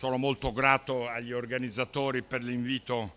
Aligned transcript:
sono 0.00 0.16
molto 0.16 0.50
grato 0.50 1.06
agli 1.06 1.30
organizzatori 1.30 2.22
per 2.22 2.42
l'invito 2.42 3.16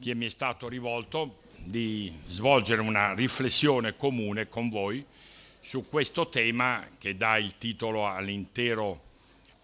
che 0.00 0.14
mi 0.14 0.26
è 0.26 0.28
stato 0.28 0.68
rivolto 0.68 1.40
di 1.56 2.12
svolgere 2.26 2.82
una 2.82 3.14
riflessione 3.14 3.96
comune 3.96 4.48
con 4.48 4.68
voi 4.68 5.04
su 5.60 5.88
questo 5.88 6.28
tema 6.28 6.86
che 6.98 7.16
dà 7.16 7.36
il 7.36 7.58
titolo 7.58 8.06
all'intero, 8.06 9.06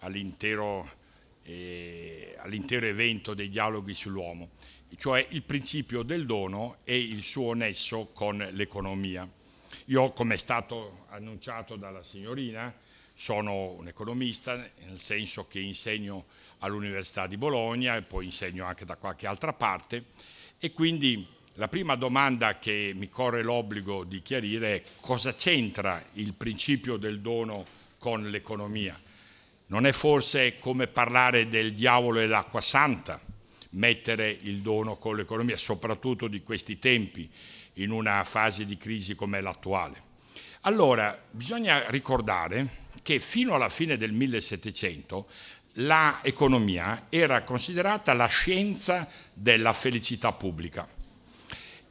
all'intero, 0.00 0.90
eh, 1.44 2.34
all'intero 2.38 2.86
evento 2.86 3.32
dei 3.32 3.48
dialoghi 3.48 3.94
sull'uomo, 3.94 4.48
cioè 4.96 5.24
il 5.30 5.42
principio 5.42 6.02
del 6.02 6.26
dono 6.26 6.78
e 6.82 6.98
il 6.98 7.22
suo 7.22 7.52
nesso 7.52 8.10
con 8.12 8.38
l'economia. 8.38 9.24
Io, 9.84 10.10
come 10.10 10.34
è 10.34 10.38
stato 10.38 11.04
annunciato 11.10 11.76
dalla 11.76 12.02
signorina, 12.02 12.74
sono 13.16 13.70
un 13.70 13.88
economista, 13.88 14.54
nel 14.56 14.98
senso 15.00 15.46
che 15.46 15.58
insegno 15.58 16.26
all'Università 16.58 17.26
di 17.26 17.38
Bologna 17.38 17.96
e 17.96 18.02
poi 18.02 18.26
insegno 18.26 18.66
anche 18.66 18.84
da 18.84 18.96
qualche 18.96 19.26
altra 19.26 19.52
parte 19.52 20.04
e 20.58 20.72
quindi 20.72 21.26
la 21.54 21.68
prima 21.68 21.96
domanda 21.96 22.58
che 22.58 22.92
mi 22.94 23.08
corre 23.08 23.42
l'obbligo 23.42 24.04
di 24.04 24.20
chiarire 24.20 24.76
è 24.76 24.82
cosa 25.00 25.32
c'entra 25.32 26.04
il 26.14 26.34
principio 26.34 26.98
del 26.98 27.20
dono 27.20 27.64
con 27.98 28.28
l'economia? 28.28 29.00
Non 29.68 29.86
è 29.86 29.92
forse 29.92 30.58
come 30.58 30.86
parlare 30.86 31.48
del 31.48 31.72
diavolo 31.74 32.20
e 32.20 32.26
l'acqua 32.26 32.60
santa, 32.60 33.18
mettere 33.70 34.30
il 34.30 34.60
dono 34.60 34.96
con 34.96 35.16
l'economia, 35.16 35.56
soprattutto 35.56 36.28
di 36.28 36.42
questi 36.42 36.78
tempi, 36.78 37.28
in 37.74 37.90
una 37.90 38.22
fase 38.24 38.66
di 38.66 38.76
crisi 38.76 39.14
come 39.14 39.40
l'attuale? 39.40 40.05
Allora, 40.66 41.16
bisogna 41.30 41.88
ricordare 41.90 42.84
che 43.04 43.20
fino 43.20 43.54
alla 43.54 43.68
fine 43.68 43.96
del 43.96 44.10
1700 44.10 45.28
l'economia 45.74 47.06
era 47.08 47.44
considerata 47.44 48.12
la 48.14 48.26
scienza 48.26 49.06
della 49.32 49.72
felicità 49.72 50.32
pubblica. 50.32 50.88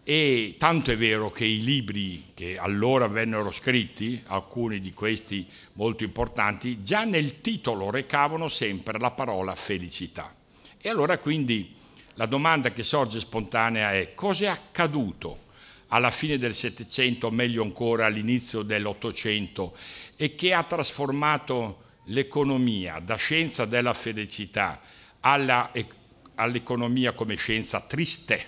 E 0.03 0.55
tanto 0.59 0.91
è 0.91 0.97
vero 0.97 1.31
che 1.31 1.45
i 1.45 1.63
libri 1.63 2.31
che 2.33 2.57
allora 2.57 3.07
vennero 3.07 3.49
scritti, 3.53 4.21
alcuni 4.27 4.81
di 4.81 4.91
questi 4.91 5.47
molto 5.73 6.03
importanti, 6.03 6.83
già 6.83 7.05
nel 7.05 7.39
titolo 7.39 7.89
recavano 7.89 8.49
sempre 8.49 8.99
la 8.99 9.11
parola 9.11 9.55
felicità. 9.55 10.35
E 10.81 10.89
allora 10.89 11.17
quindi 11.17 11.73
la 12.15 12.25
domanda 12.25 12.73
che 12.73 12.83
sorge 12.83 13.21
spontanea 13.21 13.93
è 13.93 14.13
cosa 14.13 14.43
è 14.43 14.47
accaduto 14.47 15.43
alla 15.89 16.11
fine 16.11 16.37
del 16.37 16.55
Settecento, 16.55 17.29
meglio 17.31 17.61
ancora 17.63 18.05
all'inizio 18.05 18.61
dell'Ottocento, 18.61 19.77
e 20.15 20.35
che 20.35 20.53
ha 20.53 20.63
trasformato 20.63 21.83
l'economia 22.05 22.99
da 22.99 23.15
scienza 23.15 23.65
della 23.65 23.93
felicità 23.93 24.81
all'economia 25.21 27.13
come 27.13 27.35
scienza 27.35 27.81
triste, 27.81 28.45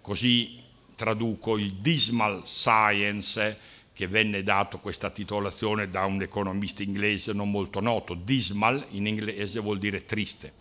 così 0.00 0.62
traduco 0.96 1.56
il 1.58 1.74
dismal 1.74 2.42
science 2.46 3.58
che 3.94 4.06
venne 4.06 4.42
dato 4.42 4.78
questa 4.78 5.10
titolazione 5.10 5.88
da 5.88 6.04
un 6.04 6.20
economista 6.20 6.82
inglese 6.82 7.32
non 7.32 7.50
molto 7.50 7.80
noto, 7.80 8.14
dismal 8.14 8.84
in 8.90 9.06
inglese 9.06 9.60
vuol 9.60 9.78
dire 9.78 10.04
triste, 10.04 10.52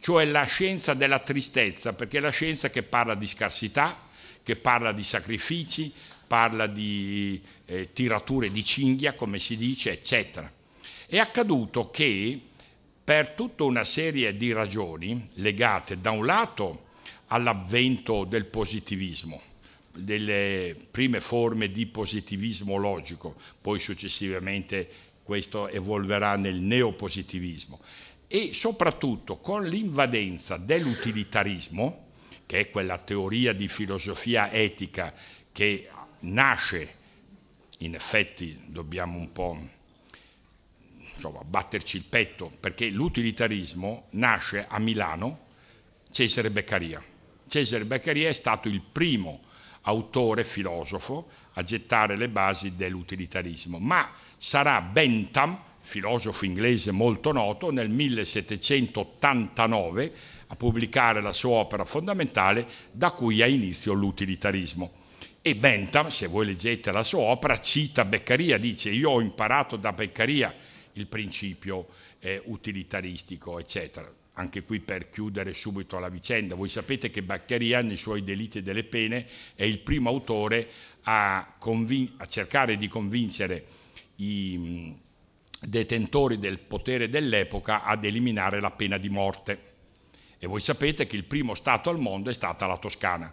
cioè 0.00 0.24
la 0.24 0.44
scienza 0.44 0.92
della 0.94 1.20
tristezza, 1.20 1.92
perché 1.92 2.18
è 2.18 2.20
la 2.20 2.30
scienza 2.30 2.70
che 2.70 2.82
parla 2.82 3.14
di 3.14 3.26
scarsità, 3.26 4.10
che 4.42 4.56
parla 4.56 4.92
di 4.92 5.04
sacrifici, 5.04 5.92
parla 6.26 6.66
di 6.66 7.40
eh, 7.66 7.92
tirature 7.92 8.50
di 8.50 8.64
cinghia, 8.64 9.14
come 9.14 9.38
si 9.38 9.56
dice, 9.56 9.92
eccetera. 9.92 10.50
È 11.06 11.18
accaduto 11.18 11.90
che 11.90 12.40
per 13.04 13.30
tutta 13.30 13.64
una 13.64 13.84
serie 13.84 14.36
di 14.36 14.52
ragioni 14.52 15.28
legate 15.34 16.00
da 16.00 16.10
un 16.10 16.24
lato 16.24 16.86
all'avvento 17.26 18.24
del 18.24 18.46
positivismo, 18.46 19.40
delle 19.94 20.76
prime 20.90 21.20
forme 21.20 21.70
di 21.70 21.86
positivismo 21.86 22.76
logico, 22.76 23.36
poi 23.60 23.78
successivamente 23.78 24.88
questo 25.22 25.68
evolverà 25.68 26.36
nel 26.36 26.60
neopositivismo, 26.60 27.80
e 28.26 28.54
soprattutto 28.54 29.36
con 29.38 29.64
l'invadenza 29.66 30.56
dell'utilitarismo, 30.56 32.06
che 32.46 32.60
è 32.60 32.70
quella 32.70 32.98
teoria 32.98 33.52
di 33.52 33.68
filosofia 33.68 34.50
etica 34.50 35.14
che 35.52 35.88
nasce, 36.20 36.94
in 37.78 37.94
effetti 37.94 38.58
dobbiamo 38.66 39.18
un 39.18 39.32
po' 39.32 39.58
insomma, 41.14 41.42
batterci 41.44 41.96
il 41.96 42.04
petto, 42.04 42.50
perché 42.58 42.88
l'utilitarismo 42.88 44.06
nasce 44.10 44.66
a 44.68 44.78
Milano 44.78 45.50
Cesare 46.10 46.50
Beccaria. 46.50 47.02
Cesare 47.46 47.84
Beccaria 47.84 48.28
è 48.28 48.32
stato 48.32 48.68
il 48.68 48.80
primo 48.80 49.42
autore 49.82 50.44
filosofo 50.44 51.28
a 51.54 51.62
gettare 51.62 52.16
le 52.16 52.28
basi 52.28 52.76
dell'utilitarismo, 52.76 53.78
ma 53.78 54.10
sarà 54.36 54.80
Bentham, 54.80 55.60
filosofo 55.82 56.44
inglese 56.44 56.92
molto 56.92 57.32
noto, 57.32 57.70
nel 57.70 57.88
1789 57.90 60.12
a 60.46 60.56
pubblicare 60.56 61.20
la 61.20 61.32
sua 61.32 61.56
opera 61.56 61.84
fondamentale 61.84 62.66
da 62.90 63.10
cui 63.10 63.42
ha 63.42 63.46
inizio 63.46 63.92
l'utilitarismo. 63.92 64.90
E 65.42 65.54
Bentham, 65.56 66.08
se 66.08 66.28
voi 66.28 66.46
leggete 66.46 66.90
la 66.92 67.02
sua 67.02 67.22
opera, 67.22 67.58
cita 67.58 68.04
Beccaria, 68.04 68.58
dice 68.58 68.90
io 68.90 69.10
ho 69.10 69.20
imparato 69.20 69.74
da 69.76 69.92
Beccaria 69.92 70.54
il 70.92 71.08
principio 71.08 71.88
eh, 72.20 72.40
utilitaristico, 72.44 73.58
eccetera. 73.58 74.08
Anche 74.34 74.62
qui 74.62 74.80
per 74.80 75.10
chiudere 75.10 75.52
subito 75.52 75.98
la 75.98 76.08
vicenda, 76.08 76.54
voi 76.54 76.68
sapete 76.68 77.10
che 77.10 77.22
Beccaria 77.22 77.82
nei 77.82 77.96
suoi 77.96 78.22
delitti 78.22 78.58
e 78.58 78.62
delle 78.62 78.84
pene 78.84 79.26
è 79.54 79.64
il 79.64 79.80
primo 79.80 80.10
autore 80.10 80.68
a, 81.02 81.56
a 81.58 82.26
cercare 82.26 82.76
di 82.76 82.86
convincere 82.88 83.66
i 84.16 84.94
detentori 85.66 86.38
del 86.38 86.58
potere 86.58 87.08
dell'epoca 87.08 87.84
ad 87.84 88.04
eliminare 88.04 88.60
la 88.60 88.70
pena 88.70 88.98
di 88.98 89.08
morte. 89.08 89.70
E 90.38 90.46
voi 90.46 90.60
sapete 90.60 91.06
che 91.06 91.16
il 91.16 91.24
primo 91.24 91.54
Stato 91.54 91.90
al 91.90 91.98
mondo 91.98 92.30
è 92.30 92.34
stata 92.34 92.66
la 92.66 92.76
Toscana 92.76 93.32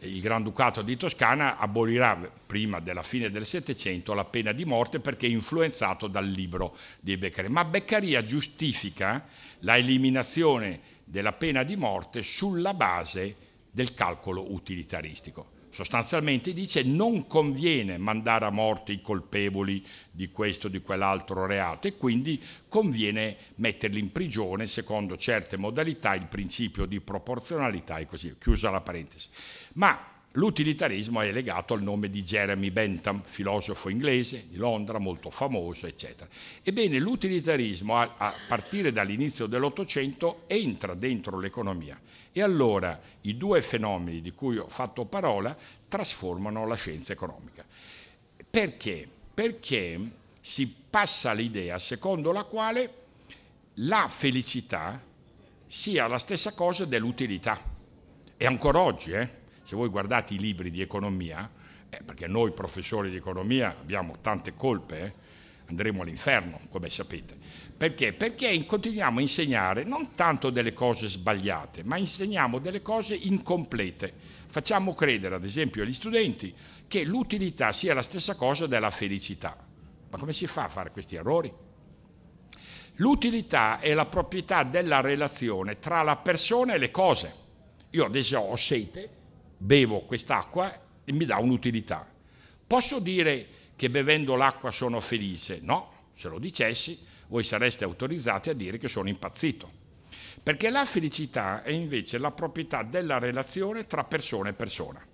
il 0.00 0.20
Granducato 0.20 0.82
di 0.82 0.96
Toscana 0.96 1.56
abolirà 1.56 2.30
prima 2.46 2.80
della 2.80 3.02
fine 3.02 3.30
del 3.30 3.46
Settecento 3.46 4.12
la 4.12 4.24
pena 4.24 4.52
di 4.52 4.66
morte 4.66 5.00
perché 5.00 5.26
è 5.26 5.30
influenzato 5.30 6.06
dal 6.06 6.28
libro 6.28 6.76
di 7.00 7.16
Beccaria. 7.16 7.50
Ma 7.50 7.64
Beccaria 7.64 8.22
giustifica 8.22 9.26
la 9.60 9.78
eliminazione 9.78 10.80
della 11.04 11.32
pena 11.32 11.62
di 11.62 11.76
morte 11.76 12.22
sulla 12.22 12.74
base 12.74 13.36
del 13.70 13.94
calcolo 13.94 14.52
utilitaristico. 14.52 15.54
Sostanzialmente 15.76 16.54
dice 16.54 16.82
non 16.84 17.26
conviene 17.26 17.98
mandare 17.98 18.46
a 18.46 18.50
morte 18.50 18.92
i 18.92 19.02
colpevoli 19.02 19.84
di 20.10 20.30
questo 20.30 20.68
o 20.68 20.70
di 20.70 20.80
quell'altro 20.80 21.44
reato 21.44 21.86
e 21.86 21.98
quindi 21.98 22.42
conviene 22.66 23.36
metterli 23.56 23.98
in 23.98 24.10
prigione 24.10 24.66
secondo 24.68 25.18
certe 25.18 25.58
modalità, 25.58 26.14
il 26.14 26.28
principio 26.28 26.86
di 26.86 26.98
proporzionalità 27.02 27.98
e 27.98 28.06
così, 28.06 28.34
chiusa 28.38 28.70
la 28.70 28.80
parentesi. 28.80 29.28
Ma 29.74 30.15
L'utilitarismo 30.36 31.22
è 31.22 31.32
legato 31.32 31.72
al 31.72 31.82
nome 31.82 32.10
di 32.10 32.22
Jeremy 32.22 32.70
Bentham, 32.70 33.22
filosofo 33.24 33.88
inglese 33.88 34.46
di 34.50 34.56
Londra, 34.56 34.98
molto 34.98 35.30
famoso, 35.30 35.86
eccetera. 35.86 36.28
Ebbene, 36.62 36.98
l'utilitarismo, 36.98 37.96
a, 37.96 38.16
a 38.18 38.34
partire 38.46 38.92
dall'inizio 38.92 39.46
dell'Ottocento, 39.46 40.42
entra 40.46 40.92
dentro 40.94 41.38
l'economia 41.38 41.98
e 42.32 42.42
allora 42.42 43.00
i 43.22 43.38
due 43.38 43.62
fenomeni 43.62 44.20
di 44.20 44.32
cui 44.32 44.58
ho 44.58 44.68
fatto 44.68 45.06
parola 45.06 45.56
trasformano 45.88 46.66
la 46.66 46.74
scienza 46.74 47.14
economica. 47.14 47.64
Perché? 48.50 49.08
Perché 49.32 49.98
si 50.42 50.70
passa 50.90 51.32
l'idea 51.32 51.78
secondo 51.78 52.30
la 52.30 52.44
quale 52.44 52.92
la 53.76 54.08
felicità 54.10 55.02
sia 55.64 56.06
la 56.06 56.18
stessa 56.18 56.52
cosa 56.52 56.84
dell'utilità. 56.84 57.58
E 58.36 58.44
ancora 58.44 58.80
oggi, 58.80 59.12
eh? 59.12 59.44
Se 59.66 59.74
voi 59.74 59.88
guardate 59.88 60.34
i 60.34 60.38
libri 60.38 60.70
di 60.70 60.80
economia, 60.80 61.50
eh, 61.90 62.02
perché 62.04 62.28
noi 62.28 62.52
professori 62.52 63.10
di 63.10 63.16
economia 63.16 63.76
abbiamo 63.78 64.18
tante 64.20 64.54
colpe, 64.54 65.00
eh, 65.04 65.12
andremo 65.66 66.02
all'inferno, 66.02 66.60
come 66.70 66.88
sapete. 66.88 67.36
Perché? 67.76 68.12
Perché 68.12 68.64
continuiamo 68.64 69.18
a 69.18 69.22
insegnare 69.22 69.82
non 69.82 70.14
tanto 70.14 70.50
delle 70.50 70.72
cose 70.72 71.08
sbagliate, 71.08 71.82
ma 71.82 71.96
insegniamo 71.96 72.60
delle 72.60 72.80
cose 72.80 73.16
incomplete. 73.16 74.14
Facciamo 74.46 74.94
credere, 74.94 75.34
ad 75.34 75.44
esempio, 75.44 75.82
agli 75.82 75.92
studenti 75.92 76.54
che 76.86 77.02
l'utilità 77.02 77.72
sia 77.72 77.92
la 77.92 78.02
stessa 78.02 78.36
cosa 78.36 78.68
della 78.68 78.92
felicità. 78.92 79.56
Ma 80.08 80.16
come 80.16 80.32
si 80.32 80.46
fa 80.46 80.64
a 80.64 80.68
fare 80.68 80.92
questi 80.92 81.16
errori? 81.16 81.52
L'utilità 82.98 83.80
è 83.80 83.92
la 83.94 84.06
proprietà 84.06 84.62
della 84.62 85.00
relazione 85.00 85.80
tra 85.80 86.02
la 86.02 86.16
persona 86.16 86.74
e 86.74 86.78
le 86.78 86.92
cose. 86.92 87.34
Io 87.90 88.04
adesso 88.04 88.38
ho 88.38 88.56
sete, 88.56 89.10
bevo 89.56 90.00
quest'acqua 90.00 90.72
e 91.04 91.12
mi 91.12 91.24
dà 91.24 91.38
un'utilità. 91.38 92.06
Posso 92.66 92.98
dire 92.98 93.46
che 93.76 93.90
bevendo 93.90 94.34
l'acqua 94.34 94.70
sono 94.70 95.00
felice? 95.00 95.60
No, 95.62 96.10
se 96.14 96.28
lo 96.28 96.38
dicessi 96.38 96.98
voi 97.28 97.44
sareste 97.44 97.84
autorizzati 97.84 98.50
a 98.50 98.54
dire 98.54 98.78
che 98.78 98.88
sono 98.88 99.08
impazzito. 99.08 99.84
Perché 100.42 100.70
la 100.70 100.84
felicità 100.84 101.62
è 101.62 101.70
invece 101.70 102.18
la 102.18 102.30
proprietà 102.30 102.82
della 102.82 103.18
relazione 103.18 103.86
tra 103.86 104.04
persona 104.04 104.50
e 104.50 104.52
persona. 104.52 105.04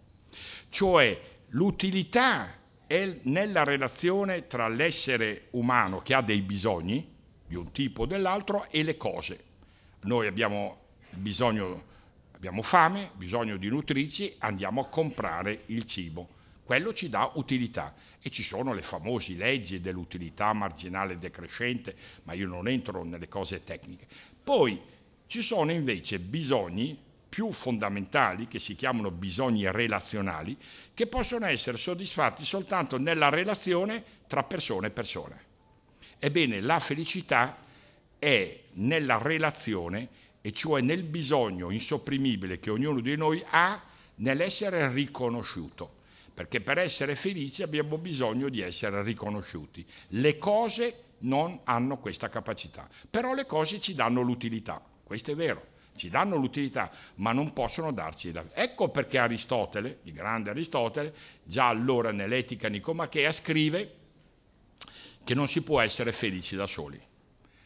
Cioè 0.69 1.21
l'utilità 1.49 2.55
è 2.87 3.19
nella 3.23 3.65
relazione 3.65 4.47
tra 4.47 4.69
l'essere 4.69 5.49
umano 5.53 6.01
che 6.01 6.15
ha 6.15 6.23
dei 6.23 6.43
bisogni, 6.43 7.11
di 7.47 7.55
un 7.55 7.73
tipo 7.73 8.03
o 8.03 8.07
dell'altro, 8.07 8.67
e 8.71 8.83
le 8.83 8.97
cose. 8.97 9.45
Noi 10.03 10.27
abbiamo 10.27 10.79
bisogno, 11.11 11.85
abbiamo 12.43 12.63
fame, 12.63 13.13
bisogno 13.15 13.57
di 13.57 13.69
nutrirci, 13.69 14.35
andiamo 14.39 14.81
a 14.81 14.89
comprare 14.89 15.63
il 15.67 15.85
cibo. 15.85 16.29
Quello 16.65 16.93
ci 16.93 17.09
dà 17.09 17.31
utilità 17.35 17.95
e 18.21 18.31
ci 18.31 18.43
sono 18.43 18.75
le 18.75 18.83
famose 18.83 19.35
leggi 19.35 19.81
dell'utilità 19.81 20.53
marginale 20.53 21.19
decrescente, 21.19 21.95
ma 22.25 22.33
io 22.33 22.49
non 22.49 22.67
entro 22.67 23.05
nelle 23.05 23.29
cose 23.29 23.63
tecniche. 23.63 24.09
Poi 24.43 24.81
ci 25.29 25.41
sono 25.41 25.71
invece 25.71 26.19
bisogni 26.19 26.99
più 27.29 27.53
fondamentali, 27.53 28.49
che 28.49 28.59
si 28.59 28.75
chiamano 28.75 29.13
bisogni 29.13 29.71
relazionali, 29.71 30.59
che 30.95 31.07
possono 31.07 31.47
essere 31.47 31.79
soddisfatti 31.79 32.45
soltanto 32.45 32.99
nella 32.99 33.29
relazione 33.29 34.03
tra 34.27 34.43
persone 34.43 34.89
e 34.89 34.91
persone. 34.91 35.45
Ebbene, 36.19 36.61
la 36.61 36.81
felicità 36.81 37.59
è 38.19 38.63
nella 38.73 39.19
relazione, 39.19 40.31
e 40.43 40.53
cioè 40.53 40.83
nel 40.83 41.05
bisogno 41.05 41.71
insopprimibile 41.71 42.59
che 42.59 42.71
ognuno 42.71 43.01
di 43.01 43.17
noi 43.17 43.43
ha 43.49 43.83
nell'essere 44.17 44.93
riconosciuto. 44.93 46.01
Perché 46.35 46.61
per 46.61 46.79
essere 46.79 47.15
felici 47.15 47.63
abbiamo 47.63 47.99
bisogno 47.99 48.49
di 48.49 48.61
essere 48.61 49.03
riconosciuti. 49.03 49.87
Le 50.09 50.39
cose 50.39 51.05
non 51.21 51.61
hanno 51.65 51.99
questa 51.99 52.29
capacità, 52.29 52.89
però 53.09 53.33
le 53.35 53.47
cose 53.47 53.79
ci 53.81 53.95
danno 53.95 54.23
l'utilità, 54.23 54.83
questo 55.05 55.31
è 55.31 55.35
vero 55.35 55.71
ci 55.95 56.09
danno 56.09 56.37
l'utilità, 56.37 56.91
ma 57.17 57.33
non 57.33 57.53
possono 57.53 57.93
darci 57.93 58.33
la... 58.33 58.45
Ecco 58.53 58.89
perché 58.89 59.19
Aristotele, 59.19 59.99
il 60.05 60.13
grande 60.13 60.51
Aristotele, 60.51 61.15
già 61.45 61.69
allora 61.69 62.13
nell'Etica 62.13 62.69
Nicomachea 62.69 63.31
scrive 63.33 63.95
che 65.25 65.35
non 65.35 65.49
si 65.49 65.63
può 65.63 65.81
essere 65.81 66.13
felici 66.13 66.57
da 66.57 66.67
soli. 66.67 67.01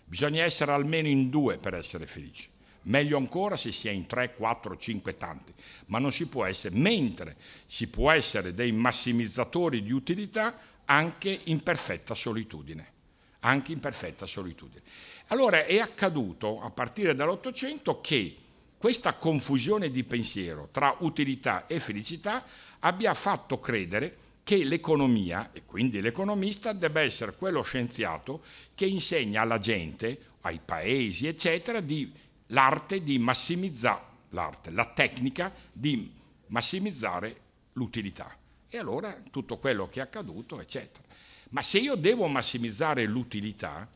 Bisogna 0.04 0.44
essere 0.44 0.72
almeno 0.72 1.08
in 1.08 1.30
due 1.30 1.58
per 1.58 1.74
essere 1.74 2.06
felici. 2.06 2.48
Meglio 2.86 3.16
ancora 3.16 3.56
se 3.56 3.72
si 3.72 3.88
è 3.88 3.90
in 3.90 4.06
tre, 4.06 4.34
quattro, 4.34 4.76
cinque, 4.76 5.16
tanti, 5.16 5.52
ma 5.86 5.98
non 5.98 6.12
si 6.12 6.26
può 6.26 6.44
essere, 6.44 6.76
mentre 6.76 7.36
si 7.64 7.88
può 7.88 8.10
essere 8.10 8.54
dei 8.54 8.72
massimizzatori 8.72 9.82
di 9.82 9.92
utilità 9.92 10.56
anche 10.84 11.40
in 11.44 11.62
perfetta 11.62 12.14
solitudine. 12.14 12.94
Anche 13.40 13.72
in 13.72 13.80
perfetta 13.80 14.26
solitudine. 14.26 14.82
Allora 15.28 15.64
è 15.64 15.78
accaduto 15.78 16.60
a 16.60 16.70
partire 16.70 17.14
dall'Ottocento 17.14 18.00
che 18.00 18.36
questa 18.78 19.14
confusione 19.14 19.90
di 19.90 20.04
pensiero 20.04 20.68
tra 20.70 20.96
utilità 21.00 21.66
e 21.66 21.80
felicità 21.80 22.44
abbia 22.80 23.14
fatto 23.14 23.58
credere 23.58 24.18
che 24.44 24.62
l'economia, 24.62 25.50
e 25.52 25.64
quindi 25.64 26.00
l'economista, 26.00 26.72
debba 26.72 27.00
essere 27.00 27.34
quello 27.34 27.62
scienziato 27.62 28.44
che 28.76 28.86
insegna 28.86 29.42
alla 29.42 29.58
gente, 29.58 30.18
ai 30.42 30.60
paesi, 30.64 31.26
eccetera, 31.26 31.80
di, 31.80 32.12
l'arte 32.48 33.02
di 33.02 33.18
massimizzare, 33.18 34.02
l'arte, 34.30 34.70
la 34.70 34.86
tecnica 34.86 35.52
di 35.72 36.12
massimizzare 36.48 37.40
l'utilità. 37.72 38.36
E 38.68 38.78
allora 38.78 39.22
tutto 39.30 39.58
quello 39.58 39.86
che 39.86 40.00
è 40.00 40.02
accaduto, 40.02 40.60
eccetera. 40.60 41.04
Ma 41.50 41.62
se 41.62 41.78
io 41.78 41.94
devo 41.94 42.26
massimizzare 42.26 43.04
l'utilità, 43.06 43.88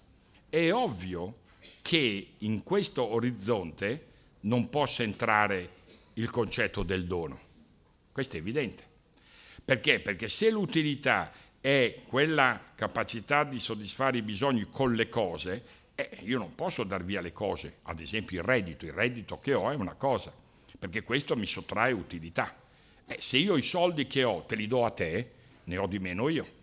è 0.48 0.72
ovvio 0.72 1.40
che 1.82 2.34
in 2.38 2.62
questo 2.62 3.04
orizzonte 3.04 4.06
non 4.40 4.68
possa 4.68 5.02
entrare 5.02 5.78
il 6.14 6.30
concetto 6.30 6.82
del 6.82 7.06
dono. 7.06 7.38
Questo 8.12 8.36
è 8.36 8.38
evidente. 8.38 8.84
Perché? 9.64 10.00
Perché 10.00 10.28
se 10.28 10.50
l'utilità 10.50 11.32
è 11.60 12.02
quella 12.06 12.72
capacità 12.74 13.44
di 13.44 13.58
soddisfare 13.58 14.18
i 14.18 14.22
bisogni 14.22 14.66
con 14.70 14.94
le 14.94 15.08
cose, 15.08 15.64
eh, 16.08 16.18
io 16.22 16.38
non 16.38 16.54
posso 16.54 16.84
dar 16.84 17.04
via 17.04 17.20
le 17.20 17.32
cose, 17.32 17.78
ad 17.82 18.00
esempio 18.00 18.40
il 18.40 18.46
reddito, 18.46 18.86
il 18.86 18.92
reddito 18.92 19.38
che 19.38 19.52
ho 19.54 19.70
è 19.70 19.74
una 19.74 19.94
cosa, 19.94 20.32
perché 20.78 21.02
questo 21.02 21.36
mi 21.36 21.46
sottrae 21.46 21.92
utilità. 21.92 22.56
Eh, 23.06 23.16
se 23.20 23.38
io 23.38 23.56
i 23.56 23.62
soldi 23.62 24.06
che 24.06 24.22
ho 24.24 24.42
te 24.42 24.56
li 24.56 24.66
do 24.66 24.84
a 24.84 24.90
te, 24.90 25.32
ne 25.64 25.76
ho 25.76 25.86
di 25.86 25.98
meno 25.98 26.28
io. 26.28 26.58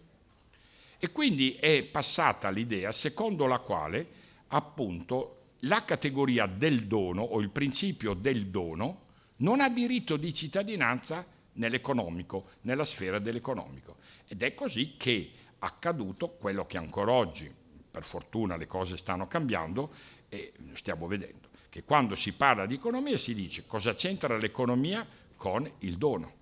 E 0.97 1.11
quindi 1.11 1.53
è 1.53 1.83
passata 1.83 2.49
l'idea 2.49 2.91
secondo 2.91 3.45
la 3.45 3.59
quale 3.59 4.07
appunto 4.47 5.33
la 5.61 5.83
categoria 5.83 6.45
del 6.45 6.87
dono 6.87 7.21
o 7.21 7.39
il 7.39 7.49
principio 7.49 8.13
del 8.13 8.47
dono 8.47 9.05
non 9.37 9.59
ha 9.59 9.69
diritto 9.69 10.17
di 10.17 10.33
cittadinanza 10.33 11.25
nell'economico, 11.53 12.49
nella 12.61 12.83
sfera 12.83 13.19
dell'economico. 13.19 13.97
Ed 14.27 14.41
è 14.41 14.53
così 14.53 14.95
che 14.97 15.31
è 15.33 15.45
accaduto 15.59 16.29
quello 16.29 16.65
che 16.65 16.77
ancora 16.77 17.11
oggi, 17.11 17.51
per 17.97 18.05
fortuna 18.05 18.57
le 18.57 18.67
cose 18.67 18.95
stanno 18.95 19.25
cambiando 19.25 19.91
e 20.29 20.53
stiamo 20.73 21.07
vedendo, 21.07 21.49
che 21.67 21.83
quando 21.83 22.13
si 22.13 22.33
parla 22.33 22.67
di 22.67 22.75
economia 22.75 23.17
si 23.17 23.33
dice 23.33 23.65
cosa 23.65 23.95
c'entra 23.95 24.37
l'economia 24.37 25.05
con 25.35 25.67
il 25.79 25.97
dono. 25.97 26.33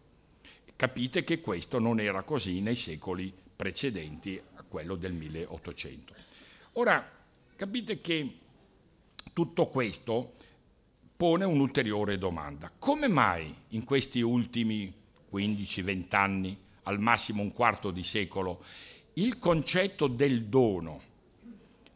Capite 0.76 1.24
che 1.24 1.40
questo 1.40 1.80
non 1.80 2.02
era 2.02 2.24
così 2.24 2.60
nei 2.60 2.76
secoli 2.76 3.34
precedenti 3.56 4.42
a 4.56 4.64
quello 4.68 4.96
del 4.96 5.14
1800. 5.14 6.14
Ora, 6.74 7.10
capite 7.56 8.02
che 8.02 8.40
tutto 9.32 9.68
questo 9.68 10.34
pone 11.16 11.46
un'ulteriore 11.46 12.18
domanda. 12.18 12.70
Come 12.78 13.08
mai 13.08 13.56
in 13.70 13.86
questi 13.86 14.20
ultimi 14.20 14.94
15-20 15.32 16.16
anni, 16.18 16.58
al 16.84 17.00
massimo 17.00 17.42
un 17.42 17.54
quarto 17.54 17.92
di 17.92 18.04
secolo, 18.04 18.62
il 19.14 19.40
concetto 19.40 20.08
del 20.08 20.48
dono 20.48 21.14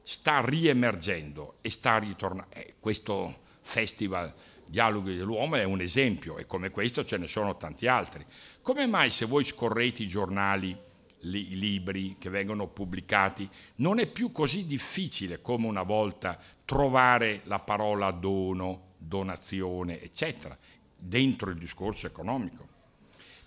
sta 0.10 0.42
riemergendo 0.44 1.58
e 1.62 1.70
sta 1.70 2.00
ritornando? 2.00 2.52
Eh, 2.56 2.74
questo 2.80 3.42
festival 3.62 4.34
Dialoghi 4.66 5.16
dell'uomo 5.16 5.56
è 5.56 5.64
un 5.64 5.82
esempio 5.82 6.40
e 6.40 6.48
come 6.48 6.72
questo 6.72 7.06
ce 7.06 7.18
ne 7.18 7.28
sono 7.28 7.58
tanti 7.58 7.86
altri. 7.86 8.26
Come 8.64 8.88
mai 8.88 9.12
se 9.12 9.26
voi 9.26 9.44
scorrete 9.44 10.02
i 10.02 10.08
giornali 10.08 10.76
i 11.22 11.58
libri 11.60 12.16
che 12.18 12.30
vengono 12.30 12.68
pubblicati, 12.68 13.48
non 13.76 14.00
è 14.00 14.08
più 14.08 14.32
così 14.32 14.66
difficile 14.66 15.42
come 15.42 15.68
una 15.68 15.84
volta 15.84 16.40
trovare 16.66 17.42
la 17.44 17.60
parola 17.60 18.10
dono, 18.10 18.94
donazione, 18.98 20.02
eccetera, 20.02 20.58
dentro 20.96 21.52
il 21.52 21.58
discorso 21.58 22.08
economico. 22.08 22.78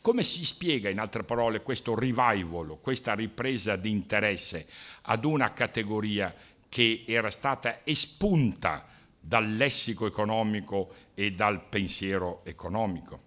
Come 0.03 0.25
si 0.25 0.45
spiega, 0.45 0.91
in 0.91 0.99
altre 0.99 1.23
parole, 1.23 1.63
questo 1.63 1.95
revival, 1.95 2.79
questa 2.81 3.15
ripresa 3.15 3.77
di 3.77 3.89
interesse 3.89 4.67
ad 5.03 5.25
una 5.25 5.53
categoria 5.53 6.35
che 6.73 7.05
era 7.07 7.29
stata 7.29 7.85
espunta 7.85 8.87
dal 9.21 9.57
lessico 9.57 10.07
economico 10.07 10.95
e 11.13 11.33
dal 11.33 11.69
pensiero 11.69 12.43
economico? 12.47 13.21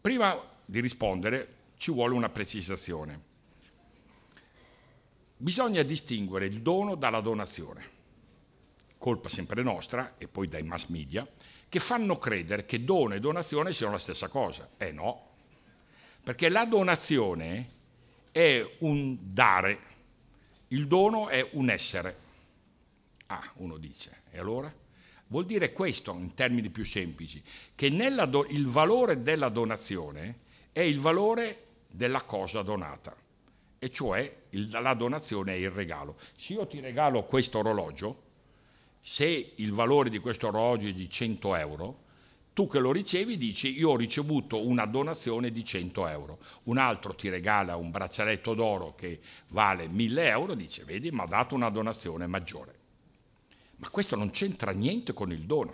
Prima 0.00 0.34
di 0.64 0.80
rispondere 0.80 1.56
ci 1.76 1.92
vuole 1.92 2.14
una 2.14 2.30
precisazione. 2.30 3.20
Bisogna 5.36 5.82
distinguere 5.82 6.46
il 6.46 6.62
dono 6.62 6.94
dalla 6.94 7.20
donazione, 7.20 7.86
colpa 8.96 9.28
sempre 9.28 9.62
nostra 9.62 10.14
e 10.16 10.28
poi 10.28 10.48
dai 10.48 10.62
mass 10.62 10.88
media, 10.88 11.28
che 11.68 11.78
fanno 11.78 12.16
credere 12.16 12.64
che 12.64 12.84
dono 12.84 13.12
e 13.12 13.20
donazione 13.20 13.74
siano 13.74 13.92
la 13.92 13.98
stessa 13.98 14.28
cosa. 14.28 14.70
Eh 14.78 14.92
no, 14.92 15.32
perché 16.24 16.48
la 16.48 16.64
donazione 16.64 17.76
è 18.32 18.76
un 18.78 19.18
dare, 19.20 19.87
il 20.68 20.86
dono 20.86 21.28
è 21.28 21.46
un 21.52 21.70
essere. 21.70 22.16
Ah, 23.26 23.52
uno 23.56 23.76
dice, 23.76 24.22
e 24.30 24.38
allora? 24.38 24.72
Vuol 25.28 25.44
dire 25.44 25.72
questo 25.72 26.12
in 26.14 26.34
termini 26.34 26.70
più 26.70 26.84
semplici, 26.84 27.42
che 27.74 27.90
do- 28.28 28.46
il 28.46 28.66
valore 28.66 29.22
della 29.22 29.50
donazione 29.50 30.38
è 30.72 30.80
il 30.80 31.00
valore 31.00 31.64
della 31.90 32.22
cosa 32.22 32.62
donata, 32.62 33.14
e 33.78 33.90
cioè 33.90 34.36
il, 34.50 34.70
la 34.70 34.94
donazione 34.94 35.52
è 35.52 35.56
il 35.56 35.70
regalo. 35.70 36.16
Se 36.36 36.54
io 36.54 36.66
ti 36.66 36.80
regalo 36.80 37.24
questo 37.24 37.58
orologio, 37.58 38.22
se 39.00 39.52
il 39.56 39.72
valore 39.72 40.08
di 40.08 40.18
questo 40.18 40.48
orologio 40.48 40.88
è 40.88 40.92
di 40.92 41.10
100 41.10 41.54
euro, 41.56 42.06
tu 42.58 42.66
che 42.66 42.80
lo 42.80 42.90
ricevi 42.90 43.36
dici 43.36 43.78
io 43.78 43.90
ho 43.90 43.96
ricevuto 43.96 44.66
una 44.66 44.84
donazione 44.84 45.52
di 45.52 45.64
100 45.64 46.08
euro, 46.08 46.38
un 46.64 46.76
altro 46.76 47.14
ti 47.14 47.28
regala 47.28 47.76
un 47.76 47.92
braccialetto 47.92 48.52
d'oro 48.54 48.96
che 48.96 49.20
vale 49.50 49.86
1000 49.86 50.26
euro, 50.26 50.54
dice 50.54 50.82
vedi 50.82 51.12
mi 51.12 51.20
ha 51.20 51.26
dato 51.26 51.54
una 51.54 51.70
donazione 51.70 52.26
maggiore. 52.26 52.74
Ma 53.76 53.88
questo 53.90 54.16
non 54.16 54.30
c'entra 54.30 54.72
niente 54.72 55.12
con 55.12 55.30
il 55.30 55.42
dono, 55.42 55.72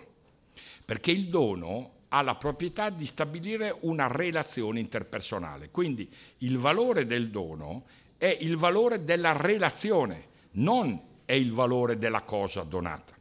perché 0.85 1.09
il 1.09 1.29
dono 1.29 1.93
ha 2.09 2.21
la 2.21 2.35
proprietà 2.35 2.91
di 2.91 3.07
stabilire 3.07 3.75
una 3.79 4.05
relazione 4.05 4.79
interpersonale. 4.79 5.71
Quindi 5.71 6.07
il 6.39 6.59
valore 6.59 7.07
del 7.07 7.31
dono 7.31 7.85
è 8.15 8.37
il 8.41 8.57
valore 8.57 9.03
della 9.03 9.35
relazione, 9.35 10.27
non 10.51 11.01
è 11.25 11.33
il 11.33 11.51
valore 11.51 11.97
della 11.97 12.21
cosa 12.21 12.61
donata. 12.61 13.15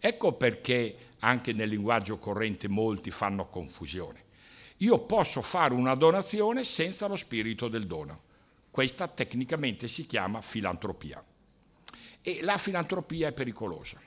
Ecco 0.00 0.32
perché 0.32 0.96
anche 1.24 1.54
nel 1.54 1.70
linguaggio 1.70 2.18
corrente 2.18 2.68
molti 2.68 3.10
fanno 3.10 3.46
confusione. 3.46 4.22
Io 4.78 4.98
posso 5.06 5.40
fare 5.40 5.72
una 5.72 5.94
donazione 5.94 6.64
senza 6.64 7.06
lo 7.06 7.16
spirito 7.16 7.68
del 7.68 7.86
dono. 7.86 8.22
Questa 8.70 9.08
tecnicamente 9.08 9.88
si 9.88 10.06
chiama 10.06 10.42
filantropia. 10.42 11.24
E 12.20 12.42
la 12.42 12.58
filantropia 12.58 13.28
è 13.28 13.32
pericolosa, 13.32 13.98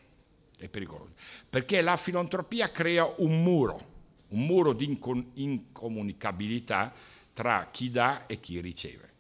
è 0.58 0.68
pericolosa 0.68 1.14
perché 1.50 1.82
la 1.82 1.98
filantropia 1.98 2.72
crea 2.72 3.12
un 3.18 3.42
muro, 3.42 3.80
un 4.30 4.46
muro 4.46 4.74
di 4.74 4.86
incom- 4.86 5.26
incomunicabilità 5.34 6.94
tra 7.34 7.70
chi 7.72 7.90
dà 7.90 8.26
e 8.28 8.40
chi 8.40 8.60
riceve. 8.60 9.14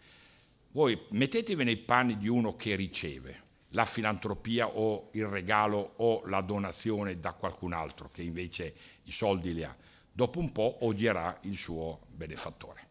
Voi 0.71 0.99
mettetevi 1.09 1.63
nei 1.63 1.77
panni 1.77 2.17
di 2.17 2.27
uno 2.27 2.55
che 2.55 2.75
riceve 2.75 3.45
la 3.77 3.85
filantropia 3.85 4.69
o 4.69 5.09
il 5.11 5.27
regalo 5.27 5.93
o 5.97 6.25
la 6.25 6.41
donazione 6.41 7.19
da 7.19 7.33
qualcun 7.33 7.73
altro 7.73 8.09
che 8.11 8.23
invece 8.23 8.73
i 9.03 9.11
soldi 9.11 9.53
li 9.53 9.63
ha. 9.63 9.75
Dopo 10.11 10.39
un 10.39 10.51
po' 10.51 10.79
odierà 10.81 11.37
il 11.41 11.59
suo 11.59 11.99
benefattore. 12.07 12.87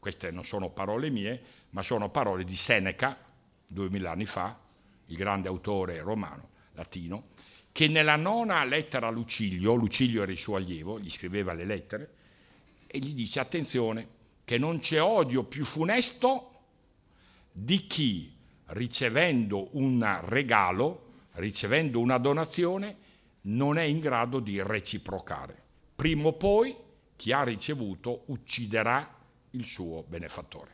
Queste 0.00 0.30
non 0.30 0.46
sono 0.46 0.70
parole 0.70 1.10
mie, 1.10 1.42
ma 1.70 1.82
sono 1.82 2.08
parole 2.08 2.44
di 2.44 2.56
Seneca, 2.56 3.18
duemila 3.66 4.12
anni 4.12 4.24
fa, 4.24 4.58
il 5.06 5.16
grande 5.16 5.48
autore 5.48 6.00
romano, 6.00 6.48
latino, 6.72 7.32
che 7.70 7.86
nella 7.88 8.16
nona 8.16 8.64
lettera 8.64 9.08
a 9.08 9.10
Lucilio, 9.10 9.74
Lucilio 9.74 10.22
era 10.22 10.32
il 10.32 10.38
suo 10.38 10.56
allievo, 10.56 10.98
gli 10.98 11.10
scriveva 11.10 11.52
le 11.52 11.66
lettere, 11.66 12.14
e 12.86 12.98
gli 12.98 13.12
dice 13.12 13.40
attenzione, 13.40 14.08
che 14.44 14.56
non 14.56 14.78
c'è 14.78 15.02
odio 15.02 15.44
più 15.44 15.66
funesto 15.66 16.50
di 17.52 17.86
chi 17.86 18.33
ricevendo 18.66 19.68
un 19.72 20.20
regalo, 20.24 21.12
ricevendo 21.32 22.00
una 22.00 22.18
donazione, 22.18 22.96
non 23.42 23.76
è 23.76 23.82
in 23.82 24.00
grado 24.00 24.40
di 24.40 24.62
reciprocare. 24.62 25.62
Prima 25.94 26.28
o 26.28 26.32
poi 26.32 26.74
chi 27.16 27.32
ha 27.32 27.42
ricevuto 27.42 28.22
ucciderà 28.26 29.16
il 29.50 29.64
suo 29.64 30.04
benefattore. 30.06 30.72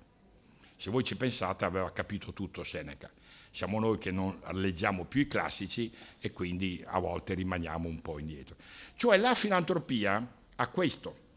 Se 0.77 0.91
voi 0.91 1.05
ci 1.05 1.17
pensate 1.17 1.65
aveva 1.65 1.93
capito 1.93 2.33
tutto 2.33 2.65
Seneca. 2.65 3.11
Siamo 3.51 3.79
noi 3.81 3.99
che 3.99 4.11
non 4.11 4.41
leggiamo 4.53 5.05
più 5.05 5.21
i 5.21 5.27
classici 5.27 5.93
e 6.19 6.31
quindi 6.31 6.83
a 6.87 6.99
volte 7.01 7.35
rimaniamo 7.35 7.89
un 7.89 8.01
po' 8.01 8.19
indietro. 8.19 8.57
Cioè 8.95 9.19
la 9.19 9.35
filantropia 9.35 10.27
ha 10.57 10.69
questo. 10.69 11.29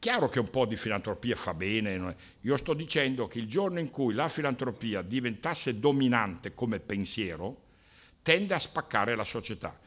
Chiaro 0.00 0.30
che 0.30 0.40
un 0.40 0.48
po' 0.48 0.64
di 0.64 0.76
filantropia 0.76 1.36
fa 1.36 1.52
bene, 1.52 2.16
io 2.40 2.56
sto 2.56 2.72
dicendo 2.72 3.28
che 3.28 3.38
il 3.38 3.46
giorno 3.46 3.80
in 3.80 3.90
cui 3.90 4.14
la 4.14 4.30
filantropia 4.30 5.02
diventasse 5.02 5.78
dominante 5.78 6.54
come 6.54 6.80
pensiero, 6.80 7.64
tende 8.22 8.54
a 8.54 8.58
spaccare 8.58 9.14
la 9.14 9.24
società 9.24 9.78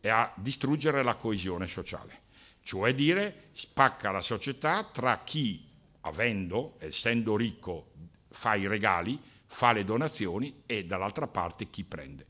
e 0.00 0.08
a 0.08 0.32
distruggere 0.36 1.02
la 1.02 1.16
coesione 1.16 1.66
sociale. 1.66 2.22
Cioè 2.62 2.94
dire, 2.94 3.48
spacca 3.52 4.10
la 4.10 4.22
società 4.22 4.88
tra 4.90 5.22
chi, 5.22 5.62
avendo, 6.00 6.76
essendo 6.78 7.36
ricco, 7.36 7.90
fa 8.30 8.54
i 8.54 8.66
regali, 8.66 9.20
fa 9.44 9.72
le 9.72 9.84
donazioni 9.84 10.62
e 10.64 10.86
dall'altra 10.86 11.26
parte 11.26 11.68
chi 11.68 11.84
prende. 11.84 12.24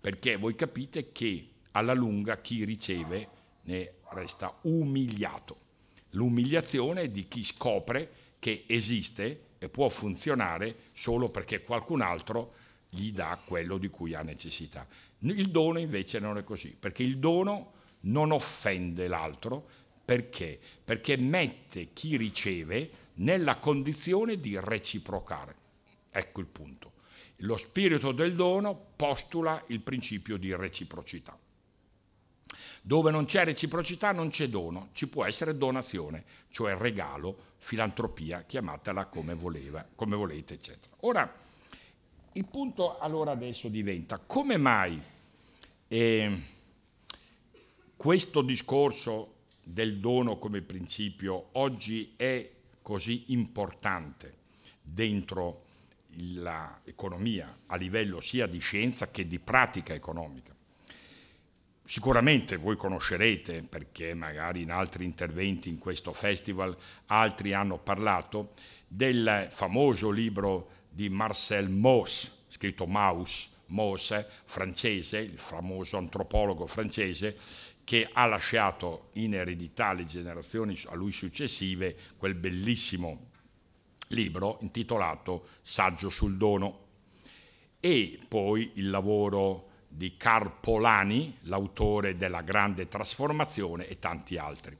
Perché 0.00 0.34
voi 0.34 0.56
capite 0.56 1.12
che 1.12 1.50
alla 1.70 1.94
lunga 1.94 2.40
chi 2.40 2.64
riceve 2.64 3.28
ne 3.62 3.92
resta 4.08 4.52
umiliato. 4.62 5.68
L'umiliazione 6.10 7.10
di 7.10 7.28
chi 7.28 7.44
scopre 7.44 8.10
che 8.38 8.64
esiste 8.66 9.48
e 9.58 9.68
può 9.68 9.88
funzionare 9.88 10.76
solo 10.92 11.28
perché 11.28 11.62
qualcun 11.62 12.00
altro 12.00 12.54
gli 12.88 13.12
dà 13.12 13.40
quello 13.44 13.78
di 13.78 13.88
cui 13.88 14.14
ha 14.14 14.22
necessità. 14.22 14.86
Il 15.20 15.50
dono 15.50 15.78
invece 15.78 16.18
non 16.18 16.38
è 16.38 16.44
così, 16.44 16.74
perché 16.78 17.02
il 17.02 17.18
dono 17.18 17.72
non 18.00 18.32
offende 18.32 19.06
l'altro, 19.06 19.68
perché? 20.04 20.58
Perché 20.84 21.16
mette 21.16 21.92
chi 21.92 22.16
riceve 22.16 22.90
nella 23.14 23.58
condizione 23.58 24.40
di 24.40 24.58
reciprocare. 24.58 25.54
Ecco 26.10 26.40
il 26.40 26.46
punto. 26.46 26.92
Lo 27.42 27.56
spirito 27.56 28.12
del 28.12 28.34
dono 28.34 28.74
postula 28.96 29.62
il 29.68 29.80
principio 29.80 30.36
di 30.36 30.54
reciprocità. 30.54 31.38
Dove 32.82 33.10
non 33.10 33.26
c'è 33.26 33.44
reciprocità 33.44 34.12
non 34.12 34.30
c'è 34.30 34.48
dono, 34.48 34.88
ci 34.92 35.06
può 35.06 35.24
essere 35.24 35.56
donazione, 35.56 36.24
cioè 36.50 36.74
regalo, 36.76 37.36
filantropia, 37.58 38.42
chiamatela 38.42 39.06
come, 39.06 39.34
voleva, 39.34 39.86
come 39.94 40.16
volete, 40.16 40.54
eccetera. 40.54 40.94
Ora, 41.00 41.32
il 42.32 42.44
punto 42.46 42.98
allora 42.98 43.32
adesso 43.32 43.68
diventa 43.68 44.18
come 44.18 44.56
mai 44.56 45.00
eh, 45.88 46.42
questo 47.96 48.42
discorso 48.42 49.34
del 49.62 49.98
dono 49.98 50.38
come 50.38 50.62
principio 50.62 51.48
oggi 51.52 52.14
è 52.16 52.50
così 52.82 53.32
importante 53.32 54.38
dentro 54.80 55.64
l'economia 56.16 57.58
a 57.66 57.76
livello 57.76 58.20
sia 58.20 58.46
di 58.46 58.58
scienza 58.58 59.10
che 59.10 59.26
di 59.26 59.38
pratica 59.38 59.92
economica. 59.92 60.54
Sicuramente 61.90 62.54
voi 62.54 62.76
conoscerete, 62.76 63.64
perché 63.64 64.14
magari 64.14 64.62
in 64.62 64.70
altri 64.70 65.04
interventi 65.04 65.68
in 65.68 65.78
questo 65.78 66.12
festival 66.12 66.76
altri 67.06 67.52
hanno 67.52 67.78
parlato, 67.78 68.52
del 68.86 69.48
famoso 69.50 70.10
libro 70.10 70.70
di 70.88 71.08
Marcel 71.08 71.68
Mauss, 71.68 72.30
scritto 72.46 72.86
Mauss, 72.86 73.48
Mauss, 73.66 74.24
francese, 74.44 75.18
il 75.18 75.36
famoso 75.40 75.96
antropologo 75.96 76.68
francese, 76.68 77.36
che 77.82 78.08
ha 78.12 78.24
lasciato 78.26 79.08
in 79.14 79.34
eredità 79.34 79.86
alle 79.86 80.04
generazioni 80.04 80.78
a 80.86 80.94
lui 80.94 81.10
successive 81.10 81.96
quel 82.16 82.36
bellissimo 82.36 83.30
libro 84.10 84.58
intitolato 84.60 85.48
Saggio 85.60 86.08
sul 86.08 86.36
dono. 86.36 86.86
E 87.80 88.20
poi 88.28 88.70
il 88.74 88.90
lavoro 88.90 89.69
di 89.92 90.16
Carl 90.16 90.52
Polani, 90.60 91.36
l'autore 91.42 92.16
della 92.16 92.42
grande 92.42 92.86
trasformazione 92.86 93.88
e 93.88 93.98
tanti 93.98 94.36
altri. 94.36 94.78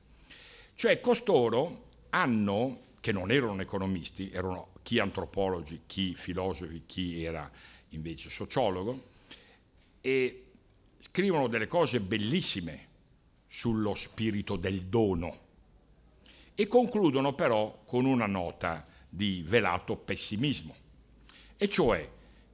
Cioè 0.77 1.01
costoro 1.01 1.89
hanno, 2.11 2.83
che 3.01 3.11
non 3.11 3.33
erano 3.33 3.61
economisti, 3.61 4.31
erano 4.31 4.69
chi 4.83 5.01
antropologi, 5.01 5.83
chi 5.87 6.15
filosofi, 6.15 6.85
chi 6.87 7.25
era 7.25 7.51
invece 7.91 8.31
sociologo, 8.31 9.09
e 10.01 10.45
scrivono 11.01 11.49
delle 11.49 11.67
cose 11.67 12.01
bellissime 12.01 12.87
sullo 13.49 13.95
spirito 13.95 14.57
del 14.57 14.85
dono 14.85 15.49
e 16.55 16.69
concludono 16.69 17.35
però 17.35 17.83
con 17.85 18.05
una 18.05 18.27
nota 18.27 18.87
di 19.09 19.43
velato 19.45 19.97
pessimismo, 19.97 20.75
e 21.57 21.69
cioè 21.69 22.09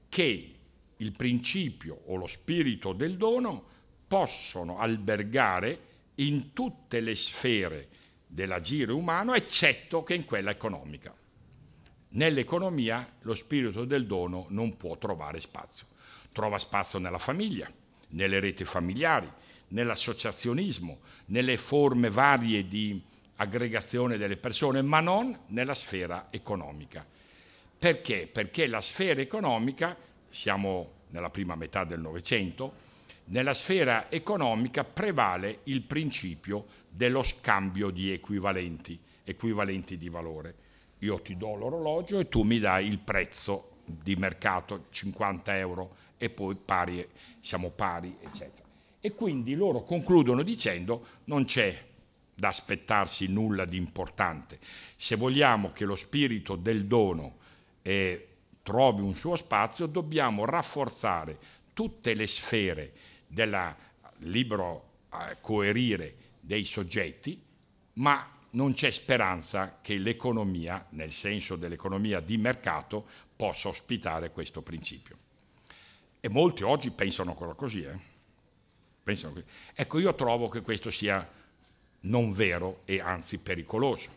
che 0.08 0.55
il 0.98 1.12
principio 1.12 2.02
o 2.06 2.16
lo 2.16 2.26
spirito 2.26 2.92
del 2.92 3.16
dono 3.16 3.64
possono 4.06 4.78
albergare 4.78 5.78
in 6.16 6.52
tutte 6.52 7.00
le 7.00 7.14
sfere 7.14 7.88
dell'agire 8.26 8.92
umano, 8.92 9.34
eccetto 9.34 10.02
che 10.02 10.14
in 10.14 10.24
quella 10.24 10.50
economica. 10.50 11.14
Nell'economia 12.10 13.06
lo 13.22 13.34
spirito 13.34 13.84
del 13.84 14.06
dono 14.06 14.46
non 14.50 14.76
può 14.76 14.96
trovare 14.96 15.40
spazio. 15.40 15.86
Trova 16.32 16.58
spazio 16.58 16.98
nella 16.98 17.18
famiglia, 17.18 17.70
nelle 18.10 18.40
reti 18.40 18.64
familiari, 18.64 19.30
nell'associazionismo, 19.68 20.98
nelle 21.26 21.56
forme 21.56 22.08
varie 22.08 22.66
di 22.66 23.00
aggregazione 23.36 24.16
delle 24.16 24.36
persone, 24.36 24.82
ma 24.82 25.00
non 25.00 25.36
nella 25.48 25.74
sfera 25.74 26.28
economica. 26.30 27.06
Perché? 27.78 28.28
Perché 28.32 28.66
la 28.66 28.80
sfera 28.80 29.20
economica, 29.20 29.96
siamo 30.36 31.04
nella 31.08 31.30
prima 31.30 31.56
metà 31.56 31.84
del 31.84 31.98
Novecento, 31.98 32.84
nella 33.26 33.54
sfera 33.54 34.10
economica 34.10 34.84
prevale 34.84 35.60
il 35.64 35.80
principio 35.80 36.66
dello 36.90 37.22
scambio 37.22 37.88
di 37.88 38.12
equivalenti, 38.12 38.98
equivalenti 39.24 39.96
di 39.96 40.10
valore. 40.10 40.54
Io 40.98 41.20
ti 41.22 41.38
do 41.38 41.54
l'orologio 41.54 42.18
e 42.18 42.28
tu 42.28 42.42
mi 42.42 42.58
dai 42.58 42.86
il 42.86 42.98
prezzo 42.98 43.78
di 43.86 44.14
mercato, 44.16 44.86
50 44.90 45.56
euro, 45.56 45.96
e 46.18 46.28
poi 46.28 46.54
pari, 46.54 47.06
siamo 47.40 47.70
pari, 47.70 48.14
eccetera. 48.20 48.64
E 49.00 49.14
quindi 49.14 49.54
loro 49.54 49.84
concludono 49.84 50.42
dicendo 50.42 51.06
non 51.24 51.46
c'è 51.46 51.82
da 52.34 52.48
aspettarsi 52.48 53.26
nulla 53.32 53.64
di 53.64 53.78
importante. 53.78 54.58
Se 54.96 55.16
vogliamo 55.16 55.72
che 55.72 55.86
lo 55.86 55.94
spirito 55.96 56.56
del 56.56 56.84
dono 56.84 57.36
eh, 57.80 58.35
trovi 58.66 59.00
un 59.00 59.14
suo 59.14 59.36
spazio, 59.36 59.86
dobbiamo 59.86 60.44
rafforzare 60.44 61.38
tutte 61.72 62.14
le 62.14 62.26
sfere 62.26 62.92
del 63.28 63.76
libero 64.18 64.88
eh, 65.12 65.36
coerire 65.40 66.16
dei 66.40 66.64
soggetti, 66.64 67.40
ma 67.94 68.28
non 68.50 68.72
c'è 68.72 68.90
speranza 68.90 69.78
che 69.80 69.96
l'economia, 69.96 70.84
nel 70.90 71.12
senso 71.12 71.54
dell'economia 71.54 72.18
di 72.18 72.36
mercato, 72.38 73.06
possa 73.36 73.68
ospitare 73.68 74.32
questo 74.32 74.62
principio. 74.62 75.16
E 76.18 76.28
molti 76.28 76.64
oggi 76.64 76.90
pensano 76.90 77.30
ancora 77.30 77.54
così. 77.54 77.82
Eh? 77.82 78.14
pensano 79.04 79.34
così. 79.34 79.44
Ecco, 79.74 80.00
io 80.00 80.12
trovo 80.16 80.48
che 80.48 80.62
questo 80.62 80.90
sia 80.90 81.24
non 82.00 82.32
vero 82.32 82.80
e 82.84 82.98
anzi 82.98 83.38
pericoloso. 83.38 84.10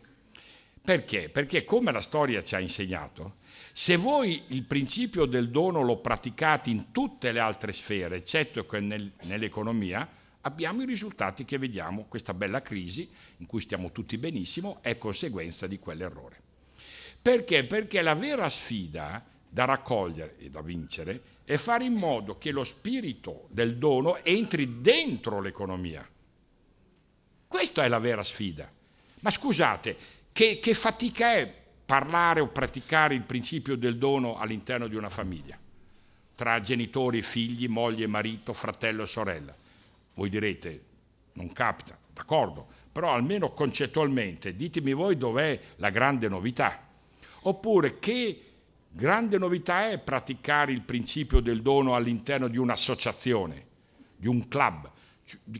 Perché? 0.82 1.28
Perché 1.28 1.62
come 1.62 1.92
la 1.92 2.00
storia 2.00 2.42
ci 2.42 2.56
ha 2.56 2.58
insegnato, 2.58 3.36
se 3.80 3.96
voi 3.96 4.42
il 4.48 4.64
principio 4.64 5.24
del 5.24 5.48
dono 5.48 5.80
lo 5.80 6.00
praticate 6.00 6.68
in 6.68 6.92
tutte 6.92 7.32
le 7.32 7.40
altre 7.40 7.72
sfere, 7.72 8.16
eccetto 8.16 8.66
che 8.66 8.78
nel, 8.78 9.10
nell'economia, 9.22 10.06
abbiamo 10.42 10.82
i 10.82 10.84
risultati 10.84 11.46
che 11.46 11.56
vediamo, 11.56 12.04
questa 12.04 12.34
bella 12.34 12.60
crisi 12.60 13.08
in 13.38 13.46
cui 13.46 13.62
stiamo 13.62 13.90
tutti 13.90 14.18
benissimo 14.18 14.80
è 14.82 14.98
conseguenza 14.98 15.66
di 15.66 15.78
quell'errore. 15.78 16.42
Perché? 17.22 17.64
Perché 17.64 18.02
la 18.02 18.12
vera 18.12 18.50
sfida 18.50 19.24
da 19.48 19.64
raccogliere 19.64 20.36
e 20.36 20.50
da 20.50 20.60
vincere 20.60 21.22
è 21.44 21.56
fare 21.56 21.84
in 21.84 21.94
modo 21.94 22.36
che 22.36 22.50
lo 22.50 22.64
spirito 22.64 23.48
del 23.48 23.78
dono 23.78 24.22
entri 24.22 24.82
dentro 24.82 25.40
l'economia. 25.40 26.06
Questa 27.48 27.82
è 27.82 27.88
la 27.88 27.98
vera 27.98 28.22
sfida. 28.22 28.70
Ma 29.20 29.30
scusate, 29.30 29.96
che, 30.32 30.58
che 30.58 30.74
fatica 30.74 31.32
è 31.32 31.59
parlare 31.90 32.38
o 32.38 32.46
praticare 32.46 33.16
il 33.16 33.22
principio 33.22 33.74
del 33.74 33.98
dono 33.98 34.38
all'interno 34.38 34.86
di 34.86 34.94
una 34.94 35.10
famiglia, 35.10 35.58
tra 36.36 36.60
genitori 36.60 37.18
e 37.18 37.22
figli, 37.22 37.66
moglie 37.66 38.04
e 38.04 38.06
marito, 38.06 38.52
fratello 38.52 39.02
e 39.02 39.06
sorella? 39.08 39.52
Voi 40.14 40.28
direte, 40.28 40.84
non 41.32 41.52
capita, 41.52 41.98
d'accordo, 42.14 42.68
però 42.92 43.12
almeno 43.12 43.50
concettualmente 43.54 44.54
ditemi 44.54 44.92
voi 44.92 45.16
dov'è 45.16 45.58
la 45.78 45.90
grande 45.90 46.28
novità. 46.28 46.80
Oppure 47.40 47.98
che 47.98 48.40
grande 48.88 49.36
novità 49.36 49.90
è 49.90 49.98
praticare 49.98 50.70
il 50.70 50.82
principio 50.82 51.40
del 51.40 51.60
dono 51.60 51.96
all'interno 51.96 52.46
di 52.46 52.56
un'associazione, 52.56 53.66
di 54.14 54.28
un 54.28 54.46
club, 54.46 54.88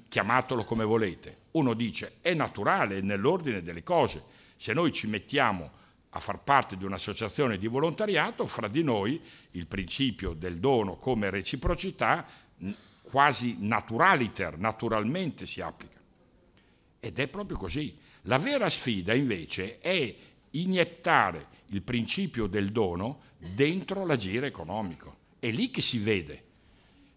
chiamatelo 0.08 0.62
come 0.62 0.84
volete. 0.84 1.38
Uno 1.52 1.74
dice 1.74 2.18
è 2.20 2.34
naturale, 2.34 2.98
è 2.98 3.00
nell'ordine 3.00 3.64
delle 3.64 3.82
cose. 3.82 4.22
Se 4.56 4.72
noi 4.72 4.92
ci 4.92 5.08
mettiamo 5.08 5.78
a 6.10 6.20
far 6.20 6.42
parte 6.42 6.76
di 6.76 6.84
un'associazione 6.84 7.56
di 7.56 7.68
volontariato, 7.68 8.46
fra 8.46 8.68
di 8.68 8.82
noi 8.82 9.20
il 9.52 9.66
principio 9.66 10.32
del 10.32 10.58
dono 10.58 10.96
come 10.96 11.30
reciprocità 11.30 12.26
quasi 13.02 13.56
naturaliter, 13.60 14.58
naturalmente 14.58 15.46
si 15.46 15.60
applica. 15.60 15.98
Ed 16.98 17.18
è 17.18 17.28
proprio 17.28 17.56
così. 17.56 17.96
La 18.22 18.38
vera 18.38 18.68
sfida 18.68 19.14
invece 19.14 19.78
è 19.78 20.14
iniettare 20.50 21.46
il 21.66 21.82
principio 21.82 22.46
del 22.46 22.72
dono 22.72 23.20
dentro 23.38 24.04
l'agire 24.04 24.48
economico. 24.48 25.16
È 25.38 25.50
lì 25.50 25.70
che 25.70 25.80
si 25.80 26.02
vede. 26.02 26.44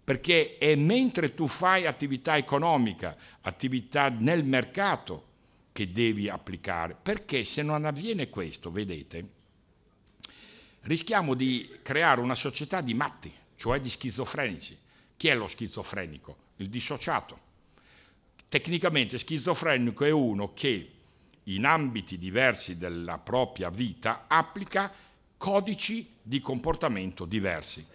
Perché 0.03 0.57
è 0.57 0.75
mentre 0.75 1.33
tu 1.33 1.47
fai 1.47 1.85
attività 1.85 2.37
economica, 2.37 3.15
attività 3.41 4.09
nel 4.09 4.43
mercato, 4.43 5.31
che 5.73 5.91
devi 5.91 6.29
applicare. 6.29 6.95
Perché 7.01 7.43
se 7.43 7.61
non 7.63 7.83
avviene 7.83 8.29
questo, 8.29 8.71
vedete, 8.71 9.27
rischiamo 10.81 11.33
di 11.33 11.79
creare 11.81 12.21
una 12.21 12.35
società 12.35 12.79
di 12.79 12.93
matti, 12.93 13.33
cioè 13.57 13.81
di 13.81 13.89
schizofrenici. 13.89 14.77
Chi 15.17 15.27
è 15.27 15.35
lo 15.35 15.47
schizofrenico? 15.47 16.37
Il 16.57 16.69
dissociato. 16.69 17.51
Tecnicamente 18.47 19.17
schizofrenico 19.17 20.05
è 20.05 20.11
uno 20.11 20.53
che 20.53 20.91
in 21.45 21.65
ambiti 21.65 22.17
diversi 22.17 22.77
della 22.77 23.17
propria 23.17 23.69
vita 23.69 24.25
applica 24.27 24.93
codici 25.37 26.07
di 26.21 26.39
comportamento 26.39 27.25
diversi. 27.25 27.85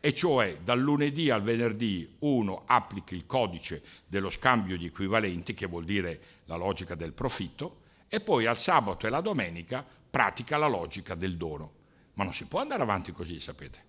E 0.00 0.14
cioè 0.14 0.58
dal 0.62 0.78
lunedì 0.78 1.28
al 1.28 1.42
venerdì 1.42 2.16
uno 2.20 2.62
applica 2.66 3.14
il 3.14 3.26
codice 3.26 3.82
dello 4.06 4.30
scambio 4.30 4.76
di 4.76 4.86
equivalenti, 4.86 5.54
che 5.54 5.66
vuol 5.66 5.84
dire 5.84 6.20
la 6.44 6.56
logica 6.56 6.94
del 6.94 7.12
profitto, 7.12 7.80
e 8.08 8.20
poi 8.20 8.46
al 8.46 8.58
sabato 8.58 9.06
e 9.06 9.10
la 9.10 9.20
domenica 9.20 9.84
pratica 10.10 10.56
la 10.56 10.68
logica 10.68 11.14
del 11.14 11.36
dono. 11.36 11.72
Ma 12.14 12.24
non 12.24 12.32
si 12.32 12.46
può 12.46 12.60
andare 12.60 12.82
avanti 12.82 13.12
così, 13.12 13.40
sapete. 13.40 13.86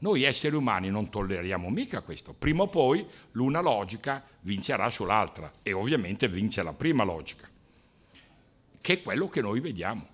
Noi 0.00 0.22
esseri 0.22 0.54
umani 0.54 0.90
non 0.90 1.10
tolleriamo 1.10 1.70
mica 1.70 2.02
questo. 2.02 2.32
Prima 2.32 2.62
o 2.62 2.68
poi 2.68 3.06
l'una 3.32 3.60
logica 3.60 4.24
vincerà 4.40 4.90
sull'altra 4.90 5.50
e 5.62 5.72
ovviamente 5.72 6.28
vince 6.28 6.62
la 6.62 6.74
prima 6.74 7.02
logica, 7.02 7.48
che 8.80 8.92
è 8.92 9.02
quello 9.02 9.28
che 9.28 9.40
noi 9.40 9.60
vediamo, 9.60 10.06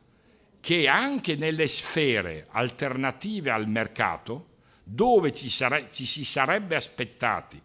che 0.60 0.88
anche 0.88 1.37
nelle 1.37 1.68
sfere 1.68 2.46
alternative 2.50 3.50
al 3.50 3.68
mercato, 3.68 4.52
dove 4.84 5.32
ci, 5.32 5.48
sare- 5.48 5.88
ci 5.90 6.06
si 6.06 6.24
sarebbe 6.24 6.76
aspettati 6.76 7.60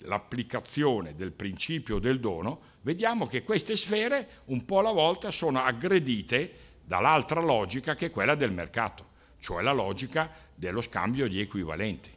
l'applicazione 0.00 1.14
del 1.14 1.32
principio 1.32 1.98
del 1.98 2.20
dono, 2.20 2.60
vediamo 2.82 3.26
che 3.26 3.42
queste 3.42 3.76
sfere 3.76 4.42
un 4.46 4.64
po' 4.64 4.80
alla 4.80 4.92
volta 4.92 5.30
sono 5.30 5.62
aggredite 5.62 6.66
dall'altra 6.84 7.40
logica 7.40 7.94
che 7.94 8.06
è 8.06 8.10
quella 8.10 8.34
del 8.34 8.52
mercato, 8.52 9.06
cioè 9.40 9.62
la 9.62 9.72
logica 9.72 10.30
dello 10.54 10.80
scambio 10.80 11.28
di 11.28 11.40
equivalenti. 11.40 12.10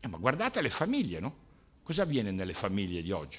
Eh, 0.00 0.08
ma 0.08 0.18
guardate 0.18 0.60
le 0.60 0.70
famiglie, 0.70 1.20
no? 1.20 1.44
Cosa 1.82 2.02
avviene 2.02 2.30
nelle 2.30 2.54
famiglie 2.54 3.02
di 3.02 3.12
oggi? 3.12 3.38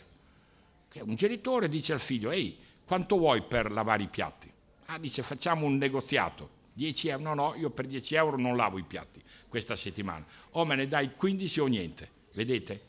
Che 0.89 1.01
un 1.01 1.15
genitore 1.15 1.67
dice 1.67 1.93
al 1.93 1.99
figlio, 1.99 2.31
ehi, 2.31 2.57
quanto 2.85 3.17
vuoi 3.17 3.41
per 3.41 3.71
lavare 3.71 4.03
i 4.03 4.07
piatti? 4.07 4.51
Ah, 4.85 4.97
dice, 4.97 5.21
facciamo 5.23 5.65
un 5.65 5.77
negoziato. 5.77 6.56
10 6.77 7.07
euro, 7.07 7.23
no, 7.23 7.33
no, 7.33 7.55
io 7.55 7.71
per 7.71 7.87
10 7.87 8.13
euro 8.13 8.37
non 8.37 8.55
lavo 8.55 8.77
i 8.77 8.83
piatti 8.83 9.19
questa 9.47 9.75
settimana. 9.75 10.23
O 10.51 10.63
me 10.63 10.75
ne 10.75 10.87
dai 10.87 11.15
15 11.15 11.59
o 11.59 11.65
niente. 11.65 12.09
Vedete 12.33 12.81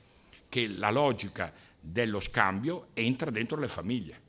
che 0.50 0.68
la 0.68 0.90
logica 0.90 1.50
dello 1.80 2.20
scambio 2.20 2.88
entra 2.92 3.30
dentro 3.30 3.58
le 3.58 3.68
famiglie, 3.68 4.20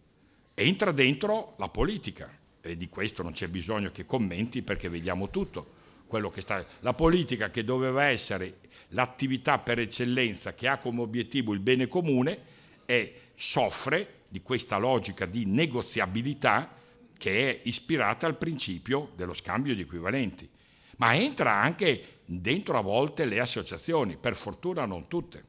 entra 0.54 0.94
dentro 0.94 1.56
la 1.58 1.68
politica. 1.68 2.38
E 2.62 2.78
di 2.78 2.88
questo 2.88 3.22
non 3.22 3.34
c'è 3.34 3.50
bisogno 3.50 3.92
che 3.92 4.06
commenti 4.06 4.62
perché 4.62 4.88
vediamo 4.88 5.30
tutto 5.30 5.78
quello 6.08 6.30
che 6.30 6.40
sta, 6.40 6.66
la 6.80 6.94
politica 6.94 7.50
che 7.52 7.66
doveva 7.66 8.06
essere 8.06 8.60
l'attività 8.90 9.60
per 9.60 9.80
eccellenza 9.80 10.54
che 10.54 10.68
ha 10.68 10.78
come 10.78 11.02
obiettivo 11.02 11.54
il 11.54 11.60
bene 11.60 11.88
comune 11.88 12.40
è, 12.86 13.14
soffre 13.36 14.22
di 14.30 14.42
questa 14.42 14.78
logica 14.78 15.26
di 15.26 15.46
negoziabilità 15.46 16.78
che 17.20 17.50
è 17.50 17.62
ispirata 17.66 18.26
al 18.26 18.38
principio 18.38 19.12
dello 19.16 19.34
scambio 19.34 19.76
di 19.76 19.82
equivalenti. 19.82 20.50
Ma 20.98 21.16
entra 21.16 21.54
anche 21.54 22.22
dentro 22.26 22.78
a 22.78 22.82
volte 22.82 23.26
le 23.26 23.40
associazioni, 23.40 24.18
per 24.18 24.38
fortuna 24.38 24.86
non 24.86 25.08
tutte. 25.08 25.46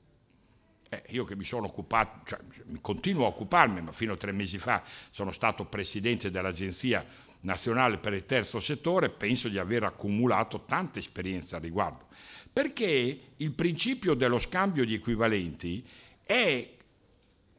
Eh, 0.89 1.05
io 1.11 1.25
che 1.25 1.37
mi 1.37 1.45
sono 1.45 1.67
occupato, 1.67 2.23
cioè, 2.27 2.41
continuo 2.81 3.25
a 3.25 3.29
occuparmi, 3.29 3.81
ma 3.81 3.93
fino 3.93 4.15
a 4.15 4.17
tre 4.17 4.33
mesi 4.33 4.59
fa 4.59 4.83
sono 5.11 5.31
stato 5.31 5.65
presidente 5.65 6.33
dell'Agenzia 6.33 7.07
nazionale 7.43 7.99
per 7.99 8.15
il 8.15 8.27
terzo 8.27 8.59
settore, 8.59 9.11
penso 9.11 9.49
di 9.49 9.59
aver 9.59 9.85
accumulato 9.85 10.65
tanta 10.65 10.99
esperienza 10.99 11.57
al 11.57 11.63
riguardo, 11.63 12.09
perché 12.53 13.21
il 13.37 13.53
principio 13.53 14.15
dello 14.15 14.41
scambio 14.41 14.85
di 14.85 14.95
equivalenti 14.95 15.87
è, 16.25 16.69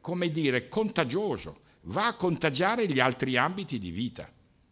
come 0.02 0.30
dire, 0.30 0.68
contagioso, 0.68 1.61
va 1.82 2.06
a 2.06 2.16
contagiare 2.16 2.86
gli 2.86 3.00
altri 3.00 3.36
ambiti 3.36 3.78
di 3.78 3.90
vita 3.90 4.30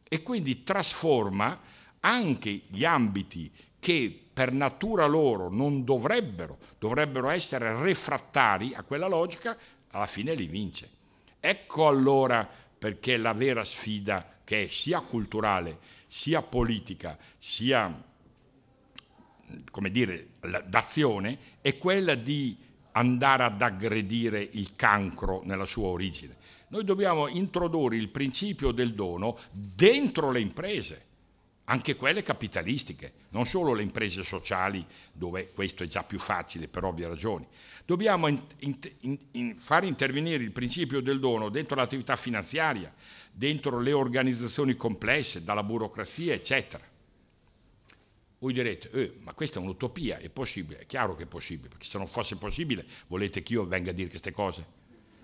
e 0.09 0.23
quindi 0.23 0.63
trasforma 0.63 1.61
anche 2.01 2.63
gli 2.69 2.85
ambiti 2.85 3.51
che 3.79 4.27
per 4.33 4.53
natura 4.53 5.07
loro 5.07 5.51
non 5.51 5.85
dovrebbero, 5.85 6.59
dovrebbero 6.79 7.29
essere 7.31 7.81
refrattari 7.83 8.75
a 8.75 8.83
quella 8.83 9.09
logica, 9.09 9.57
alla 9.91 10.07
fine 10.07 10.35
li 10.35 10.47
vince. 10.47 10.91
Ecco 11.41 11.87
allora 11.89 12.49
perché 12.79 13.17
la 13.17 13.33
vera 13.33 13.65
sfida 13.65 14.39
che 14.45 14.65
è 14.65 14.67
sia 14.69 15.01
culturale, 15.01 15.79
sia 16.07 16.43
politica, 16.43 17.19
sia 17.39 18.09
come 19.71 19.91
dire, 19.91 20.29
d'azione, 20.67 21.39
è 21.61 21.77
quella 21.79 22.15
di 22.15 22.57
andare 22.93 23.45
ad 23.45 23.61
aggredire 23.61 24.41
il 24.53 24.75
cancro 24.75 25.43
nella 25.45 25.67
sua 25.67 25.89
origine. 25.89 26.37
Noi 26.71 26.85
dobbiamo 26.85 27.27
introdurre 27.27 27.97
il 27.97 28.11
principio 28.11 28.71
del 28.71 28.95
dono 28.95 29.37
dentro 29.51 30.31
le 30.31 30.41
imprese, 30.41 31.05
anche 31.65 31.97
quelle 31.97 32.23
capitalistiche, 32.23 33.13
non 33.31 33.45
solo 33.45 33.75
le 33.75 33.83
imprese 33.83 34.23
sociali, 34.23 34.85
dove 35.13 35.51
questo 35.51 35.83
è 35.83 35.89
già 35.89 36.05
più 36.05 36.21
facile 36.21 36.69
per 36.69 36.85
ovvie 36.85 37.09
ragioni. 37.09 37.45
Dobbiamo 37.85 38.29
in, 38.29 38.41
in, 38.59 39.19
in 39.33 39.57
far 39.57 39.83
intervenire 39.83 40.45
il 40.45 40.53
principio 40.53 41.01
del 41.01 41.19
dono 41.19 41.49
dentro 41.49 41.75
l'attività 41.75 42.15
finanziaria, 42.15 42.95
dentro 43.33 43.81
le 43.81 43.93
organizzazioni 43.93 44.77
complesse, 44.77 45.43
dalla 45.43 45.65
burocrazia, 45.65 46.35
eccetera. 46.35 46.85
Voi 48.39 48.53
direte, 48.53 48.91
eh, 48.93 49.15
ma 49.23 49.35
questa 49.35 49.59
è 49.59 49.63
un'utopia, 49.63 50.19
è 50.19 50.31
possibile? 50.31 50.79
È 50.79 50.87
chiaro 50.87 51.17
che 51.17 51.25
è 51.25 51.27
possibile, 51.27 51.69
perché 51.69 51.85
se 51.85 51.99
non 51.99 52.07
fosse 52.07 52.37
possibile 52.37 52.87
volete 53.09 53.43
che 53.43 53.55
io 53.55 53.67
venga 53.67 53.91
a 53.91 53.95
dire 53.95 54.09
queste 54.09 54.31
cose? 54.31 54.80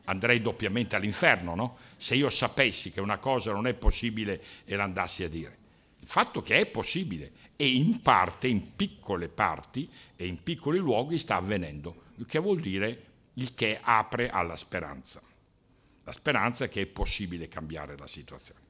Andrei 0.07 0.41
doppiamente 0.41 0.97
all'inferno, 0.97 1.55
no? 1.55 1.79
Se 1.97 2.15
io 2.15 2.31
sapessi 2.31 2.91
che 2.91 3.01
una 3.01 3.19
cosa 3.19 3.53
non 3.53 3.67
è 3.67 3.75
possibile 3.75 4.43
e 4.65 4.77
l'andassi 4.77 5.23
a 5.23 5.29
dire. 5.29 5.57
Il 6.01 6.09
fatto 6.09 6.43
che 6.43 6.61
è 6.61 6.67
possibile 6.67 7.33
e 7.57 7.69
in 7.69 8.03
parte, 8.03 8.49
in 8.49 8.77
piccole 8.77 9.29
parti 9.29 9.91
e 10.15 10.27
in 10.27 10.43
piccoli 10.43 10.79
luoghi 10.79 11.19
sta 11.19 11.37
avvenendo, 11.37 12.05
il 12.17 12.27
che 12.27 12.39
vuol 12.39 12.61
dire 12.61 13.05
il 13.35 13.55
che 13.55 13.79
apre 13.81 14.31
alla 14.31 14.57
speranza. 14.57 15.21
La 16.05 16.13
speranza 16.13 16.65
è 16.65 16.69
che 16.69 16.83
è 16.83 16.87
possibile 16.87 17.49
cambiare 17.49 17.97
la 17.97 18.07
situazione. 18.07 18.61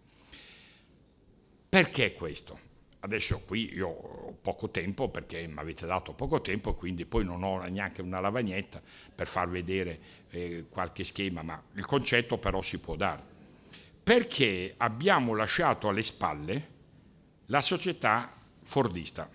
Perché 1.69 2.15
questo? 2.15 2.59
Adesso 3.07 3.43
qui 3.47 3.73
io 3.73 3.87
ho 3.87 4.37
poco 4.43 4.69
tempo 4.69 5.09
perché 5.09 5.47
mi 5.47 5.59
avete 5.59 5.87
dato 5.87 6.13
poco 6.13 6.41
tempo, 6.41 6.75
quindi 6.75 7.07
poi 7.07 7.25
non 7.25 7.45
ho 7.45 7.65
neanche 7.69 8.03
una 8.03 8.19
lavagnetta 8.19 8.83
per 9.15 9.29
far 9.29 9.49
vedere 9.49 10.01
eh, 10.31 10.65
qualche 10.69 11.05
schema, 11.05 11.43
ma 11.43 11.63
il 11.75 11.87
concetto 11.87 12.37
però 12.39 12.63
si 12.63 12.79
può 12.79 12.97
dare. 12.97 13.23
Perché 14.03 14.75
abbiamo 14.77 15.35
lasciato 15.35 15.87
alle 15.87 16.03
spalle 16.03 16.69
la 17.47 17.61
società 17.61 18.29
fordista, 18.65 19.31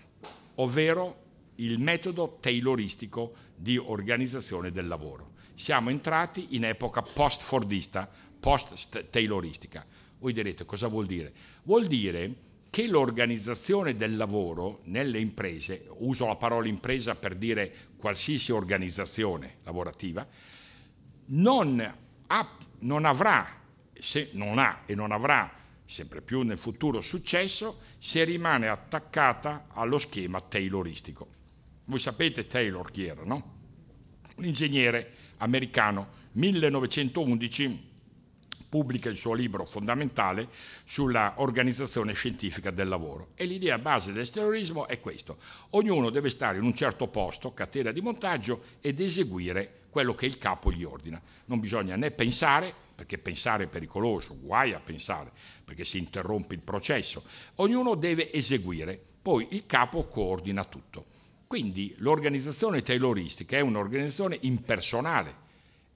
ovvero 0.56 1.20
il 1.54 1.78
metodo 1.78 2.36
tayloristico 2.42 3.32
di 3.56 3.78
organizzazione 3.78 4.70
del 4.70 4.86
lavoro. 4.86 5.30
Siamo 5.54 5.88
entrati 5.88 6.48
in 6.56 6.66
epoca 6.66 7.00
post-fordista, 7.00 8.06
post-tayloristica. 8.38 9.86
Voi 10.18 10.34
direte 10.34 10.66
cosa 10.66 10.88
vuol 10.88 11.06
dire? 11.06 11.32
Vuol 11.62 11.86
dire 11.86 12.50
che 12.72 12.86
l'organizzazione 12.86 13.96
del 13.96 14.16
lavoro 14.16 14.80
nelle 14.84 15.18
imprese, 15.18 15.88
uso 15.98 16.26
la 16.26 16.36
parola 16.36 16.66
impresa 16.68 17.14
per 17.16 17.34
dire 17.34 17.90
qualsiasi 17.98 18.50
organizzazione 18.50 19.56
lavorativa, 19.64 20.26
non, 21.26 21.94
ha, 22.28 22.58
non 22.78 23.04
avrà, 23.04 23.60
se 23.92 24.30
non 24.32 24.58
ha 24.58 24.84
e 24.86 24.94
non 24.94 25.12
avrà 25.12 25.52
sempre 25.84 26.22
più 26.22 26.40
nel 26.40 26.56
futuro 26.56 27.02
successo 27.02 27.80
se 27.98 28.24
rimane 28.24 28.68
attaccata 28.68 29.66
allo 29.74 29.98
schema 29.98 30.40
tayloristico. 30.40 31.28
Voi 31.84 32.00
sapete 32.00 32.46
Taylor 32.46 32.90
chi 32.90 33.04
era, 33.04 33.22
no? 33.22 33.58
Un 34.36 34.46
ingegnere 34.46 35.12
americano, 35.36 36.08
1911 36.32 37.91
pubblica 38.72 39.10
il 39.10 39.18
suo 39.18 39.34
libro 39.34 39.66
fondamentale 39.66 40.48
sulla 40.84 41.34
organizzazione 41.36 42.14
scientifica 42.14 42.70
del 42.70 42.88
lavoro. 42.88 43.32
E 43.34 43.44
l'idea 43.44 43.76
base 43.76 44.14
del 44.14 44.30
terrorismo 44.30 44.88
è 44.88 44.98
questo. 44.98 45.36
Ognuno 45.72 46.08
deve 46.08 46.30
stare 46.30 46.56
in 46.56 46.64
un 46.64 46.72
certo 46.72 47.08
posto, 47.08 47.52
catena 47.52 47.92
di 47.92 48.00
montaggio, 48.00 48.62
ed 48.80 48.98
eseguire 48.98 49.80
quello 49.90 50.14
che 50.14 50.24
il 50.24 50.38
capo 50.38 50.72
gli 50.72 50.84
ordina. 50.84 51.20
Non 51.44 51.60
bisogna 51.60 51.96
né 51.96 52.12
pensare, 52.12 52.74
perché 52.94 53.18
pensare 53.18 53.64
è 53.64 53.68
pericoloso, 53.68 54.38
guai 54.40 54.72
a 54.72 54.80
pensare, 54.80 55.32
perché 55.62 55.84
si 55.84 55.98
interrompe 55.98 56.54
il 56.54 56.62
processo. 56.62 57.24
Ognuno 57.56 57.94
deve 57.94 58.32
eseguire, 58.32 58.98
poi 59.20 59.48
il 59.50 59.66
capo 59.66 60.06
coordina 60.06 60.64
tutto. 60.64 61.04
Quindi 61.46 61.94
l'organizzazione 61.98 62.80
terroristica 62.80 63.58
è 63.58 63.60
un'organizzazione 63.60 64.38
impersonale, 64.40 65.41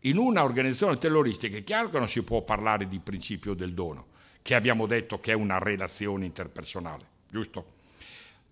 in 0.06 0.18
una 0.18 0.44
organizzazione 0.44 0.98
terroristica 0.98 1.56
è 1.56 1.64
chiaro 1.64 1.90
che 1.90 1.98
non 1.98 2.08
si 2.08 2.22
può 2.22 2.42
parlare 2.42 2.86
di 2.86 3.00
principio 3.00 3.54
del 3.54 3.74
dono, 3.74 4.08
che 4.42 4.54
abbiamo 4.54 4.86
detto 4.86 5.18
che 5.18 5.32
è 5.32 5.34
una 5.34 5.58
relazione 5.58 6.24
interpersonale, 6.24 7.04
giusto? 7.28 7.74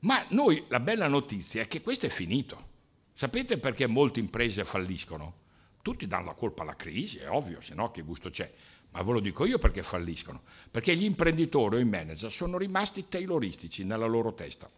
Ma 0.00 0.24
noi 0.28 0.64
la 0.68 0.80
bella 0.80 1.06
notizia 1.06 1.62
è 1.62 1.68
che 1.68 1.80
questo 1.80 2.06
è 2.06 2.08
finito. 2.08 2.72
Sapete 3.14 3.58
perché 3.58 3.86
molte 3.86 4.18
imprese 4.18 4.64
falliscono? 4.64 5.42
Tutti 5.80 6.06
danno 6.06 6.26
la 6.26 6.34
colpa 6.34 6.62
alla 6.62 6.74
crisi, 6.74 7.18
è 7.18 7.28
ovvio, 7.28 7.60
se 7.60 7.74
no 7.74 7.90
che 7.92 8.02
gusto 8.02 8.30
c'è. 8.30 8.52
Ma 8.90 9.02
ve 9.02 9.12
lo 9.12 9.20
dico 9.20 9.44
io 9.44 9.58
perché 9.58 9.82
falliscono. 9.82 10.42
Perché 10.70 10.96
gli 10.96 11.04
imprenditori 11.04 11.76
o 11.76 11.78
i 11.78 11.84
manager 11.84 12.32
sono 12.32 12.58
rimasti 12.58 13.08
tayloristici 13.08 13.84
nella 13.84 14.06
loro 14.06 14.34
testa. 14.34 14.68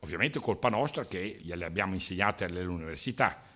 Ovviamente 0.00 0.40
colpa 0.40 0.68
nostra 0.68 1.06
che 1.06 1.38
gliele 1.40 1.64
abbiamo 1.64 1.94
insegnate 1.94 2.44
all'università, 2.44 3.47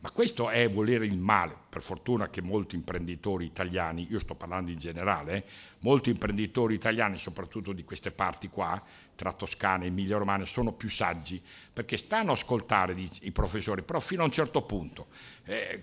ma 0.00 0.10
questo 0.12 0.48
è 0.48 0.70
volere 0.70 1.04
il 1.04 1.18
male, 1.18 1.54
per 1.68 1.82
fortuna 1.82 2.30
che 2.30 2.40
molti 2.40 2.74
imprenditori 2.74 3.44
italiani, 3.44 4.06
io 4.10 4.18
sto 4.18 4.34
parlando 4.34 4.70
in 4.70 4.78
generale, 4.78 5.34
eh, 5.34 5.44
molti 5.80 6.08
imprenditori 6.08 6.74
italiani, 6.74 7.18
soprattutto 7.18 7.72
di 7.72 7.84
queste 7.84 8.10
parti 8.10 8.48
qua, 8.48 8.82
tra 9.14 9.34
Toscana 9.34 9.84
e 9.84 9.88
Emilia 9.88 10.16
Romagna, 10.16 10.46
sono 10.46 10.72
più 10.72 10.88
saggi, 10.88 11.40
perché 11.70 11.98
stanno 11.98 12.30
a 12.30 12.32
ascoltare 12.32 12.94
i 13.20 13.30
professori, 13.30 13.82
però 13.82 14.00
fino 14.00 14.22
a 14.22 14.24
un 14.24 14.32
certo 14.32 14.62
punto. 14.62 15.08
Eh, 15.44 15.82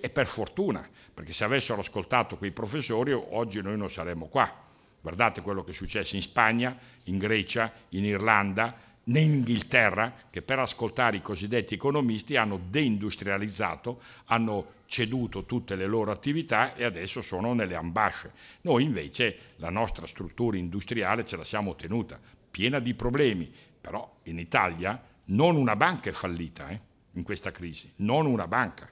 e 0.00 0.08
per 0.08 0.26
fortuna, 0.26 0.88
perché 1.12 1.34
se 1.34 1.44
avessero 1.44 1.80
ascoltato 1.80 2.38
quei 2.38 2.52
professori, 2.52 3.12
oggi 3.12 3.60
noi 3.60 3.76
non 3.76 3.90
saremmo 3.90 4.28
qua. 4.28 4.64
Guardate 5.00 5.42
quello 5.42 5.62
che 5.62 5.72
è 5.72 5.74
successo 5.74 6.16
in 6.16 6.22
Spagna, 6.22 6.76
in 7.04 7.18
Grecia, 7.18 7.70
in 7.90 8.04
Irlanda, 8.04 8.87
in 9.08 9.16
Inghilterra, 9.16 10.14
che 10.30 10.42
per 10.42 10.58
ascoltare 10.58 11.16
i 11.16 11.22
cosiddetti 11.22 11.74
economisti 11.74 12.36
hanno 12.36 12.60
deindustrializzato, 12.68 14.02
hanno 14.26 14.74
ceduto 14.86 15.44
tutte 15.44 15.76
le 15.76 15.86
loro 15.86 16.10
attività 16.10 16.74
e 16.74 16.84
adesso 16.84 17.22
sono 17.22 17.54
nelle 17.54 17.74
ambasce. 17.74 18.32
Noi 18.62 18.84
invece 18.84 19.54
la 19.56 19.70
nostra 19.70 20.06
struttura 20.06 20.58
industriale 20.58 21.24
ce 21.24 21.36
la 21.36 21.44
siamo 21.44 21.74
tenuta, 21.74 22.20
piena 22.50 22.80
di 22.80 22.92
problemi, 22.94 23.50
però 23.80 24.16
in 24.24 24.38
Italia 24.38 25.02
non 25.26 25.56
una 25.56 25.76
banca 25.76 26.10
è 26.10 26.12
fallita 26.12 26.68
eh, 26.68 26.80
in 27.12 27.22
questa 27.22 27.50
crisi, 27.50 27.90
non 27.96 28.26
una 28.26 28.46
banca, 28.46 28.88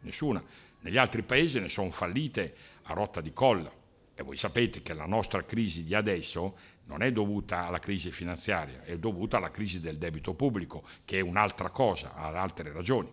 nessuna. 0.00 0.42
Negli 0.80 0.96
altri 0.96 1.22
paesi 1.22 1.58
ne 1.58 1.68
sono 1.68 1.90
fallite 1.90 2.54
a 2.84 2.92
rotta 2.92 3.20
di 3.20 3.32
colla. 3.32 3.72
E 4.18 4.22
voi 4.22 4.38
sapete 4.38 4.80
che 4.80 4.94
la 4.94 5.04
nostra 5.04 5.44
crisi 5.44 5.84
di 5.84 5.94
adesso 5.94 6.56
non 6.86 7.02
è 7.02 7.12
dovuta 7.12 7.66
alla 7.66 7.78
crisi 7.78 8.10
finanziaria, 8.10 8.82
è 8.82 8.96
dovuta 8.96 9.36
alla 9.36 9.50
crisi 9.50 9.78
del 9.78 9.98
debito 9.98 10.32
pubblico, 10.32 10.84
che 11.04 11.18
è 11.18 11.20
un'altra 11.20 11.68
cosa, 11.68 12.14
ha 12.14 12.28
altre 12.28 12.72
ragioni. 12.72 13.10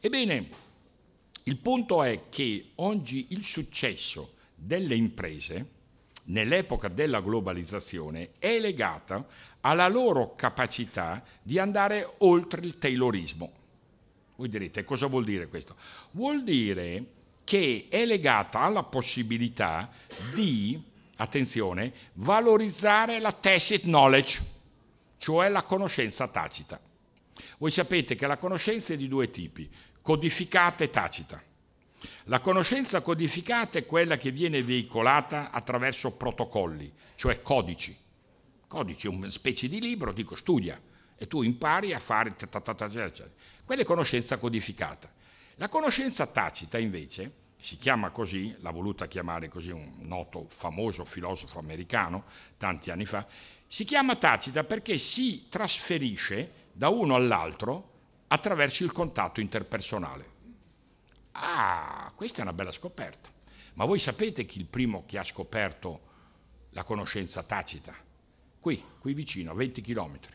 Ebbene, 0.00 0.48
il 1.44 1.58
punto 1.58 2.02
è 2.02 2.28
che 2.28 2.72
oggi 2.76 3.26
il 3.30 3.44
successo 3.44 4.34
delle 4.56 4.96
imprese 4.96 5.80
nell'epoca 6.24 6.88
della 6.88 7.20
globalizzazione 7.20 8.32
è 8.40 8.58
legato 8.58 9.26
alla 9.60 9.86
loro 9.86 10.34
capacità 10.34 11.22
di 11.40 11.60
andare 11.60 12.14
oltre 12.18 12.62
il 12.62 12.78
taylorismo. 12.78 13.52
Voi 14.34 14.48
direte 14.48 14.82
cosa 14.82 15.06
vuol 15.06 15.24
dire 15.24 15.46
questo? 15.46 15.76
Vuol 16.10 16.42
dire 16.42 17.06
che 17.44 17.86
è 17.90 18.04
legata 18.04 18.60
alla 18.60 18.84
possibilità 18.84 19.90
di, 20.34 20.80
attenzione, 21.16 21.92
valorizzare 22.14 23.18
la 23.20 23.32
tacit 23.32 23.82
knowledge, 23.82 24.42
cioè 25.18 25.48
la 25.48 25.62
conoscenza 25.62 26.28
tacita. 26.28 26.80
Voi 27.58 27.70
sapete 27.70 28.14
che 28.14 28.26
la 28.26 28.36
conoscenza 28.36 28.92
è 28.94 28.96
di 28.96 29.08
due 29.08 29.30
tipi, 29.30 29.70
codificata 30.02 30.84
e 30.84 30.90
tacita. 30.90 31.42
La 32.24 32.40
conoscenza 32.40 33.00
codificata 33.00 33.78
è 33.78 33.86
quella 33.86 34.16
che 34.16 34.30
viene 34.30 34.62
veicolata 34.62 35.50
attraverso 35.50 36.12
protocolli, 36.12 36.92
cioè 37.14 37.42
codici. 37.42 37.96
Codici 38.66 39.06
è 39.06 39.10
una 39.10 39.28
specie 39.28 39.68
di 39.68 39.80
libro, 39.80 40.12
dico 40.12 40.34
studia, 40.34 40.80
e 41.16 41.26
tu 41.26 41.42
impari 41.42 41.92
a 41.92 41.98
fare... 41.98 42.34
Quella 43.64 43.82
è 43.82 43.84
conoscenza 43.84 44.38
codificata. 44.38 45.12
La 45.56 45.68
conoscenza 45.68 46.26
tacita 46.26 46.78
invece, 46.78 47.40
si 47.58 47.76
chiama 47.76 48.10
così, 48.10 48.54
l'ha 48.60 48.70
voluta 48.70 49.06
chiamare 49.06 49.48
così 49.48 49.70
un 49.70 49.92
noto 49.98 50.46
famoso 50.48 51.04
filosofo 51.04 51.58
americano 51.58 52.24
tanti 52.56 52.90
anni 52.90 53.04
fa, 53.04 53.26
si 53.66 53.84
chiama 53.84 54.16
tacita 54.16 54.64
perché 54.64 54.98
si 54.98 55.46
trasferisce 55.48 56.70
da 56.72 56.88
uno 56.88 57.14
all'altro 57.14 57.90
attraverso 58.28 58.82
il 58.82 58.92
contatto 58.92 59.40
interpersonale. 59.40 60.30
Ah, 61.32 62.10
questa 62.14 62.38
è 62.38 62.42
una 62.42 62.52
bella 62.52 62.72
scoperta. 62.72 63.30
Ma 63.74 63.84
voi 63.84 63.98
sapete 63.98 64.44
chi 64.44 64.58
è 64.58 64.62
il 64.62 64.68
primo 64.68 65.04
che 65.06 65.18
ha 65.18 65.22
scoperto 65.22 66.00
la 66.70 66.84
conoscenza 66.84 67.42
tacita? 67.42 67.94
Qui, 68.60 68.82
qui 68.98 69.14
vicino, 69.14 69.50
a 69.50 69.54
20 69.54 69.80
chilometri. 69.80 70.34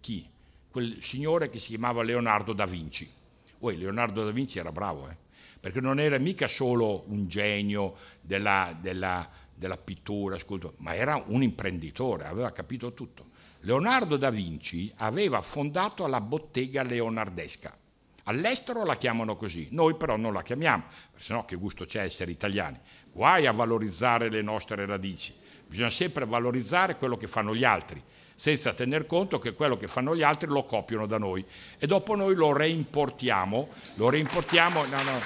Chi? 0.00 0.28
Quel 0.70 1.02
signore 1.02 1.50
che 1.50 1.58
si 1.58 1.68
chiamava 1.68 2.02
Leonardo 2.02 2.52
da 2.52 2.66
Vinci. 2.66 3.10
Poi 3.58 3.76
Leonardo 3.76 4.24
da 4.24 4.30
Vinci 4.30 4.58
era 4.58 4.72
bravo, 4.72 5.08
eh? 5.08 5.16
perché 5.60 5.80
non 5.80 5.98
era 5.98 6.18
mica 6.18 6.46
solo 6.46 7.04
un 7.08 7.26
genio 7.26 7.96
della, 8.20 8.76
della, 8.80 9.28
della 9.54 9.76
pittura, 9.76 10.38
scultura, 10.38 10.72
ma 10.78 10.94
era 10.94 11.22
un 11.26 11.42
imprenditore, 11.42 12.26
aveva 12.26 12.52
capito 12.52 12.94
tutto. 12.94 13.26
Leonardo 13.60 14.16
da 14.16 14.30
Vinci 14.30 14.92
aveva 14.96 15.42
fondato 15.42 16.06
la 16.06 16.20
bottega 16.20 16.82
leonardesca. 16.82 17.76
All'estero 18.24 18.84
la 18.84 18.96
chiamano 18.96 19.36
così, 19.36 19.68
noi 19.72 19.96
però 19.96 20.16
non 20.16 20.32
la 20.32 20.42
chiamiamo, 20.42 20.84
se 21.16 21.32
no 21.32 21.44
che 21.44 21.56
gusto 21.56 21.86
c'è 21.86 22.02
essere 22.02 22.30
italiani. 22.30 22.78
Guai 23.10 23.46
a 23.46 23.52
valorizzare 23.52 24.30
le 24.30 24.42
nostre 24.42 24.84
radici, 24.86 25.34
bisogna 25.66 25.90
sempre 25.90 26.24
valorizzare 26.24 26.96
quello 26.96 27.16
che 27.16 27.26
fanno 27.26 27.54
gli 27.54 27.64
altri 27.64 28.00
senza 28.38 28.72
tener 28.72 29.04
conto 29.04 29.40
che 29.40 29.52
quello 29.52 29.76
che 29.76 29.88
fanno 29.88 30.14
gli 30.14 30.22
altri 30.22 30.46
lo 30.46 30.62
copiano 30.62 31.06
da 31.06 31.18
noi 31.18 31.44
e 31.76 31.88
dopo 31.88 32.14
noi 32.14 32.36
lo 32.36 32.52
reimportiamo, 32.52 33.68
lo 33.96 34.10
reimportiamo, 34.10 34.84
no, 34.84 35.02
no, 35.02 35.20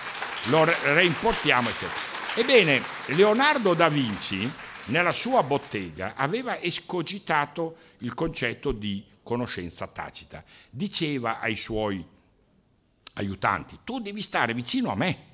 lo 0.47 0.65
reimportiamo, 0.65 1.69
eccetera. 1.69 2.01
Ebbene, 2.37 2.83
Leonardo 3.09 3.75
da 3.75 3.91
Vinci 3.91 4.51
nella 4.87 5.13
sua 5.13 5.43
bottega 5.43 6.15
aveva 6.17 6.59
escogitato 6.59 7.77
il 7.99 8.15
concetto 8.15 8.73
di 8.73 9.05
conoscenza 9.23 9.87
tacita. 9.89 10.43
Diceva 10.71 11.39
ai 11.39 11.57
suoi 11.57 12.03
aiutanti, 13.13 13.81
tu 13.85 14.01
devi 14.01 14.23
stare 14.23 14.55
vicino 14.55 14.91
a 14.91 14.97
me, 14.97 15.27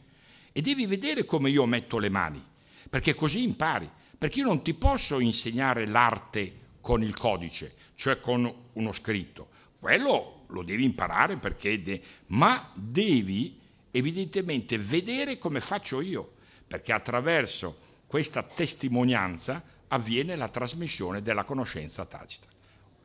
e 0.51 0.61
devi 0.62 0.85
vedere 0.87 1.25
come 1.25 1.49
io 1.49 1.64
metto 1.64 1.99
le 1.99 2.09
mani, 2.09 2.45
perché 2.91 3.14
così 3.14 3.45
impari. 3.45 3.88
Perché 4.19 4.41
io 4.41 4.47
non 4.47 4.64
ti 4.64 4.75
posso 4.75 5.21
insegnare 5.21 5.87
l'arte 5.87 6.67
con 6.88 7.03
il 7.03 7.12
codice, 7.12 7.74
cioè 7.96 8.18
con 8.18 8.51
uno 8.72 8.92
scritto. 8.92 9.48
Quello 9.79 10.44
lo 10.46 10.62
devi 10.62 10.85
imparare 10.85 11.37
perché, 11.37 11.83
de- 11.83 12.01
ma 12.29 12.72
devi 12.74 13.61
evidentemente 13.90 14.79
vedere 14.79 15.37
come 15.37 15.61
faccio 15.61 16.01
io, 16.01 16.33
perché 16.66 16.94
attraverso 16.94 17.77
questa 18.07 18.42
testimonianza 18.42 19.62
avviene 19.88 20.35
la 20.35 20.48
trasmissione 20.48 21.20
della 21.20 21.44
conoscenza 21.44 22.07
tacita. 22.07 22.46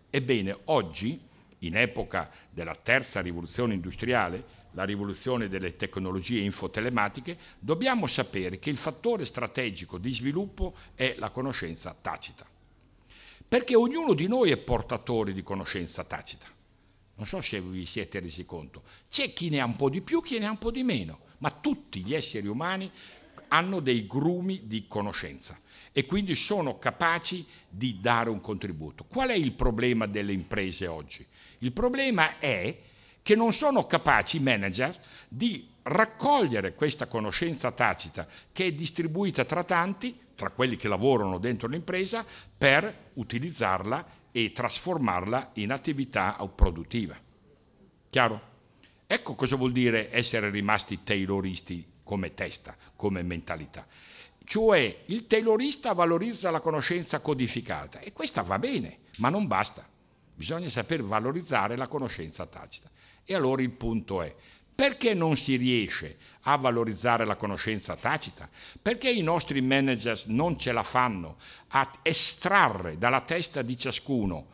Ebbene, 0.10 0.60
oggi, 0.66 1.20
in 1.60 1.76
epoca 1.76 2.32
della 2.52 2.76
terza 2.76 3.20
rivoluzione 3.20 3.74
industriale, 3.74 4.62
la 4.72 4.86
rivoluzione 4.86 5.50
delle 5.50 5.76
tecnologie 5.76 6.40
infotelematiche, 6.40 7.38
dobbiamo 7.60 8.08
sapere 8.08 8.60
che 8.60 8.70
il 8.70 8.78
fattore 8.78 9.26
strategico 9.26 9.98
di 9.98 10.14
sviluppo 10.14 10.74
è 10.96 11.16
la 11.18 11.32
conoscenza 11.32 11.94
tacita. 12.02 12.48
Perché 13.54 13.76
ognuno 13.76 14.16
di 14.16 14.26
noi 14.26 14.50
è 14.50 14.58
portatore 14.58 15.32
di 15.32 15.44
conoscenza 15.44 16.04
tacita. 16.04 16.48
Non 17.18 17.28
so 17.28 17.40
se 17.40 17.62
vi 17.62 17.86
siete 17.86 18.20
resi 18.20 18.48
conto. 18.48 18.82
C'è 19.08 19.32
chi 19.32 19.50
ne 19.50 19.60
ha 19.60 19.66
un 19.66 19.76
po' 19.76 19.92
di 19.92 20.02
più, 20.02 20.24
chi 20.24 20.40
ne 20.40 20.48
ha 20.48 20.50
un 20.50 20.58
po' 20.58 20.72
di 20.72 20.82
meno, 20.82 21.20
ma 21.38 21.52
tutti 21.52 22.04
gli 22.04 22.16
esseri 22.16 22.48
umani 22.48 22.90
hanno 23.50 23.80
dei 23.80 24.08
grumi 24.08 24.62
di 24.66 24.88
conoscenza 24.88 25.60
e 25.92 26.04
quindi 26.08 26.34
sono 26.34 26.80
capaci 26.80 27.46
di 27.70 28.00
dare 28.02 28.32
un 28.32 28.42
contributo. 28.42 29.04
Qual 29.04 29.30
è 29.30 29.36
il 29.36 29.52
problema 29.52 30.08
delle 30.08 30.34
imprese 30.34 30.88
oggi? 30.88 31.24
Il 31.60 31.74
problema 31.74 32.40
è 32.40 32.76
che 33.22 33.36
non 33.36 33.54
sono 33.54 33.86
capaci 33.86 34.38
i 34.38 34.42
manager 34.42 35.00
di 35.28 35.70
raccogliere 35.84 36.76
questa 36.76 37.08
conoscenza 37.08 37.72
tacita 37.72 38.28
che 38.52 38.66
è 38.66 38.72
distribuita 38.74 39.46
tra 39.46 39.64
tanti, 39.64 40.18
tra 40.36 40.50
quelli 40.50 40.78
che 40.78 40.88
lavorano 40.88 41.38
dentro 41.38 41.68
l'impresa, 41.68 42.26
per 42.58 43.12
utilizzarla 43.14 44.06
e 44.32 44.52
trasformarla 44.52 45.52
in 45.54 45.72
attività 45.72 46.38
produttiva. 46.56 47.16
Chiaro? 48.10 48.52
Ecco 49.06 49.36
cosa 49.36 49.56
vuol 49.56 49.72
dire 49.72 50.12
essere 50.12 50.50
rimasti 50.50 51.04
tayloristi 51.04 51.86
come 52.04 52.34
testa, 52.34 52.76
come 52.96 53.22
mentalità. 53.22 53.86
Cioè 54.46 55.04
il 55.06 55.28
taylorista 55.28 55.94
valorizza 55.94 56.52
la 56.52 56.60
conoscenza 56.60 57.20
codificata 57.20 58.00
e 58.00 58.12
questa 58.12 58.42
va 58.42 58.60
bene, 58.60 59.00
ma 59.18 59.30
non 59.30 59.48
basta. 59.48 59.88
Bisogna 60.36 60.68
saper 60.68 61.04
valorizzare 61.04 61.78
la 61.78 61.88
conoscenza 61.88 62.46
tacita. 62.46 62.90
E 63.24 63.36
allora 63.36 63.62
il 63.62 63.72
punto 63.72 64.22
è, 64.22 64.36
perché 64.76 65.14
non 65.14 65.36
si 65.36 65.56
riesce 65.56 66.18
a 66.42 66.56
valorizzare 66.58 67.26
la 67.26 67.36
conoscenza 67.36 67.96
tacita? 67.96 68.50
Perché 68.82 69.10
i 69.10 69.22
nostri 69.22 69.62
manager 69.62 70.22
non 70.28 70.58
ce 70.58 70.72
la 70.72 70.84
fanno 70.84 71.38
a 71.70 72.00
estrarre 72.02 72.98
dalla 72.98 73.22
testa 73.22 73.62
di 73.62 73.78
ciascuno, 73.78 74.48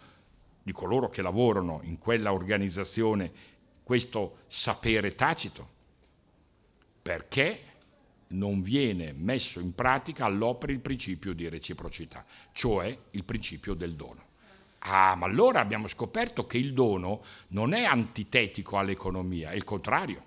di 0.62 0.72
coloro 0.72 1.10
che 1.10 1.22
lavorano 1.22 1.80
in 1.84 1.98
quella 1.98 2.34
organizzazione, 2.34 3.32
questo 3.84 4.40
sapere 4.48 5.16
tacito? 5.16 5.78
Perché 7.02 7.64
non 8.30 8.62
viene 8.62 9.14
messo 9.14 9.60
in 9.60 9.74
pratica 9.74 10.26
all'opera 10.26 10.72
il 10.72 10.82
principio 10.82 11.34
di 11.34 11.48
reciprocità, 11.48 12.26
cioè 12.52 12.96
il 13.12 13.24
principio 13.24 13.74
del 13.74 13.96
dono. 13.96 14.29
Ah, 14.80 15.16
ma 15.16 15.26
allora 15.26 15.60
abbiamo 15.60 15.88
scoperto 15.88 16.46
che 16.46 16.58
il 16.58 16.74
dono 16.74 17.24
non 17.50 17.74
è 17.74 17.84
antitetico 17.84 18.78
all'economia, 18.78 19.52
è 19.52 19.56
il 19.56 19.64
contrario. 19.64 20.24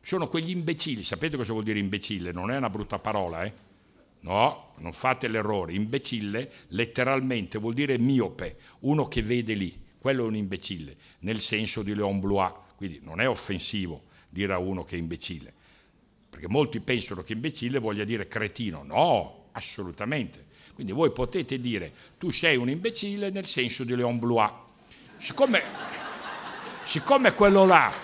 Sono 0.00 0.28
quegli 0.28 0.50
imbecilli, 0.50 1.02
sapete 1.02 1.36
cosa 1.36 1.52
vuol 1.52 1.64
dire 1.64 1.78
imbecille? 1.78 2.32
Non 2.32 2.50
è 2.50 2.56
una 2.56 2.70
brutta 2.70 2.98
parola, 2.98 3.44
eh? 3.44 3.52
No, 4.20 4.72
non 4.78 4.92
fate 4.92 5.28
l'errore. 5.28 5.72
Imbecille 5.72 6.50
letteralmente 6.68 7.58
vuol 7.58 7.74
dire 7.74 7.98
miope, 7.98 8.56
uno 8.80 9.06
che 9.08 9.22
vede 9.22 9.54
lì. 9.54 9.84
Quello 9.98 10.24
è 10.24 10.26
un 10.26 10.36
imbecille, 10.36 10.96
nel 11.20 11.40
senso 11.40 11.82
di 11.82 11.94
Leon 11.94 12.20
Blois. 12.20 12.52
Quindi 12.76 13.00
non 13.02 13.20
è 13.20 13.28
offensivo 13.28 14.04
dire 14.28 14.52
a 14.52 14.58
uno 14.58 14.84
che 14.84 14.96
è 14.96 14.98
imbecille. 14.98 15.52
Perché 16.28 16.48
molti 16.48 16.80
pensano 16.80 17.22
che 17.22 17.32
imbecille 17.32 17.78
voglia 17.78 18.04
dire 18.04 18.28
cretino. 18.28 18.82
No, 18.82 19.48
assolutamente. 19.52 20.45
Quindi 20.76 20.92
voi 20.92 21.10
potete 21.10 21.58
dire 21.58 21.90
tu 22.18 22.30
sei 22.30 22.56
un 22.56 22.68
imbecille 22.68 23.30
nel 23.30 23.46
senso 23.46 23.82
di 23.82 23.96
Leon 23.96 24.18
Blois. 24.18 24.50
Siccome, 25.16 25.62
siccome 26.84 27.32
quello 27.32 27.64
là 27.64 27.90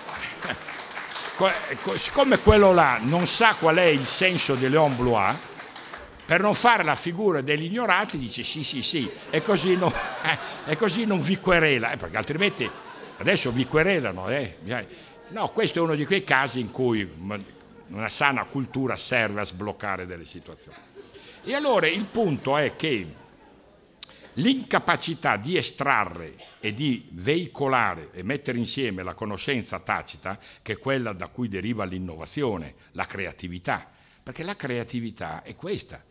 siccome 1.98 2.38
quello 2.38 2.72
là 2.72 2.98
non 3.02 3.26
sa 3.26 3.56
qual 3.56 3.76
è 3.76 3.84
il 3.84 4.06
senso 4.06 4.54
di 4.54 4.70
Leon 4.70 4.96
Blois, 4.96 5.36
per 6.24 6.40
non 6.40 6.54
fare 6.54 6.82
la 6.82 6.94
figura 6.94 7.42
degli 7.42 7.64
ignorati 7.64 8.16
dice 8.16 8.42
sì 8.42 8.64
sì 8.64 8.80
sì 8.80 9.10
e 9.28 9.42
così 9.42 9.76
non, 9.76 9.92
eh, 10.22 10.72
e 10.72 10.76
così 10.76 11.04
non 11.04 11.20
vi 11.20 11.36
querela, 11.36 11.92
eh, 11.92 11.98
perché 11.98 12.16
altrimenti 12.16 12.70
adesso 13.18 13.52
vi 13.52 13.66
querelano. 13.66 14.30
Eh. 14.30 14.56
No, 15.28 15.50
questo 15.50 15.78
è 15.78 15.82
uno 15.82 15.94
di 15.94 16.06
quei 16.06 16.24
casi 16.24 16.60
in 16.60 16.70
cui 16.70 17.06
una 17.88 18.08
sana 18.08 18.44
cultura 18.44 18.96
serve 18.96 19.40
a 19.40 19.44
sbloccare 19.44 20.06
delle 20.06 20.24
situazioni. 20.24 20.78
E 21.44 21.54
allora 21.56 21.88
il 21.88 22.04
punto 22.04 22.56
è 22.56 22.76
che 22.76 23.04
l'incapacità 24.34 25.36
di 25.36 25.56
estrarre 25.56 26.36
e 26.60 26.72
di 26.72 27.08
veicolare 27.10 28.10
e 28.12 28.22
mettere 28.22 28.58
insieme 28.58 29.02
la 29.02 29.14
conoscenza 29.14 29.80
tacita, 29.80 30.38
che 30.62 30.74
è 30.74 30.78
quella 30.78 31.12
da 31.12 31.26
cui 31.26 31.48
deriva 31.48 31.84
l'innovazione, 31.84 32.76
la 32.92 33.06
creatività, 33.06 33.90
perché 34.22 34.44
la 34.44 34.54
creatività 34.54 35.42
è 35.42 35.56
questa. 35.56 36.04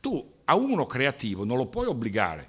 Tu 0.00 0.32
a 0.44 0.54
uno 0.54 0.86
creativo 0.86 1.44
non 1.44 1.58
lo 1.58 1.66
puoi 1.66 1.84
obbligare, 1.84 2.48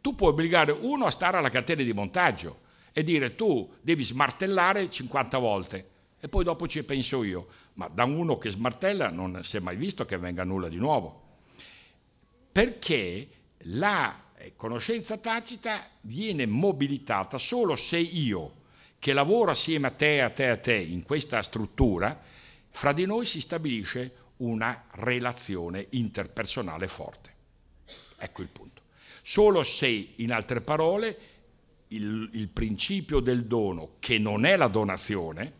tu 0.00 0.14
puoi 0.14 0.30
obbligare 0.30 0.70
uno 0.70 1.06
a 1.06 1.10
stare 1.10 1.38
alla 1.38 1.50
catena 1.50 1.82
di 1.82 1.92
montaggio 1.92 2.60
e 2.92 3.02
dire 3.02 3.34
tu 3.34 3.68
devi 3.80 4.04
smartellare 4.04 4.88
50 4.88 5.38
volte 5.38 5.88
e 6.20 6.28
poi 6.28 6.44
dopo 6.44 6.68
ci 6.68 6.84
penso 6.84 7.24
io, 7.24 7.48
ma 7.74 7.88
da 7.88 8.04
uno 8.04 8.38
che 8.38 8.50
smartella 8.50 9.10
non 9.10 9.40
si 9.42 9.56
è 9.56 9.60
mai 9.60 9.74
visto 9.74 10.06
che 10.06 10.16
venga 10.18 10.44
nulla 10.44 10.68
di 10.68 10.76
nuovo 10.76 11.23
perché 12.54 13.28
la 13.62 14.30
eh, 14.36 14.52
conoscenza 14.54 15.18
tacita 15.18 15.88
viene 16.02 16.46
mobilitata 16.46 17.36
solo 17.36 17.74
se 17.74 17.98
io, 17.98 18.62
che 19.00 19.12
lavoro 19.12 19.50
assieme 19.50 19.88
a 19.88 19.90
te, 19.90 20.22
a 20.22 20.30
te, 20.30 20.48
a 20.50 20.56
te, 20.58 20.76
in 20.76 21.02
questa 21.02 21.42
struttura, 21.42 22.16
fra 22.70 22.92
di 22.92 23.06
noi 23.06 23.26
si 23.26 23.40
stabilisce 23.40 24.14
una 24.36 24.84
relazione 24.92 25.88
interpersonale 25.90 26.86
forte. 26.86 27.32
Ecco 28.18 28.42
il 28.42 28.48
punto. 28.50 28.82
Solo 29.22 29.64
se, 29.64 30.12
in 30.14 30.30
altre 30.30 30.60
parole, 30.60 31.18
il, 31.88 32.30
il 32.34 32.48
principio 32.50 33.18
del 33.18 33.46
dono, 33.46 33.96
che 33.98 34.18
non 34.18 34.44
è 34.44 34.54
la 34.54 34.68
donazione, 34.68 35.52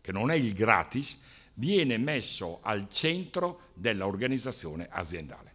che 0.00 0.12
non 0.12 0.30
è 0.30 0.36
il 0.36 0.52
gratis, 0.52 1.20
viene 1.54 1.98
messo 1.98 2.60
al 2.62 2.88
centro 2.88 3.62
dell'organizzazione 3.74 4.86
aziendale. 4.88 5.54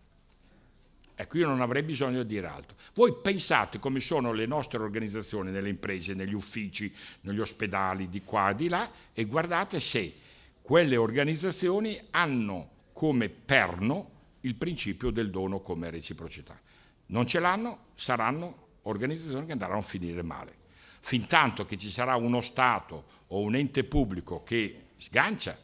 Ecco, 1.21 1.37
io 1.37 1.47
non 1.47 1.61
avrei 1.61 1.83
bisogno 1.83 2.23
di 2.23 2.33
dire 2.33 2.47
altro. 2.47 2.75
Voi 2.95 3.13
pensate 3.21 3.77
come 3.77 3.99
sono 3.99 4.33
le 4.33 4.47
nostre 4.47 4.79
organizzazioni 4.79 5.51
nelle 5.51 5.69
imprese, 5.69 6.15
negli 6.15 6.33
uffici, 6.33 6.91
negli 7.21 7.39
ospedali, 7.39 8.09
di 8.09 8.23
qua 8.23 8.49
e 8.49 8.55
di 8.55 8.67
là, 8.67 8.89
e 9.13 9.25
guardate 9.25 9.79
se 9.79 10.15
quelle 10.63 10.97
organizzazioni 10.97 12.01
hanno 12.09 12.69
come 12.93 13.29
perno 13.29 14.09
il 14.41 14.55
principio 14.55 15.11
del 15.11 15.29
dono 15.29 15.59
come 15.59 15.91
reciprocità. 15.91 16.59
Non 17.07 17.27
ce 17.27 17.39
l'hanno, 17.39 17.89
saranno 17.93 18.79
organizzazioni 18.83 19.45
che 19.45 19.51
andranno 19.51 19.77
a 19.77 19.83
finire 19.83 20.23
male. 20.23 20.55
Fin 21.01 21.27
tanto 21.27 21.65
che 21.65 21.77
ci 21.77 21.91
sarà 21.91 22.15
uno 22.15 22.41
Stato 22.41 23.03
o 23.27 23.41
un 23.41 23.53
ente 23.53 23.83
pubblico 23.83 24.41
che 24.41 24.85
sgancia, 24.95 25.55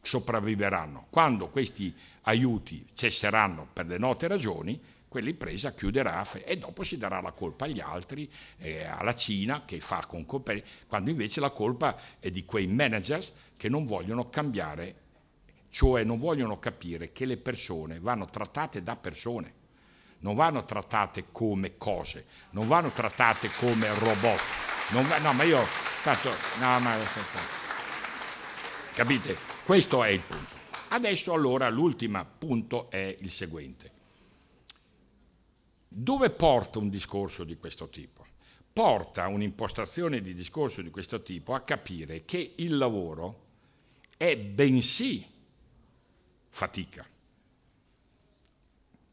sopravviveranno. 0.00 1.06
Quando 1.10 1.48
questi 1.48 1.94
aiuti 2.22 2.86
cesseranno 2.94 3.68
per 3.72 3.86
le 3.86 3.98
note 3.98 4.28
ragioni, 4.28 4.80
quell'impresa 5.08 5.72
chiuderà 5.72 6.30
e 6.44 6.58
dopo 6.58 6.82
si 6.82 6.98
darà 6.98 7.20
la 7.20 7.32
colpa 7.32 7.64
agli 7.64 7.80
altri, 7.80 8.30
eh, 8.58 8.84
alla 8.84 9.14
Cina 9.14 9.64
che 9.64 9.80
fa 9.80 10.04
con 10.06 10.26
compagni, 10.26 10.62
quando 10.86 11.10
invece 11.10 11.40
la 11.40 11.50
colpa 11.50 11.96
è 12.18 12.30
di 12.30 12.44
quei 12.44 12.66
managers 12.66 13.32
che 13.56 13.68
non 13.68 13.86
vogliono 13.86 14.28
cambiare, 14.28 14.94
cioè 15.70 16.04
non 16.04 16.18
vogliono 16.18 16.58
capire 16.58 17.12
che 17.12 17.24
le 17.24 17.36
persone 17.36 17.98
vanno 17.98 18.26
trattate 18.26 18.82
da 18.82 18.96
persone, 18.96 19.52
non 20.20 20.34
vanno 20.34 20.64
trattate 20.64 21.26
come 21.32 21.76
cose, 21.76 22.26
non 22.50 22.68
vanno 22.68 22.90
trattate 22.90 23.50
come 23.58 23.92
robot. 23.98 24.40
Va, 24.90 25.18
no, 25.18 25.32
ma 25.32 25.42
io, 25.42 25.62
tanto, 26.02 26.30
no, 26.58 26.78
ma, 26.78 27.65
capite? 28.96 29.36
Questo 29.66 30.02
è 30.02 30.08
il 30.08 30.22
punto. 30.22 30.54
Adesso 30.88 31.34
allora 31.34 31.68
l'ultimo 31.68 32.26
punto 32.38 32.90
è 32.90 33.14
il 33.20 33.30
seguente. 33.30 33.92
Dove 35.86 36.30
porta 36.30 36.78
un 36.78 36.88
discorso 36.88 37.44
di 37.44 37.58
questo 37.58 37.90
tipo? 37.90 38.24
Porta 38.72 39.28
un'impostazione 39.28 40.22
di 40.22 40.32
discorso 40.32 40.80
di 40.80 40.88
questo 40.88 41.22
tipo 41.22 41.52
a 41.52 41.60
capire 41.60 42.24
che 42.24 42.54
il 42.56 42.78
lavoro 42.78 43.44
è 44.16 44.34
bensì 44.34 45.24
fatica, 46.48 47.06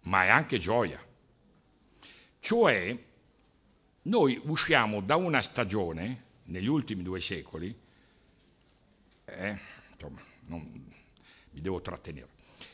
ma 0.03 0.23
è 0.23 0.29
anche 0.29 0.59
gioia. 0.59 1.05
Cioè, 2.39 3.05
noi 4.03 4.41
usciamo 4.45 5.01
da 5.01 5.17
una 5.17 5.41
stagione, 5.41 6.23
negli 6.45 6.67
ultimi 6.67 7.03
due 7.03 7.19
secoli, 7.19 7.81
eh, 9.25 9.59
insomma, 10.07 10.21
non, 10.47 10.69
mi 11.51 11.61
devo 11.61 11.81
trattenere, 11.81 12.27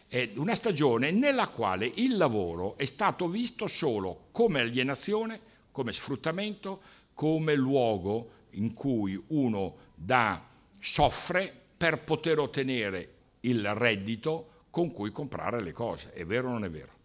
è 0.08 0.32
una 0.36 0.56
stagione 0.56 1.12
nella 1.12 1.50
quale 1.50 1.92
il 1.96 2.18
lavoro 2.18 2.78
è 2.78 2.86
stato 2.86 3.28
visto 3.28 3.68
solo 3.68 4.28
come 4.32 4.62
alienazione, 4.62 5.40
come 5.72 5.94
sfruttamento, 5.94 6.82
come 7.14 7.56
luogo 7.56 8.32
in 8.52 8.74
cui 8.74 9.22
uno 9.28 9.76
da 9.94 10.44
soffre 10.80 11.54
per 11.78 12.00
poter 12.00 12.40
ottenere 12.40 13.14
il 13.42 13.74
reddito 13.76 14.66
con 14.70 14.92
cui 14.92 15.12
comprare 15.12 15.62
le 15.62 15.72
cose. 15.72 16.12
È 16.14 16.26
vero 16.26 16.50
o 16.50 16.52
non 16.52 16.64
è 16.64 16.70
vero? 16.70 16.98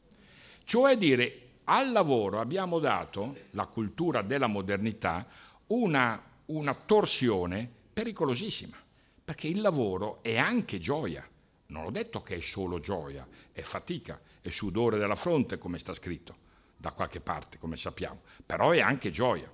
Cioè 0.65 0.97
dire 0.97 1.41
al 1.65 1.93
lavoro 1.93 2.41
abbiamo 2.41 2.79
dato, 2.79 3.37
la 3.51 3.67
cultura 3.67 4.23
della 4.23 4.47
modernità, 4.47 5.27
una, 5.69 6.23
una 6.47 6.75
torsione 6.75 7.71
pericolosissima, 7.93 8.77
perché 9.25 9.49
il 9.49 9.61
lavoro 9.61 10.23
è 10.23 10.37
anche 10.37 10.79
gioia. 10.79 11.27
Non 11.67 11.87
ho 11.87 11.91
detto 11.91 12.23
che 12.23 12.37
è 12.37 12.41
solo 12.41 12.79
gioia, 12.79 13.27
è 13.53 13.63
fatica, 13.63 14.21
è 14.41 14.51
sudore 14.51 14.99
della 14.99 15.17
fronte, 15.17 15.59
come 15.59 15.79
sta 15.79 15.95
scritto 15.95 16.37
da 16.77 16.93
qualche 16.93 17.21
parte, 17.21 17.59
come 17.59 17.77
sappiamo, 17.77 18.21
però 18.45 18.71
è 18.71 18.81
anche 18.81 19.11
gioia. 19.11 19.51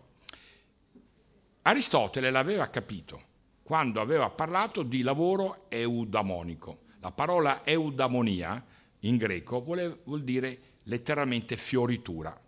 Aristotele 1.63 2.31
l'aveva 2.31 2.69
capito 2.69 3.29
quando 3.63 4.01
aveva 4.01 4.29
parlato 4.31 4.83
di 4.83 5.03
lavoro 5.03 5.67
eudamonico. 5.69 6.81
La 7.01 7.13
parola 7.13 7.65
eudamonia 7.65 8.65
in 9.01 9.17
greco 9.17 9.63
vuol 9.63 10.23
dire 10.25 10.59
letteralmente 10.85 11.57
fioritura. 11.57 12.39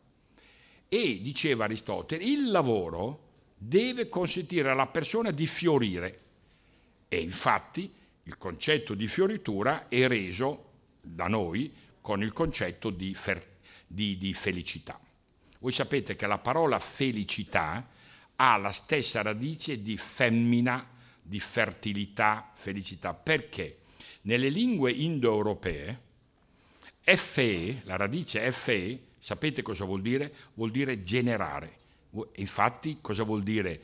E 0.88 1.20
diceva 1.22 1.64
Aristotele, 1.64 2.24
il 2.24 2.50
lavoro 2.50 3.30
deve 3.56 4.08
consentire 4.08 4.70
alla 4.70 4.88
persona 4.88 5.30
di 5.30 5.46
fiorire. 5.46 6.20
E 7.12 7.20
infatti 7.20 7.92
il 8.22 8.38
concetto 8.38 8.94
di 8.94 9.06
fioritura 9.06 9.86
è 9.88 10.06
reso 10.06 10.70
da 11.02 11.26
noi 11.26 11.70
con 12.00 12.22
il 12.22 12.32
concetto 12.32 12.88
di, 12.88 13.14
fer- 13.14 13.58
di, 13.86 14.16
di 14.16 14.32
felicità. 14.32 14.98
Voi 15.58 15.72
sapete 15.72 16.16
che 16.16 16.26
la 16.26 16.38
parola 16.38 16.78
felicità 16.78 17.86
ha 18.36 18.56
la 18.56 18.72
stessa 18.72 19.20
radice 19.20 19.82
di 19.82 19.98
femmina, 19.98 20.88
di 21.20 21.38
fertilità, 21.38 22.50
felicità. 22.54 23.12
Perché? 23.12 23.80
Nelle 24.22 24.48
lingue 24.48 24.90
indoeuropee, 24.90 26.00
FE, 27.02 27.82
la 27.84 27.96
radice 27.96 28.50
FE, 28.52 29.00
sapete 29.18 29.60
cosa 29.60 29.84
vuol 29.84 30.00
dire? 30.00 30.34
Vuol 30.54 30.70
dire 30.70 31.02
generare. 31.02 31.76
Infatti, 32.36 33.00
cosa 33.02 33.22
vuol 33.22 33.42
dire 33.42 33.82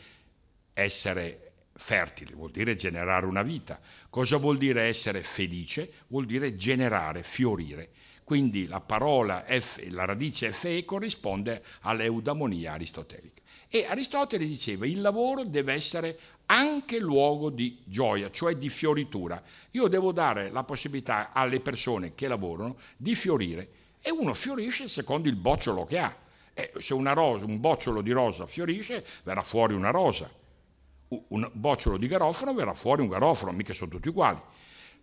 essere 0.72 1.47
fertile? 1.78 2.34
Vuol 2.34 2.50
dire 2.50 2.74
generare 2.74 3.24
una 3.24 3.42
vita. 3.42 3.80
Cosa 4.10 4.36
vuol 4.36 4.58
dire 4.58 4.82
essere 4.82 5.22
felice? 5.22 5.92
Vuol 6.08 6.26
dire 6.26 6.56
generare, 6.56 7.22
fiorire. 7.22 7.90
Quindi 8.24 8.66
la 8.66 8.80
parola 8.80 9.46
F, 9.48 9.82
la 9.88 10.04
radice 10.04 10.52
FE 10.52 10.84
corrisponde 10.84 11.62
all'eudamonia 11.80 12.72
aristotelica. 12.74 13.40
E 13.70 13.86
Aristotele 13.86 14.46
diceva 14.46 14.86
il 14.86 15.00
lavoro 15.00 15.44
deve 15.44 15.72
essere 15.72 16.18
anche 16.46 16.98
luogo 16.98 17.50
di 17.50 17.78
gioia, 17.84 18.30
cioè 18.30 18.56
di 18.56 18.68
fioritura. 18.68 19.42
Io 19.70 19.88
devo 19.88 20.12
dare 20.12 20.50
la 20.50 20.64
possibilità 20.64 21.32
alle 21.32 21.60
persone 21.60 22.14
che 22.14 22.28
lavorano 22.28 22.76
di 22.96 23.14
fiorire 23.14 23.68
e 24.00 24.10
uno 24.10 24.34
fiorisce 24.34 24.88
secondo 24.88 25.28
il 25.28 25.36
bocciolo 25.36 25.86
che 25.86 25.98
ha. 25.98 26.14
E 26.52 26.72
se 26.78 26.94
rosa, 26.94 27.44
un 27.44 27.60
bocciolo 27.60 28.02
di 28.02 28.10
rosa 28.10 28.46
fiorisce, 28.46 29.04
verrà 29.22 29.42
fuori 29.42 29.74
una 29.74 29.90
rosa. 29.90 30.30
Un 31.08 31.50
bocciolo 31.52 31.96
di 31.96 32.06
garofano 32.06 32.52
verrà 32.52 32.74
fuori 32.74 33.02
un 33.02 33.08
garofano, 33.08 33.52
mica 33.52 33.72
sono 33.72 33.90
tutti 33.90 34.08
uguali. 34.08 34.40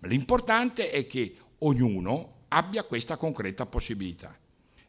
L'importante 0.01 0.91
è 0.91 1.07
che 1.07 1.35
ognuno 1.59 2.43
abbia 2.49 2.83
questa 2.83 3.17
concreta 3.17 3.65
possibilità. 3.65 4.37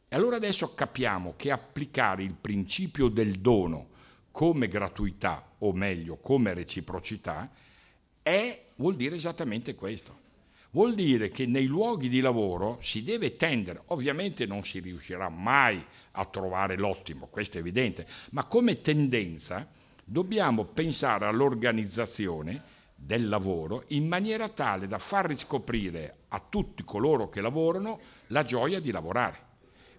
E 0.09 0.15
allora 0.15 0.37
adesso 0.37 0.75
capiamo 0.75 1.35
che 1.37 1.51
applicare 1.51 2.23
il 2.23 2.35
principio 2.35 3.09
del 3.09 3.41
dono 3.41 3.89
come 4.31 4.69
gratuità, 4.69 5.53
o 5.59 5.73
meglio 5.73 6.17
come 6.17 6.53
reciprocità, 6.53 7.51
è, 8.23 8.65
vuol 8.77 8.97
dire 8.97 9.15
esattamente 9.15 9.75
questo. 9.75 10.25
Vuol 10.73 10.95
dire 10.95 11.31
che 11.31 11.47
nei 11.47 11.65
luoghi 11.65 12.11
di 12.11 12.21
lavoro 12.21 12.77
si 12.83 13.03
deve 13.03 13.37
tendere, 13.37 13.83
ovviamente 13.87 14.45
non 14.45 14.63
si 14.63 14.81
riuscirà 14.81 15.31
mai 15.31 15.83
a 16.13 16.25
trovare 16.27 16.77
l'ottimo, 16.77 17.29
questo 17.29 17.57
è 17.57 17.61
evidente, 17.61 18.07
ma 18.33 18.45
come 18.45 18.83
tendenza 18.83 19.67
dobbiamo 20.09 20.65
pensare 20.65 21.27
all'organizzazione 21.27 22.63
del 22.95 23.29
lavoro 23.29 23.83
in 23.89 24.07
maniera 24.07 24.49
tale 24.49 24.87
da 24.87 25.01
far 25.01 25.27
riscoprire 25.27 26.21
a 26.29 26.41
tutti 26.49 26.85
coloro 26.85 27.29
che 27.29 27.41
lavorano 27.41 28.01
la 28.29 28.45
gioia 28.45 28.81
di 28.81 28.93
lavorare 28.93 29.45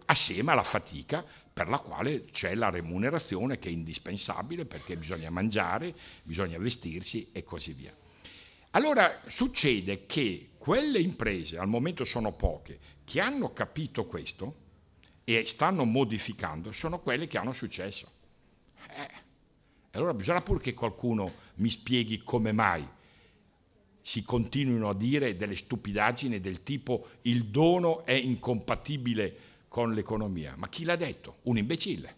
assieme 0.05 0.51
alla 0.51 0.63
fatica 0.63 1.25
per 1.51 1.67
la 1.67 1.79
quale 1.79 2.23
c'è 2.25 2.55
la 2.55 2.69
remunerazione 2.69 3.59
che 3.59 3.67
è 3.67 3.71
indispensabile 3.71 4.65
perché 4.65 4.95
bisogna 4.95 5.29
mangiare, 5.29 5.93
bisogna 6.23 6.57
vestirsi 6.57 7.29
e 7.33 7.43
così 7.43 7.73
via. 7.73 7.93
Allora 8.71 9.21
succede 9.27 10.05
che 10.05 10.51
quelle 10.57 10.99
imprese, 10.99 11.57
al 11.57 11.67
momento 11.67 12.05
sono 12.05 12.31
poche, 12.33 12.79
che 13.03 13.19
hanno 13.19 13.51
capito 13.51 14.05
questo 14.05 14.55
e 15.25 15.45
stanno 15.45 15.83
modificando, 15.83 16.71
sono 16.71 16.99
quelle 16.99 17.27
che 17.27 17.37
hanno 17.37 17.53
successo. 17.53 18.16
Allora 19.97 20.13
bisogna 20.13 20.41
pure 20.41 20.59
che 20.59 20.75
qualcuno 20.75 21.31
mi 21.55 21.69
spieghi 21.69 22.19
come 22.23 22.51
mai 22.51 22.87
si 23.99 24.23
continuino 24.23 24.89
a 24.89 24.93
dire 24.93 25.35
delle 25.35 25.55
stupidaggini 25.55 26.39
del 26.39 26.61
tipo 26.61 27.07
il 27.23 27.45
dono 27.45 28.05
è 28.05 28.13
incompatibile 28.13 29.35
con 29.67 29.93
l'economia. 29.93 30.53
Ma 30.55 30.69
chi 30.69 30.85
l'ha 30.85 30.95
detto? 30.95 31.37
Un 31.43 31.57
imbecille, 31.57 32.15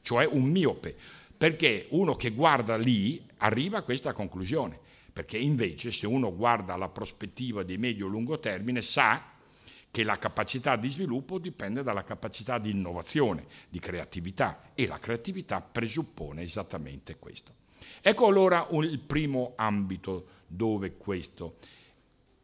cioè 0.00 0.24
un 0.24 0.44
miope, 0.44 0.96
perché 1.36 1.86
uno 1.90 2.16
che 2.16 2.30
guarda 2.30 2.76
lì 2.78 3.22
arriva 3.36 3.78
a 3.78 3.82
questa 3.82 4.14
conclusione, 4.14 4.78
perché 5.12 5.36
invece 5.36 5.92
se 5.92 6.06
uno 6.06 6.34
guarda 6.34 6.76
la 6.76 6.88
prospettiva 6.88 7.62
di 7.62 7.76
medio-lungo 7.76 8.40
termine 8.40 8.80
sa 8.80 9.22
che 9.90 10.02
la 10.02 10.18
capacità 10.18 10.76
di 10.76 10.88
sviluppo 10.90 11.38
dipende 11.38 11.82
dalla 11.82 12.04
capacità 12.04 12.58
di 12.58 12.70
innovazione, 12.70 13.46
di 13.68 13.78
creatività 13.78 14.70
e 14.74 14.86
la 14.86 14.98
creatività 14.98 15.60
presuppone 15.60 16.42
esattamente 16.42 17.16
questo. 17.16 17.54
Ecco 18.00 18.26
allora 18.26 18.66
un, 18.70 18.84
il 18.84 19.00
primo 19.00 19.54
ambito 19.56 20.26
dove 20.46 20.96
questo 20.96 21.56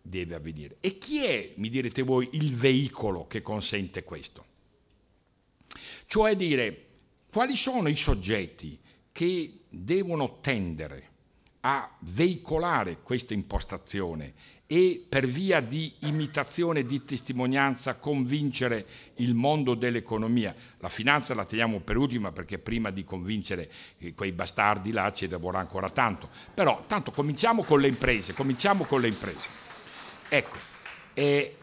deve 0.00 0.34
avvenire. 0.34 0.76
E 0.80 0.98
chi 0.98 1.24
è, 1.24 1.52
mi 1.56 1.68
direte 1.68 2.02
voi, 2.02 2.28
il 2.32 2.54
veicolo 2.54 3.26
che 3.26 3.42
consente 3.42 4.04
questo? 4.04 4.44
Cioè 6.06 6.36
dire 6.36 6.86
quali 7.30 7.56
sono 7.56 7.88
i 7.88 7.96
soggetti 7.96 8.78
che 9.12 9.60
devono 9.68 10.38
tendere 10.40 11.10
a 11.60 11.96
veicolare 12.00 13.00
questa 13.00 13.32
impostazione 13.32 14.34
e 14.66 15.04
per 15.06 15.26
via 15.26 15.60
di 15.60 15.92
imitazione 16.00 16.84
di 16.84 17.04
testimonianza 17.04 17.96
convincere 17.96 18.86
il 19.16 19.34
mondo 19.34 19.74
dell'economia. 19.74 20.54
La 20.78 20.88
finanza 20.88 21.34
la 21.34 21.44
teniamo 21.44 21.80
per 21.80 21.96
ultima 21.96 22.32
perché 22.32 22.58
prima 22.58 22.90
di 22.90 23.04
convincere 23.04 23.70
quei 24.14 24.32
bastardi 24.32 24.90
là 24.90 25.12
ci 25.12 25.28
lavora 25.28 25.58
ancora 25.58 25.90
tanto. 25.90 26.30
Però 26.54 26.84
tanto 26.86 27.10
cominciamo 27.10 27.62
con 27.62 27.80
le 27.80 27.88
imprese, 27.88 28.32
cominciamo 28.32 28.84
con 28.84 29.02
le 29.02 29.08
imprese. 29.08 29.48
Ecco, 30.30 30.56
eh, 31.12 31.56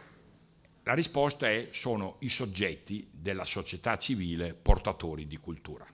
la 0.83 0.93
risposta 0.93 1.49
è 1.49 1.69
sono 1.71 2.17
i 2.19 2.29
soggetti 2.29 3.07
della 3.11 3.45
società 3.45 3.97
civile 3.97 4.53
portatori 4.53 5.25
di 5.25 5.37
cultura. 5.37 5.85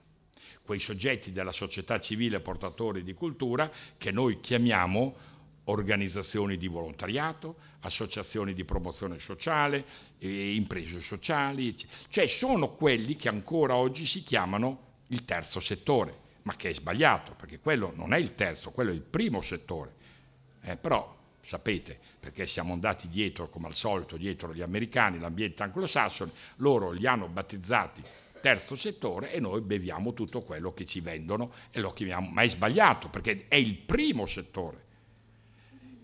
Quei 0.62 0.78
soggetti 0.78 1.32
della 1.32 1.52
società 1.52 1.98
civile 1.98 2.40
portatori 2.40 3.02
di 3.02 3.14
cultura 3.14 3.70
che 3.96 4.10
noi 4.10 4.40
chiamiamo 4.40 5.36
organizzazioni 5.68 6.56
di 6.56 6.66
volontariato, 6.66 7.56
associazioni 7.80 8.54
di 8.54 8.64
promozione 8.64 9.18
sociale, 9.18 9.84
imprese 10.18 11.00
sociali, 11.00 11.74
cioè 12.08 12.26
sono 12.26 12.74
quelli 12.74 13.16
che 13.16 13.28
ancora 13.28 13.76
oggi 13.76 14.06
si 14.06 14.22
chiamano 14.22 14.86
il 15.08 15.24
terzo 15.24 15.60
settore, 15.60 16.26
ma 16.42 16.56
che 16.56 16.70
è 16.70 16.72
sbagliato, 16.72 17.34
perché 17.34 17.60
quello 17.60 17.92
non 17.94 18.12
è 18.12 18.18
il 18.18 18.34
terzo, 18.34 18.70
quello 18.70 18.90
è 18.90 18.94
il 18.94 19.02
primo 19.02 19.40
settore. 19.40 19.94
Eh, 20.62 20.76
però 20.76 21.16
sapete, 21.42 21.98
perché 22.18 22.46
siamo 22.46 22.72
andati 22.72 23.08
dietro, 23.08 23.48
come 23.48 23.66
al 23.66 23.74
solito, 23.74 24.16
dietro 24.16 24.54
gli 24.54 24.62
americani, 24.62 25.18
l'ambiente 25.18 25.62
anglosassone, 25.62 26.32
loro 26.56 26.90
li 26.90 27.06
hanno 27.06 27.28
battezzati 27.28 28.02
terzo 28.40 28.76
settore 28.76 29.32
e 29.32 29.40
noi 29.40 29.60
beviamo 29.60 30.12
tutto 30.12 30.42
quello 30.42 30.72
che 30.72 30.84
ci 30.84 31.00
vendono 31.00 31.52
e 31.70 31.80
lo 31.80 31.92
chiamiamo, 31.92 32.30
ma 32.30 32.42
è 32.42 32.48
sbagliato 32.48 33.08
perché 33.08 33.46
è 33.48 33.56
il 33.56 33.74
primo 33.74 34.26
settore. 34.26 34.86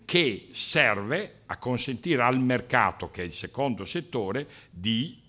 Che 0.05 0.49
serve 0.51 1.41
a 1.47 1.57
consentire 1.57 2.21
al 2.21 2.39
mercato, 2.39 3.09
che 3.09 3.23
è 3.23 3.25
il 3.25 3.33
secondo 3.33 3.83
settore, 3.83 4.47
di 4.69 5.21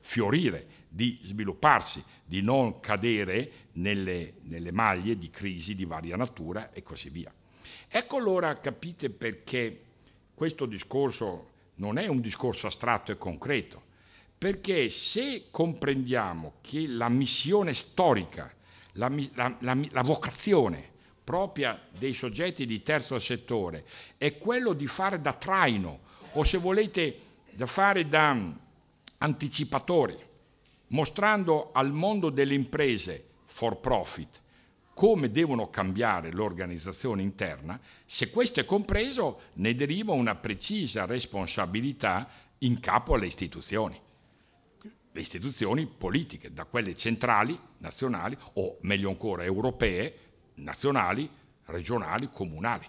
fiorire, 0.00 0.66
di 0.88 1.18
svilupparsi, 1.22 2.02
di 2.24 2.40
non 2.40 2.80
cadere 2.80 3.50
nelle, 3.72 4.34
nelle 4.42 4.72
maglie 4.72 5.18
di 5.18 5.28
crisi 5.28 5.74
di 5.74 5.84
varia 5.84 6.16
natura 6.16 6.72
e 6.72 6.82
così 6.82 7.10
via. 7.10 7.32
Ecco 7.88 8.16
allora 8.16 8.58
capite 8.58 9.10
perché 9.10 9.82
questo 10.34 10.66
discorso 10.66 11.50
non 11.76 11.98
è 11.98 12.06
un 12.06 12.20
discorso 12.20 12.66
astratto 12.66 13.12
e 13.12 13.18
concreto, 13.18 13.82
perché 14.38 14.88
se 14.88 15.46
comprendiamo 15.50 16.54
che 16.60 16.86
la 16.86 17.08
missione 17.08 17.72
storica, 17.72 18.52
la, 18.92 19.12
la, 19.34 19.56
la, 19.60 19.78
la 19.90 20.02
vocazione 20.02 20.96
propria 21.28 21.78
dei 21.90 22.14
soggetti 22.14 22.64
di 22.64 22.82
terzo 22.82 23.18
settore 23.18 23.84
è 24.16 24.38
quello 24.38 24.72
di 24.72 24.86
fare 24.86 25.20
da 25.20 25.34
traino 25.34 25.98
o 26.32 26.42
se 26.42 26.56
volete 26.56 27.18
da 27.52 27.66
fare 27.66 28.08
da 28.08 28.34
anticipatori, 29.18 30.16
mostrando 30.86 31.68
al 31.72 31.92
mondo 31.92 32.30
delle 32.30 32.54
imprese 32.54 33.26
for 33.44 33.78
profit 33.78 34.40
come 34.94 35.30
devono 35.30 35.68
cambiare 35.68 36.32
l'organizzazione 36.32 37.20
interna, 37.20 37.78
se 38.06 38.30
questo 38.30 38.60
è 38.60 38.64
compreso 38.64 39.40
ne 39.56 39.74
deriva 39.74 40.14
una 40.14 40.34
precisa 40.34 41.04
responsabilità 41.04 42.26
in 42.60 42.80
capo 42.80 43.14
alle 43.14 43.26
istituzioni. 43.26 44.00
Le 45.12 45.20
istituzioni 45.20 45.86
politiche, 45.86 46.54
da 46.54 46.64
quelle 46.64 46.96
centrali, 46.96 47.58
nazionali 47.78 48.36
o 48.54 48.78
meglio 48.80 49.10
ancora 49.10 49.44
europee, 49.44 50.27
nazionali, 50.58 51.28
regionali, 51.66 52.28
comunali. 52.32 52.86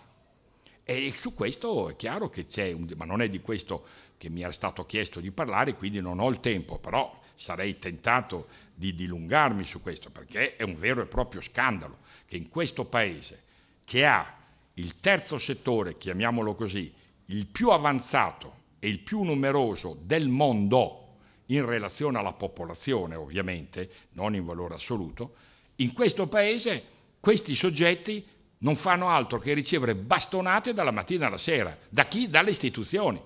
E 0.84 1.14
su 1.16 1.34
questo 1.34 1.90
è 1.90 1.96
chiaro 1.96 2.30
che 2.30 2.46
c'è, 2.46 2.72
un, 2.72 2.92
ma 2.96 3.06
non 3.06 3.22
è 3.22 3.30
di 3.30 3.42
questo 3.42 3.86
che 4.18 4.30
mi 4.30 4.42
era 4.42 4.52
stato 4.52 4.86
chiesto 4.86 5.20
di 5.20 5.32
parlare, 5.32 5.76
quindi 5.76 6.02
non 6.02 6.20
ho 6.20 6.30
il 6.30 6.40
tempo, 6.40 6.80
però 6.80 7.18
sarei 7.36 7.80
tentato 7.80 8.48
di 8.74 8.94
dilungarmi 8.96 9.64
su 9.64 9.82
questo, 9.82 10.10
perché 10.10 10.56
è 10.56 10.64
un 10.64 10.78
vero 10.78 11.02
e 11.02 11.06
proprio 11.06 11.42
scandalo 11.42 12.00
che 12.26 12.38
in 12.38 12.50
questo 12.50 12.86
paese, 12.86 13.44
che 13.86 14.06
ha 14.06 14.36
il 14.74 15.00
terzo 15.00 15.38
settore, 15.38 15.98
chiamiamolo 15.98 16.56
così, 16.56 16.92
il 17.26 17.46
più 17.46 17.70
avanzato 17.70 18.56
e 18.80 18.88
il 18.88 19.00
più 19.00 19.24
numeroso 19.24 19.98
del 20.02 20.28
mondo 20.28 21.08
in 21.48 21.66
relazione 21.66 22.18
alla 22.18 22.34
popolazione, 22.34 23.16
ovviamente, 23.16 23.90
non 24.14 24.36
in 24.36 24.46
valore 24.46 24.76
assoluto, 24.76 25.36
in 25.78 25.94
questo 25.94 26.28
paese 26.28 26.98
questi 27.20 27.56
soggetti 27.56 28.26
non 28.60 28.76
fanno 28.76 29.10
altro 29.10 29.40
che 29.40 29.54
ricevere 29.54 29.96
bastonate 29.96 30.74
dalla 30.74 30.92
mattina 30.92 31.28
alla 31.28 31.38
sera. 31.38 31.78
Da 31.90 32.06
chi? 32.08 32.30
Dalle 32.30 32.52
istituzioni. 32.52 33.22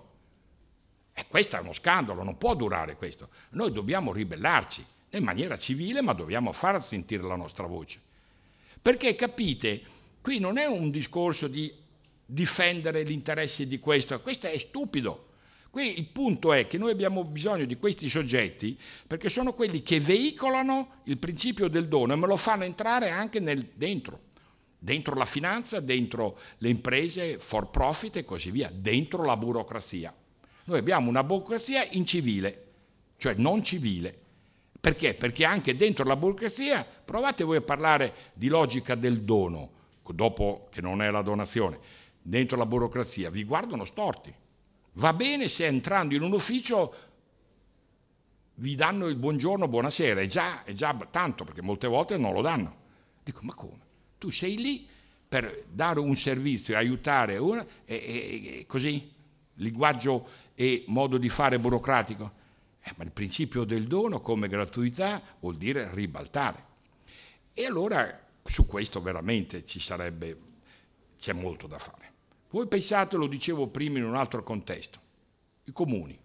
E 1.13 1.25
questo 1.27 1.57
è 1.57 1.59
uno 1.59 1.73
scandalo, 1.73 2.23
non 2.23 2.37
può 2.37 2.55
durare 2.55 2.95
questo. 2.95 3.29
Noi 3.51 3.71
dobbiamo 3.71 4.11
ribellarci 4.11 4.85
in 5.11 5.23
maniera 5.23 5.57
civile, 5.57 6.01
ma 6.01 6.13
dobbiamo 6.13 6.51
far 6.51 6.83
sentire 6.83 7.23
la 7.23 7.35
nostra 7.35 7.67
voce. 7.67 8.01
Perché 8.81 9.15
capite, 9.15 9.81
qui 10.21 10.39
non 10.39 10.57
è 10.57 10.65
un 10.65 10.89
discorso 10.89 11.47
di 11.47 11.71
difendere 12.25 13.03
gli 13.03 13.11
interessi 13.11 13.67
di 13.67 13.79
questo, 13.79 14.19
questo 14.21 14.47
è 14.47 14.57
stupido. 14.57 15.29
Qui 15.73 15.97
il 15.97 16.05
punto 16.05 16.53
è 16.53 16.67
che 16.67 16.77
noi 16.77 16.91
abbiamo 16.91 17.23
bisogno 17.23 17.65
di 17.65 17.77
questi 17.77 18.07
soggetti 18.07 18.77
perché 19.07 19.27
sono 19.27 19.53
quelli 19.55 19.81
che 19.81 19.99
veicolano 19.99 21.01
il 21.05 21.17
principio 21.17 21.67
del 21.67 21.87
dono 21.87 22.13
e 22.13 22.15
me 22.15 22.27
lo 22.27 22.37
fanno 22.37 22.63
entrare 22.63 23.09
anche 23.09 23.39
nel, 23.39 23.71
dentro, 23.73 24.19
dentro 24.77 25.15
la 25.15 25.25
finanza, 25.25 25.79
dentro 25.79 26.37
le 26.59 26.69
imprese 26.69 27.39
for 27.39 27.71
profit 27.71 28.17
e 28.17 28.23
così 28.23 28.51
via, 28.51 28.69
dentro 28.71 29.23
la 29.23 29.35
burocrazia. 29.35 30.13
Noi 30.65 30.77
abbiamo 30.77 31.09
una 31.09 31.23
burocrazia 31.23 31.83
incivile, 31.89 32.65
cioè 33.17 33.33
non 33.37 33.63
civile. 33.63 34.15
Perché? 34.79 35.15
Perché 35.15 35.43
anche 35.43 35.75
dentro 35.75 36.05
la 36.05 36.15
burocrazia, 36.15 36.85
provate 37.03 37.43
voi 37.43 37.57
a 37.57 37.61
parlare 37.61 38.13
di 38.33 38.47
logica 38.47 38.93
del 38.93 39.23
dono, 39.23 39.71
dopo 40.05 40.67
che 40.69 40.81
non 40.81 41.01
è 41.01 41.09
la 41.09 41.23
donazione, 41.23 41.79
dentro 42.21 42.57
la 42.57 42.67
burocrazia, 42.67 43.31
vi 43.31 43.43
guardano 43.43 43.85
storti. 43.85 44.41
Va 44.93 45.13
bene 45.13 45.47
se 45.47 45.65
entrando 45.65 46.13
in 46.15 46.21
un 46.21 46.33
ufficio 46.33 46.95
vi 48.55 48.75
danno 48.75 49.07
il 49.07 49.15
buongiorno, 49.15 49.67
buonasera, 49.67 50.21
è 50.21 50.27
già, 50.27 50.63
è 50.63 50.73
già 50.73 50.95
tanto, 51.09 51.43
perché 51.43 51.61
molte 51.61 51.87
volte 51.87 52.17
non 52.17 52.33
lo 52.33 52.41
danno. 52.41 52.81
Dico, 53.23 53.39
ma 53.43 53.53
come? 53.55 53.81
Tu 54.19 54.29
sei 54.29 54.57
lì 54.57 54.87
per 55.27 55.65
dare 55.71 55.99
un 55.99 56.15
servizio, 56.15 56.77
aiutare 56.77 57.37
una, 57.37 57.65
e, 57.85 57.95
e, 57.95 58.59
e 58.59 58.65
così? 58.67 59.11
Linguaggio 59.55 60.27
e 60.53 60.83
modo 60.87 61.17
di 61.17 61.29
fare 61.29 61.57
burocratico. 61.57 62.41
Eh, 62.83 62.93
ma 62.97 63.03
il 63.03 63.11
principio 63.11 63.63
del 63.63 63.87
dono 63.87 64.21
come 64.21 64.47
gratuità 64.47 65.21
vuol 65.39 65.57
dire 65.57 65.89
ribaltare. 65.93 66.71
E 67.53 67.65
allora 67.65 68.21
su 68.43 68.67
questo 68.67 69.01
veramente 69.01 69.65
ci 69.65 69.79
sarebbe, 69.79 70.37
c'è 71.17 71.33
molto 71.33 71.65
da 71.65 71.79
fare. 71.79 72.12
Voi 72.53 72.67
pensate, 72.67 73.17
lo 73.17 73.27
dicevo 73.27 73.67
prima 73.67 73.97
in 73.97 74.05
un 74.05 74.15
altro 74.15 74.43
contesto, 74.43 74.99
i 75.63 75.71
comuni 75.71 76.17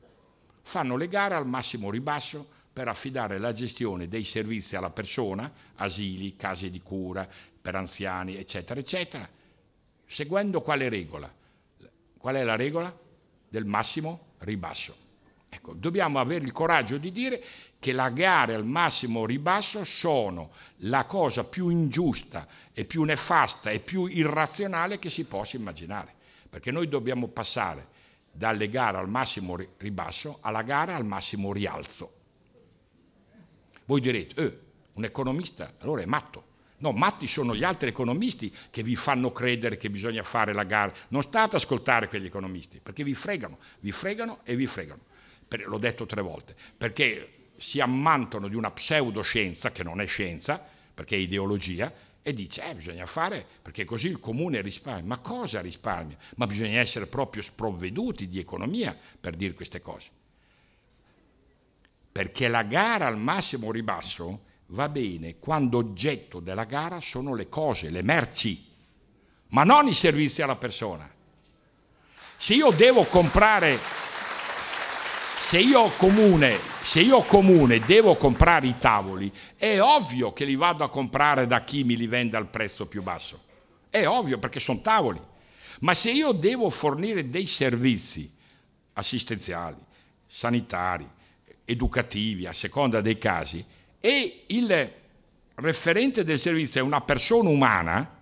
fanno 0.62 0.96
le 0.96 1.08
gare 1.08 1.34
al 1.34 1.46
massimo 1.46 1.90
ribasso 1.90 2.46
per 2.70 2.86
affidare 2.86 3.38
la 3.38 3.52
gestione 3.52 4.08
dei 4.08 4.24
servizi 4.24 4.76
alla 4.76 4.90
persona, 4.90 5.50
asili, 5.76 6.36
case 6.36 6.68
di 6.68 6.80
cura 6.80 7.26
per 7.60 7.74
anziani, 7.74 8.36
eccetera, 8.36 8.78
eccetera, 8.78 9.28
seguendo 10.06 10.60
quale 10.60 10.88
regola? 10.88 11.32
Qual 12.18 12.34
è 12.34 12.44
la 12.44 12.56
regola? 12.56 13.06
del 13.48 13.64
massimo 13.64 14.34
ribasso. 14.38 14.94
Ecco, 15.48 15.72
dobbiamo 15.72 16.20
avere 16.20 16.44
il 16.44 16.52
coraggio 16.52 16.98
di 16.98 17.10
dire 17.10 17.42
che 17.78 17.92
la 17.92 18.10
gara 18.10 18.54
al 18.54 18.66
massimo 18.66 19.24
ribasso 19.24 19.82
sono 19.84 20.50
la 20.78 21.06
cosa 21.06 21.44
più 21.44 21.70
ingiusta 21.70 22.46
e 22.72 22.84
più 22.84 23.02
nefasta 23.04 23.70
e 23.70 23.80
più 23.80 24.04
irrazionale 24.04 24.98
che 24.98 25.08
si 25.08 25.24
possa 25.24 25.56
immaginare, 25.56 26.14
perché 26.48 26.70
noi 26.70 26.88
dobbiamo 26.88 27.28
passare 27.28 27.96
dalle 28.30 28.68
gare 28.68 28.98
al 28.98 29.08
massimo 29.08 29.56
ribasso 29.78 30.38
alla 30.40 30.62
gara 30.62 30.94
al 30.94 31.04
massimo 31.04 31.52
rialzo. 31.52 32.12
Voi 33.84 34.00
direte, 34.00 34.40
eh, 34.40 34.58
un 34.94 35.04
economista 35.04 35.74
allora 35.80 36.02
è 36.02 36.06
matto. 36.06 36.44
No, 36.80 36.92
matti 36.92 37.26
sono 37.26 37.56
gli 37.56 37.64
altri 37.64 37.88
economisti 37.88 38.54
che 38.70 38.84
vi 38.84 38.94
fanno 38.94 39.32
credere 39.32 39.76
che 39.76 39.90
bisogna 39.90 40.22
fare 40.22 40.52
la 40.52 40.62
gara. 40.62 40.92
Non 41.08 41.22
state 41.22 41.56
ad 41.56 41.62
ascoltare 41.62 42.06
quegli 42.08 42.26
economisti, 42.26 42.80
perché 42.80 43.02
vi 43.02 43.14
fregano, 43.14 43.58
vi 43.80 43.90
fregano 43.90 44.40
e 44.44 44.54
vi 44.54 44.66
fregano. 44.66 45.00
Per, 45.48 45.66
l'ho 45.66 45.78
detto 45.78 46.06
tre 46.06 46.22
volte, 46.22 46.54
perché 46.76 47.48
si 47.56 47.80
ammantano 47.80 48.46
di 48.46 48.54
una 48.54 48.70
pseudoscienza, 48.70 49.72
che 49.72 49.82
non 49.82 50.00
è 50.00 50.06
scienza, 50.06 50.64
perché 50.94 51.16
è 51.16 51.18
ideologia, 51.18 51.92
e 52.28 52.34
dice, 52.34 52.62
eh, 52.62 52.74
bisogna 52.74 53.06
fare, 53.06 53.42
perché 53.62 53.86
così 53.86 54.08
il 54.08 54.20
comune 54.20 54.60
risparmia. 54.60 55.06
Ma 55.06 55.18
cosa 55.20 55.62
risparmia? 55.62 56.18
Ma 56.36 56.46
bisogna 56.46 56.78
essere 56.78 57.06
proprio 57.06 57.40
sprovveduti 57.40 58.28
di 58.28 58.38
economia 58.38 58.94
per 59.18 59.34
dire 59.34 59.54
queste 59.54 59.80
cose. 59.80 60.10
Perché 62.12 62.48
la 62.48 62.64
gara 62.64 63.06
al 63.06 63.16
massimo 63.16 63.72
ribasso 63.72 64.40
va 64.66 64.90
bene 64.90 65.38
quando 65.38 65.78
oggetto 65.78 66.40
della 66.40 66.64
gara 66.64 67.00
sono 67.00 67.34
le 67.34 67.48
cose, 67.48 67.88
le 67.88 68.02
merci, 68.02 68.62
ma 69.48 69.64
non 69.64 69.86
i 69.86 69.94
servizi 69.94 70.42
alla 70.42 70.56
persona. 70.56 71.10
Se 72.36 72.54
io 72.54 72.70
devo 72.72 73.04
comprare, 73.04 73.78
se 75.38 75.60
io 75.60 75.90
comune, 75.96 76.58
se 76.82 77.00
io 77.00 77.22
comune 77.22 77.78
devo 77.78 78.16
comprare 78.16 78.66
i 78.66 78.74
tavoli, 78.78 79.32
è 79.56 79.80
ovvio 79.80 80.32
che 80.32 80.44
li 80.44 80.56
vado 80.56 80.82
a 80.82 80.90
comprare 80.90 81.46
da 81.46 81.62
chi 81.62 81.84
mi 81.84 81.96
li 81.96 82.06
vende 82.06 82.36
al 82.36 82.48
prezzo 82.48 82.86
più 82.86 83.02
basso. 83.02 83.40
È 83.88 84.04
ovvio 84.06 84.38
perché 84.38 84.58
sono 84.58 84.80
tavoli. 84.80 85.20
Ma 85.80 85.94
se 85.94 86.10
io 86.10 86.32
devo 86.32 86.70
fornire 86.70 87.30
dei 87.30 87.46
servizi 87.46 88.30
assistenziali, 88.94 89.76
sanitari, 90.26 91.08
educativi, 91.64 92.46
a 92.46 92.52
seconda 92.52 93.00
dei 93.00 93.16
casi, 93.16 93.64
e 94.00 94.44
il 94.48 94.92
referente 95.54 96.24
del 96.24 96.38
servizio 96.38 96.80
è 96.80 96.84
una 96.84 97.00
persona 97.00 97.48
umana, 97.48 98.17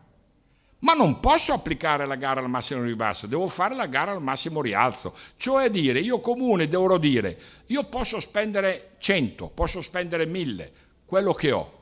ma 0.80 0.92
non 0.92 1.20
posso 1.20 1.52
applicare 1.52 2.06
la 2.06 2.16
gara 2.16 2.40
al 2.40 2.50
massimo 2.50 2.82
ribasso, 2.82 3.26
devo 3.26 3.48
fare 3.48 3.74
la 3.74 3.86
gara 3.86 4.12
al 4.12 4.22
massimo 4.22 4.60
rialzo. 4.60 5.14
Cioè 5.36 5.70
dire, 5.70 6.00
io 6.00 6.20
comune 6.20 6.68
dovrò 6.68 6.98
dire, 6.98 7.38
io 7.66 7.84
posso 7.84 8.20
spendere 8.20 8.96
100, 8.98 9.48
posso 9.48 9.80
spendere 9.80 10.26
1000, 10.26 10.72
quello 11.06 11.32
che 11.32 11.52
ho. 11.52 11.72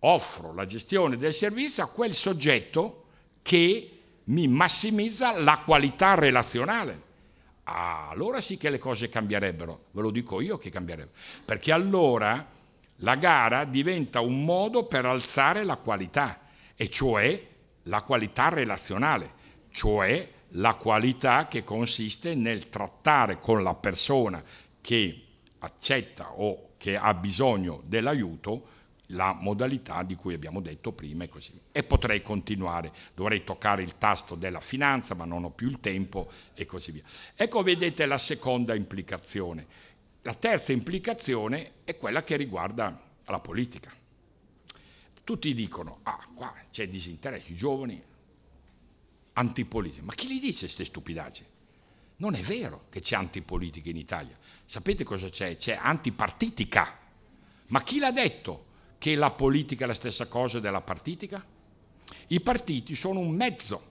Offro 0.00 0.54
la 0.54 0.64
gestione 0.64 1.18
del 1.18 1.34
servizio 1.34 1.84
a 1.84 1.88
quel 1.88 2.14
soggetto 2.14 3.04
che 3.42 3.98
mi 4.24 4.48
massimizza 4.48 5.38
la 5.38 5.58
qualità 5.58 6.14
relazionale. 6.14 7.08
Ah, 7.64 8.08
allora 8.08 8.40
sì 8.40 8.56
che 8.56 8.70
le 8.70 8.78
cose 8.78 9.10
cambierebbero, 9.10 9.84
ve 9.90 10.00
lo 10.00 10.10
dico 10.10 10.40
io 10.40 10.56
che 10.56 10.70
cambierebbero. 10.70 11.16
Perché 11.44 11.72
allora 11.72 12.44
la 12.96 13.14
gara 13.16 13.64
diventa 13.64 14.20
un 14.20 14.44
modo 14.44 14.86
per 14.86 15.04
alzare 15.04 15.62
la 15.64 15.76
qualità, 15.76 16.40
e 16.74 16.88
cioè 16.88 17.48
la 17.90 18.02
qualità 18.02 18.48
relazionale, 18.48 19.32
cioè 19.70 20.26
la 20.54 20.74
qualità 20.74 21.48
che 21.48 21.64
consiste 21.64 22.34
nel 22.34 22.68
trattare 22.68 23.38
con 23.40 23.62
la 23.62 23.74
persona 23.74 24.42
che 24.80 25.24
accetta 25.58 26.32
o 26.32 26.70
che 26.78 26.96
ha 26.96 27.12
bisogno 27.14 27.82
dell'aiuto 27.84 28.78
la 29.12 29.32
modalità 29.32 30.04
di 30.04 30.14
cui 30.14 30.34
abbiamo 30.34 30.60
detto 30.60 30.92
prima 30.92 31.24
e 31.24 31.28
così 31.28 31.50
via. 31.50 31.62
E 31.72 31.82
potrei 31.82 32.22
continuare, 32.22 32.92
dovrei 33.12 33.42
toccare 33.42 33.82
il 33.82 33.98
tasto 33.98 34.36
della 34.36 34.60
finanza, 34.60 35.16
ma 35.16 35.24
non 35.24 35.42
ho 35.42 35.50
più 35.50 35.68
il 35.68 35.80
tempo 35.80 36.30
e 36.54 36.64
così 36.66 36.92
via. 36.92 37.02
Ecco, 37.34 37.62
vedete 37.64 38.06
la 38.06 38.18
seconda 38.18 38.72
implicazione. 38.72 39.66
La 40.22 40.34
terza 40.34 40.70
implicazione 40.70 41.72
è 41.82 41.96
quella 41.96 42.22
che 42.22 42.36
riguarda 42.36 43.00
la 43.26 43.40
politica. 43.40 43.90
Tutti 45.30 45.54
dicono, 45.54 46.00
ah, 46.02 46.26
qua 46.34 46.52
c'è 46.72 46.88
disinteresse, 46.88 47.52
i 47.52 47.54
giovani, 47.54 48.02
antipolitica. 49.34 50.02
Ma 50.02 50.12
chi 50.12 50.26
gli 50.26 50.40
dice 50.40 50.64
queste 50.64 50.84
stupidaggini? 50.84 51.46
Non 52.16 52.34
è 52.34 52.40
vero 52.40 52.86
che 52.90 52.98
c'è 52.98 53.14
antipolitica 53.14 53.90
in 53.90 53.96
Italia. 53.96 54.36
Sapete 54.66 55.04
cosa 55.04 55.28
c'è? 55.28 55.56
C'è 55.56 55.78
antipartitica. 55.80 56.98
Ma 57.68 57.80
chi 57.84 58.00
l'ha 58.00 58.10
detto 58.10 58.64
che 58.98 59.14
la 59.14 59.30
politica 59.30 59.84
è 59.84 59.86
la 59.86 59.94
stessa 59.94 60.26
cosa 60.26 60.58
della 60.58 60.80
partitica? 60.80 61.46
I 62.26 62.40
partiti 62.40 62.96
sono 62.96 63.20
un 63.20 63.30
mezzo, 63.30 63.82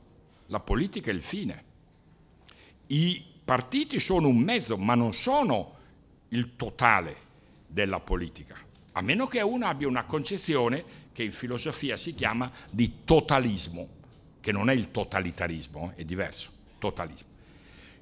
la 0.47 0.59
politica 0.59 1.09
è 1.09 1.13
il 1.13 1.23
fine. 1.23 1.63
I 2.87 3.23
partiti 3.45 3.97
sono 3.97 4.27
un 4.27 4.39
mezzo, 4.39 4.75
ma 4.75 4.93
non 4.93 5.13
sono 5.13 5.77
il 6.31 6.57
totale 6.57 7.15
della 7.65 8.01
politica, 8.01 8.57
a 8.91 9.01
meno 9.01 9.27
che 9.27 9.39
uno 9.39 9.65
abbia 9.67 9.87
una 9.87 10.03
concezione 10.03 11.07
che 11.19 11.25
in 11.25 11.31
filosofia 11.33 11.97
si 11.97 12.15
chiama 12.15 12.49
di 12.71 13.03
totalismo, 13.03 13.89
che 14.39 14.53
non 14.53 14.69
è 14.69 14.73
il 14.73 14.89
totalitarismo, 14.89 15.91
è 15.97 16.05
diverso, 16.05 16.49
totalismo. 16.77 17.27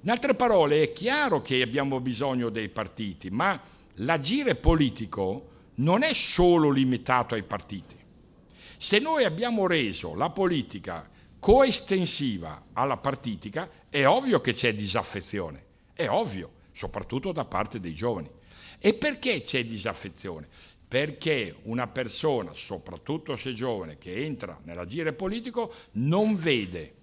In 0.02 0.12
altre 0.12 0.36
parole, 0.36 0.84
è 0.84 0.94
chiaro 0.94 1.42
che 1.42 1.64
abbiamo 1.64 2.00
bisogno 2.00 2.50
dei 2.50 2.70
partiti, 2.70 3.32
ma 3.32 3.60
l'agire 3.96 4.54
politico 4.54 5.50
non 5.78 6.04
è 6.04 6.14
solo 6.14 6.70
limitato 6.70 7.34
ai 7.34 7.42
partiti. 7.42 7.96
Se 8.78 9.00
noi 9.00 9.24
abbiamo 9.24 9.66
reso 9.66 10.14
la 10.14 10.30
politica 10.30 11.10
coestensiva 11.40 12.66
alla 12.74 12.98
partitica, 12.98 13.68
è 13.90 14.06
ovvio 14.06 14.42
che 14.42 14.54
c'è 14.54 14.76
disaffezione, 14.76 15.66
è 15.94 16.08
ovvio, 16.08 16.52
soprattutto 16.72 17.32
da 17.32 17.46
parte 17.46 17.80
dei 17.80 17.96
giovani. 17.96 18.30
E 18.78 18.94
perché 18.94 19.42
c'è 19.42 19.66
disaffezione? 19.66 20.48
Perché 20.88 21.56
una 21.64 21.88
persona, 21.88 22.54
soprattutto 22.54 23.36
se 23.36 23.54
giovane, 23.54 23.98
che 23.98 24.24
entra 24.24 24.60
nell'agire 24.64 25.14
politico, 25.14 25.74
non 25.94 26.36
vede 26.36 26.94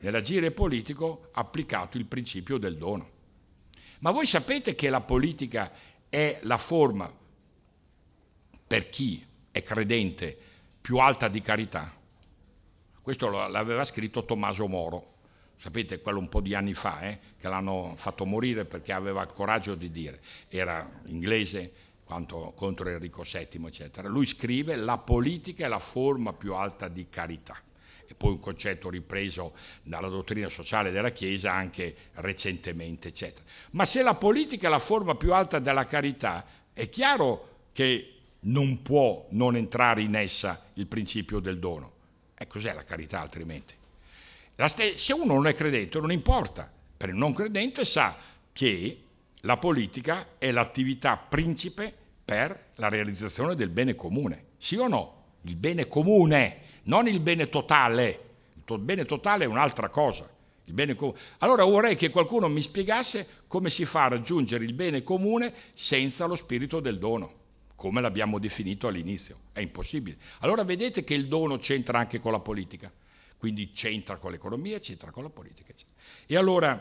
nell'agire 0.00 0.50
politico 0.50 1.28
applicato 1.32 1.96
il 1.96 2.06
principio 2.06 2.58
del 2.58 2.76
dono. 2.76 3.18
Ma 4.00 4.10
voi 4.10 4.26
sapete 4.26 4.74
che 4.74 4.90
la 4.90 5.00
politica 5.00 5.72
è 6.08 6.38
la 6.42 6.58
forma, 6.58 7.12
per 8.66 8.88
chi 8.88 9.24
è 9.50 9.62
credente, 9.62 10.38
più 10.80 10.98
alta 10.98 11.28
di 11.28 11.40
carità? 11.40 11.94
Questo 13.00 13.30
l'aveva 13.30 13.84
scritto 13.84 14.24
Tommaso 14.24 14.66
Moro 14.68 15.10
sapete 15.60 16.00
quello 16.00 16.18
un 16.18 16.28
po' 16.28 16.40
di 16.40 16.54
anni 16.54 16.72
fa, 16.72 17.02
eh, 17.02 17.18
che 17.38 17.46
l'hanno 17.46 17.92
fatto 17.96 18.24
morire 18.24 18.64
perché 18.64 18.92
aveva 18.92 19.22
il 19.22 19.28
coraggio 19.28 19.74
di 19.74 19.90
dire, 19.90 20.20
era 20.48 20.88
inglese 21.06 21.72
quanto, 22.10 22.52
contro 22.56 22.88
Enrico 22.88 23.22
VII, 23.22 23.66
eccetera. 23.66 24.08
Lui 24.08 24.26
scrive 24.26 24.74
la 24.74 24.98
politica 24.98 25.66
è 25.66 25.68
la 25.68 25.78
forma 25.78 26.32
più 26.32 26.54
alta 26.54 26.88
di 26.88 27.08
carità 27.08 27.56
e 28.04 28.14
poi 28.14 28.32
un 28.32 28.40
concetto 28.40 28.90
ripreso 28.90 29.54
dalla 29.84 30.08
dottrina 30.08 30.48
sociale 30.48 30.90
della 30.90 31.12
Chiesa 31.12 31.52
anche 31.52 31.94
recentemente, 32.14 33.08
eccetera. 33.08 33.44
Ma 33.70 33.84
se 33.84 34.02
la 34.02 34.14
politica 34.14 34.66
è 34.66 34.70
la 34.70 34.80
forma 34.80 35.14
più 35.14 35.32
alta 35.32 35.60
della 35.60 35.86
carità, 35.86 36.44
è 36.72 36.88
chiaro 36.88 37.68
che 37.72 38.14
non 38.40 38.82
può 38.82 39.28
non 39.30 39.54
entrare 39.54 40.02
in 40.02 40.16
essa 40.16 40.70
il 40.74 40.88
principio 40.88 41.38
del 41.38 41.60
dono. 41.60 41.92
E 42.36 42.48
cos'è 42.48 42.74
la 42.74 42.82
carità 42.82 43.20
altrimenti? 43.20 43.74
se 44.96 45.12
uno 45.12 45.34
non 45.34 45.46
è 45.46 45.54
credente 45.54 46.00
non 46.00 46.10
importa, 46.10 46.70
per 46.96 47.10
il 47.10 47.14
non 47.14 47.32
credente 47.32 47.84
sa 47.84 48.16
che 48.52 49.04
la 49.42 49.56
politica 49.56 50.36
è 50.36 50.50
l'attività 50.50 51.16
principe 51.16 51.94
per 52.30 52.66
la 52.76 52.88
realizzazione 52.88 53.56
del 53.56 53.70
bene 53.70 53.96
comune. 53.96 54.50
Sì 54.56 54.76
o 54.76 54.86
no? 54.86 55.24
Il 55.42 55.56
bene 55.56 55.88
comune, 55.88 56.58
non 56.84 57.08
il 57.08 57.18
bene 57.18 57.48
totale. 57.48 58.28
Il 58.64 58.78
bene 58.78 59.04
totale 59.04 59.42
è 59.42 59.48
un'altra 59.48 59.88
cosa. 59.88 60.30
allora 61.38 61.64
vorrei 61.64 61.96
che 61.96 62.10
qualcuno 62.10 62.46
mi 62.46 62.62
spiegasse 62.62 63.26
come 63.48 63.68
si 63.68 63.84
fa 63.84 64.04
a 64.04 64.08
raggiungere 64.10 64.64
il 64.64 64.74
bene 64.74 65.02
comune 65.02 65.52
senza 65.72 66.26
lo 66.26 66.36
spirito 66.36 66.78
del 66.78 67.00
dono, 67.00 67.32
come 67.74 68.00
l'abbiamo 68.00 68.38
definito 68.38 68.86
all'inizio. 68.86 69.38
È 69.50 69.58
impossibile. 69.58 70.16
Allora 70.38 70.62
vedete 70.62 71.02
che 71.02 71.14
il 71.14 71.26
dono 71.26 71.58
c'entra 71.58 71.98
anche 71.98 72.20
con 72.20 72.30
la 72.30 72.38
politica 72.38 72.92
quindi 73.40 73.72
c'entra 73.72 74.18
con 74.18 74.32
l'economia, 74.32 74.78
c'entra 74.80 75.10
con 75.10 75.22
la 75.22 75.30
politica. 75.30 75.70
Eccetera. 75.70 75.96
E 76.26 76.36
allora, 76.36 76.78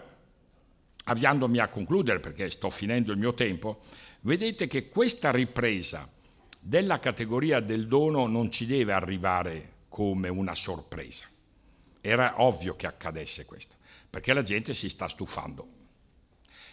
avviandomi 1.06 1.58
a 1.58 1.70
concludere, 1.70 2.20
perché 2.20 2.50
sto 2.50 2.70
finendo 2.70 3.14
il 3.14 3.18
mio 3.18 3.34
tempo, 3.34 3.80
vedete 4.22 4.68
che 4.68 4.90
questa 4.90 5.32
ripresa 5.32 6.10
della 6.60 7.00
categoria 7.00 7.60
del 7.60 7.88
dono 7.88 8.28
non 8.28 8.52
ci 8.52 8.66
deve 8.66 8.94
arrivare 8.94 9.74
come 9.90 10.30
una 10.30 10.56
sorpresa. 10.56 11.26
Era 12.02 12.42
ovvio 12.42 12.76
che 12.76 12.88
accadesse 12.88 13.46
questo, 13.46 13.76
perché 14.10 14.34
la 14.34 14.44
gente 14.44 14.74
si 14.74 14.90
sta 14.90 15.08
stufando. 15.08 15.68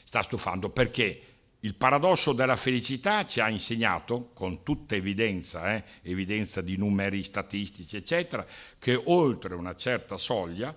Sta 0.05 0.23
stufando 0.23 0.71
perché 0.71 1.23
il 1.61 1.75
paradosso 1.75 2.33
della 2.33 2.57
felicità 2.57 3.25
ci 3.27 3.41
ha 3.41 3.49
insegnato, 3.49 4.31
con 4.35 4.63
tutta 4.63 4.95
evidenza, 4.95 5.75
eh, 5.75 5.85
evidenza 6.03 6.61
di 6.61 6.77
numeri 6.77 7.25
statistici, 7.25 7.97
eccetera, 7.97 8.47
che 8.79 8.95
oltre 8.95 9.55
una 9.55 9.75
certa 9.75 10.17
soglia, 10.17 10.75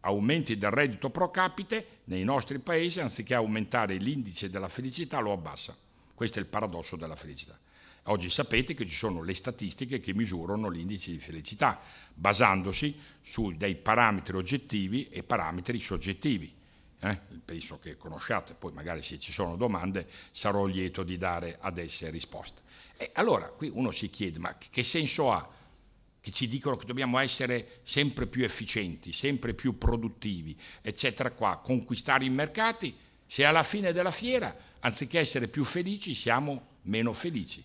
aumenti 0.00 0.56
del 0.56 0.70
reddito 0.70 1.10
pro 1.10 1.30
capite 1.30 2.00
nei 2.04 2.24
nostri 2.24 2.60
paesi, 2.60 3.00
anziché 3.00 3.34
aumentare 3.34 3.96
l'indice 3.96 4.48
della 4.48 4.68
felicità, 4.68 5.18
lo 5.18 5.32
abbassa. 5.32 5.76
Questo 6.14 6.38
è 6.38 6.42
il 6.42 6.48
paradosso 6.48 6.96
della 6.96 7.16
felicità. 7.16 7.58
Oggi 8.06 8.30
sapete 8.30 8.74
che 8.74 8.86
ci 8.86 8.94
sono 8.94 9.22
le 9.22 9.34
statistiche 9.34 10.00
che 10.00 10.12
misurano 10.12 10.68
l'indice 10.68 11.12
di 11.12 11.18
felicità, 11.18 11.80
basandosi 12.14 12.98
su 13.22 13.52
dei 13.52 13.76
parametri 13.76 14.36
oggettivi 14.36 15.08
e 15.08 15.22
parametri 15.22 15.80
soggettivi 15.80 16.60
eh? 17.04 17.18
penso 17.44 17.80
che 17.80 17.96
conosciate, 17.96 18.54
poi 18.54 18.72
magari 18.72 19.02
se 19.02 19.18
ci 19.18 19.32
sono 19.32 19.56
domande 19.56 20.06
sarò 20.30 20.66
lieto 20.66 21.02
di 21.02 21.16
dare 21.16 21.58
ad 21.60 21.78
esse 21.78 22.08
risposte. 22.10 22.60
E 22.96 23.10
allora 23.14 23.48
qui 23.48 23.68
uno 23.72 23.90
si 23.90 24.08
chiede, 24.08 24.38
ma 24.38 24.56
che 24.56 24.84
senso 24.84 25.32
ha 25.32 25.50
che 26.20 26.30
ci 26.30 26.46
dicono 26.46 26.76
che 26.76 26.86
dobbiamo 26.86 27.18
essere 27.18 27.80
sempre 27.82 28.28
più 28.28 28.44
efficienti, 28.44 29.12
sempre 29.12 29.54
più 29.54 29.76
produttivi, 29.76 30.56
eccetera 30.80 31.32
qua, 31.32 31.58
conquistare 31.58 32.24
i 32.24 32.30
mercati, 32.30 32.96
se 33.26 33.44
alla 33.44 33.64
fine 33.64 33.92
della 33.92 34.12
fiera, 34.12 34.56
anziché 34.84 35.18
essere 35.18 35.48
più 35.48 35.64
felici, 35.64 36.14
siamo 36.14 36.68
meno 36.82 37.12
felici. 37.12 37.64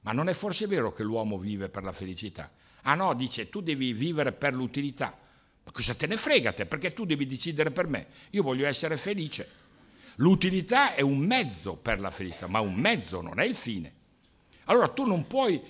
Ma 0.00 0.12
non 0.12 0.28
è 0.28 0.32
forse 0.32 0.66
vero 0.66 0.92
che 0.92 1.02
l'uomo 1.02 1.38
vive 1.38 1.68
per 1.68 1.82
la 1.82 1.92
felicità? 1.92 2.50
Ah 2.82 2.94
no, 2.94 3.14
dice, 3.14 3.48
tu 3.48 3.60
devi 3.60 3.92
vivere 3.92 4.32
per 4.32 4.54
l'utilità. 4.54 5.16
Ma 5.64 5.72
cosa 5.72 5.94
te 5.94 6.06
ne 6.06 6.16
frega 6.16 6.52
te? 6.52 6.66
Perché 6.66 6.92
tu 6.92 7.04
devi 7.04 7.26
decidere 7.26 7.72
per 7.72 7.88
me. 7.88 8.06
Io 8.30 8.42
voglio 8.42 8.66
essere 8.66 8.96
felice. 8.96 9.64
L'utilità 10.16 10.94
è 10.94 11.00
un 11.00 11.18
mezzo 11.18 11.74
per 11.74 11.98
la 11.98 12.12
felicità, 12.12 12.46
ma 12.46 12.60
un 12.60 12.74
mezzo 12.74 13.20
non 13.20 13.40
è 13.40 13.44
il 13.44 13.56
fine. 13.56 13.92
Allora 14.64 14.88
tu 14.88 15.04
non 15.04 15.26
puoi 15.26 15.60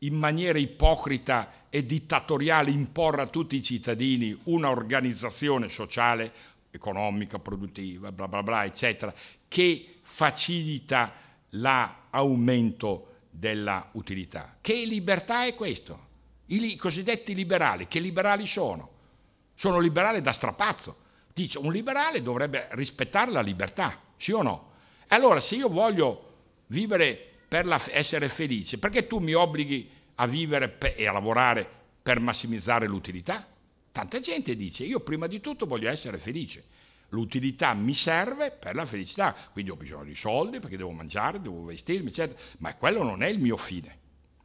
in 0.00 0.14
maniera 0.14 0.58
ipocrita 0.58 1.64
e 1.70 1.86
dittatoriale 1.86 2.70
imporre 2.70 3.22
a 3.22 3.26
tutti 3.28 3.56
i 3.56 3.62
cittadini 3.62 4.38
una 4.44 4.68
organizzazione 4.68 5.70
sociale, 5.70 6.32
economica, 6.76 7.38
produttiva, 7.38 8.12
bla 8.12 8.28
bla 8.28 8.42
bla, 8.42 8.64
eccetera, 8.64 9.12
che 9.48 9.96
facilita 10.02 11.12
l'aumento 11.50 13.14
della 13.30 13.88
utilità. 13.92 14.56
Che 14.60 14.74
libertà 14.84 15.44
è 15.44 15.54
questo? 15.54 16.04
I 16.46 16.76
cosiddetti 16.76 17.34
liberali, 17.34 17.88
che 17.88 17.98
liberali 17.98 18.46
sono? 18.46 18.90
Sono 19.54 19.78
liberale 19.78 20.20
da 20.20 20.32
strapazzo. 20.32 21.04
Dice, 21.34 21.58
un 21.58 21.72
liberale 21.72 22.22
dovrebbe 22.22 22.68
rispettare 22.72 23.30
la 23.30 23.40
libertà, 23.40 24.00
sì 24.16 24.32
o 24.32 24.42
no? 24.42 24.70
Allora 25.08 25.40
se 25.40 25.56
io 25.56 25.68
voglio 25.68 26.34
vivere 26.68 27.32
per 27.48 27.66
la, 27.66 27.80
essere 27.90 28.28
felice, 28.28 28.78
perché 28.78 29.06
tu 29.06 29.18
mi 29.18 29.34
obblighi 29.34 29.90
a 30.16 30.26
vivere 30.26 30.68
per, 30.68 30.94
e 30.96 31.06
a 31.06 31.12
lavorare 31.12 31.68
per 32.02 32.20
massimizzare 32.20 32.86
l'utilità? 32.86 33.46
Tanta 33.96 34.18
gente 34.18 34.54
dice, 34.54 34.84
io 34.84 35.00
prima 35.00 35.26
di 35.26 35.40
tutto 35.40 35.64
voglio 35.64 35.88
essere 35.88 36.18
felice. 36.18 36.64
L'utilità 37.08 37.72
mi 37.72 37.94
serve 37.94 38.50
per 38.50 38.74
la 38.74 38.84
felicità, 38.84 39.34
quindi 39.52 39.70
ho 39.70 39.76
bisogno 39.76 40.04
di 40.04 40.14
soldi 40.14 40.60
perché 40.60 40.76
devo 40.76 40.90
mangiare, 40.90 41.40
devo 41.40 41.64
vestirmi, 41.64 42.10
eccetera, 42.10 42.38
ma 42.58 42.74
quello 42.74 43.02
non 43.02 43.22
è 43.22 43.28
il 43.28 43.38
mio 43.38 43.56
fine. 43.56 43.98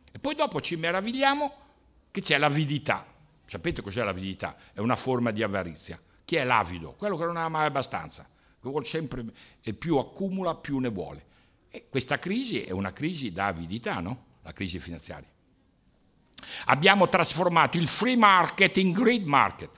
E 0.10 0.20
poi 0.20 0.36
dopo 0.36 0.62
ci 0.62 0.78
meravigliamo 0.78 1.54
che 2.12 2.22
c'è 2.22 2.38
l'avidità. 2.38 3.06
Sapete 3.46 3.82
cos'è 3.82 4.02
l'avidità? 4.06 4.56
È 4.72 4.80
una 4.80 4.96
forma 4.96 5.32
di 5.32 5.44
avarizia. 5.44 6.00
Chi 6.24 6.38
è 6.38 6.46
l'avido? 6.46 6.94
Quello 6.94 7.18
che 7.18 7.26
non 7.26 7.36
ha 7.36 7.50
mai 7.50 7.66
abbastanza, 7.66 8.24
che 8.24 8.70
vuole 8.70 8.86
sempre 8.86 9.26
e 9.60 9.74
più 9.74 9.98
accumula, 9.98 10.56
più 10.56 10.80
ne 10.80 10.88
vuole. 10.88 11.26
E 11.70 11.88
questa 11.90 12.20
crisi 12.20 12.64
è 12.64 12.72
una 12.72 12.94
crisi 12.94 13.34
da 13.34 13.48
avidità, 13.48 14.00
no? 14.00 14.28
La 14.44 14.54
crisi 14.54 14.80
finanziaria. 14.80 15.28
Abbiamo 16.66 17.10
trasformato 17.10 17.78
il 17.78 17.88
free 17.88 18.16
market 18.16 18.78
in 18.78 18.92
greed 18.92 19.26
market. 19.26 19.70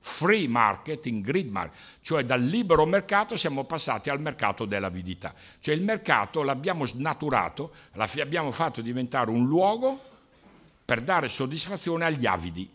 Free 0.00 0.46
market 0.48 1.06
in 1.06 1.22
greed 1.22 1.50
market, 1.50 1.78
cioè 2.02 2.24
dal 2.24 2.42
libero 2.42 2.84
mercato 2.84 3.38
siamo 3.38 3.64
passati 3.64 4.10
al 4.10 4.20
mercato 4.20 4.66
dell'avidità. 4.66 5.32
Cioè 5.60 5.74
il 5.74 5.82
mercato 5.82 6.42
l'abbiamo 6.42 6.84
snaturato, 6.84 7.72
l'abbiamo 7.92 8.50
fatto 8.50 8.82
diventare 8.82 9.30
un 9.30 9.46
luogo 9.46 9.98
per 10.84 11.00
dare 11.00 11.30
soddisfazione 11.30 12.04
agli 12.04 12.26
avidi. 12.26 12.70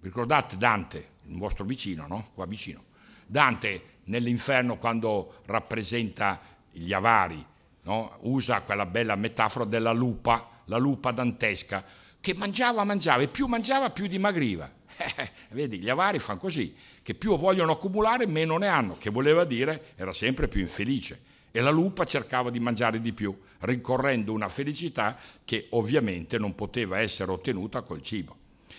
Ricordate 0.00 0.56
Dante, 0.56 1.08
il 1.26 1.36
vostro 1.36 1.64
vicino, 1.64 2.06
no? 2.06 2.28
Qua 2.32 2.46
vicino. 2.46 2.82
Dante 3.26 3.98
nell'inferno 4.04 4.78
quando 4.78 5.34
rappresenta 5.44 6.40
gli 6.70 6.92
avari, 6.92 7.44
no? 7.82 8.16
usa 8.20 8.62
quella 8.62 8.86
bella 8.86 9.16
metafora 9.16 9.64
della 9.64 9.92
lupa, 9.92 10.48
la 10.66 10.78
lupa 10.78 11.12
dantesca, 11.12 11.84
che 12.22 12.34
mangiava, 12.34 12.84
mangiava 12.84 13.22
e 13.22 13.28
più 13.28 13.46
mangiava 13.46 13.90
più 13.90 14.06
dimagriva. 14.06 14.70
vedi, 15.50 15.80
gli 15.80 15.90
avari 15.90 16.20
fanno 16.20 16.38
così, 16.38 16.72
che 17.02 17.14
più 17.14 17.36
vogliono 17.36 17.72
accumulare 17.72 18.26
meno 18.26 18.56
ne 18.58 18.68
hanno, 18.68 18.96
che 18.96 19.10
voleva 19.10 19.44
dire 19.44 19.92
era 19.96 20.12
sempre 20.12 20.46
più 20.46 20.60
infelice. 20.60 21.30
E 21.50 21.60
la 21.60 21.70
lupa 21.70 22.04
cercava 22.04 22.48
di 22.48 22.60
mangiare 22.60 23.00
di 23.00 23.12
più, 23.12 23.36
rincorrendo 23.58 24.32
una 24.32 24.48
felicità 24.48 25.18
che 25.44 25.66
ovviamente 25.70 26.38
non 26.38 26.54
poteva 26.54 27.00
essere 27.00 27.32
ottenuta 27.32 27.82
col 27.82 28.02
cibo. 28.02 28.36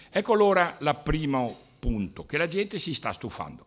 Ecco 0.10 0.34
allora 0.34 0.78
il 0.80 1.00
primo 1.04 1.60
punto, 1.80 2.26
che 2.26 2.38
la 2.38 2.48
gente 2.48 2.80
si 2.80 2.94
sta 2.94 3.12
stufando, 3.12 3.66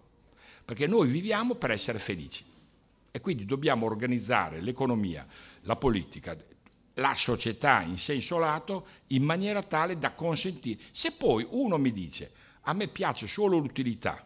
perché 0.64 0.86
noi 0.86 1.08
viviamo 1.08 1.54
per 1.54 1.70
essere 1.70 1.98
felici 1.98 2.42
e 3.10 3.20
quindi 3.20 3.44
dobbiamo 3.44 3.84
organizzare 3.84 4.60
l'economia, 4.60 5.26
la 5.62 5.76
politica, 5.76 6.36
la 6.98 7.14
società 7.14 7.82
in 7.82 7.98
senso 7.98 8.38
lato 8.38 8.86
in 9.08 9.22
maniera 9.22 9.62
tale 9.62 9.98
da 9.98 10.12
consentire. 10.12 10.80
Se 10.92 11.12
poi 11.12 11.46
uno 11.50 11.78
mi 11.78 11.92
dice 11.92 12.32
a 12.68 12.72
me 12.72 12.88
piace 12.88 13.26
solo 13.26 13.58
l'utilità, 13.58 14.24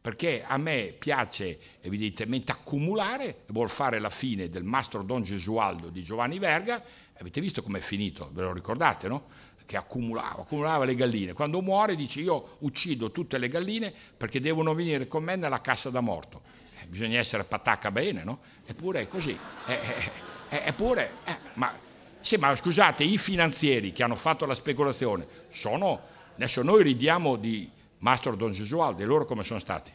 perché 0.00 0.44
a 0.44 0.56
me 0.58 0.94
piace 0.98 1.58
evidentemente 1.80 2.52
accumulare 2.52 3.44
vuol 3.48 3.70
fare 3.70 3.98
la 3.98 4.10
fine 4.10 4.48
del 4.48 4.62
Mastro 4.62 5.02
Don 5.02 5.22
Gesualdo 5.22 5.88
di 5.88 6.02
Giovanni 6.02 6.38
Verga, 6.38 6.82
avete 7.18 7.40
visto 7.40 7.62
com'è 7.62 7.80
finito, 7.80 8.30
ve 8.32 8.42
lo 8.42 8.52
ricordate, 8.52 9.08
no? 9.08 9.26
Che 9.64 9.76
accumulava, 9.76 10.42
accumulava 10.42 10.86
le 10.86 10.94
galline. 10.94 11.34
Quando 11.34 11.60
muore 11.60 11.94
dice 11.94 12.20
io 12.20 12.56
uccido 12.60 13.10
tutte 13.10 13.36
le 13.36 13.48
galline 13.48 13.92
perché 14.16 14.40
devono 14.40 14.72
venire 14.72 15.06
con 15.08 15.22
me 15.22 15.36
nella 15.36 15.60
cassa 15.60 15.90
da 15.90 16.00
morto. 16.00 16.40
Eh, 16.80 16.86
bisogna 16.86 17.18
essere 17.18 17.44
patacca 17.44 17.90
bene, 17.90 18.24
no? 18.24 18.40
Eppure 18.64 19.02
è 19.02 19.08
così. 19.08 19.38
Eh, 19.66 19.72
eh, 19.72 20.10
eh 20.48 20.62
eppure, 20.64 21.10
eh, 21.24 21.36
ma, 21.54 21.74
sì, 22.20 22.36
ma 22.36 22.54
scusate, 22.54 23.04
i 23.04 23.18
finanzieri 23.18 23.92
che 23.92 24.02
hanno 24.02 24.16
fatto 24.16 24.44
la 24.46 24.54
speculazione 24.54 25.26
sono, 25.50 26.00
adesso 26.34 26.62
noi 26.62 26.82
ridiamo 26.82 27.36
di 27.36 27.70
Mastro 27.98 28.36
Don 28.36 28.52
Gesualdo, 28.52 29.02
e 29.02 29.06
loro 29.06 29.24
come 29.24 29.42
sono 29.42 29.60
stati? 29.60 29.92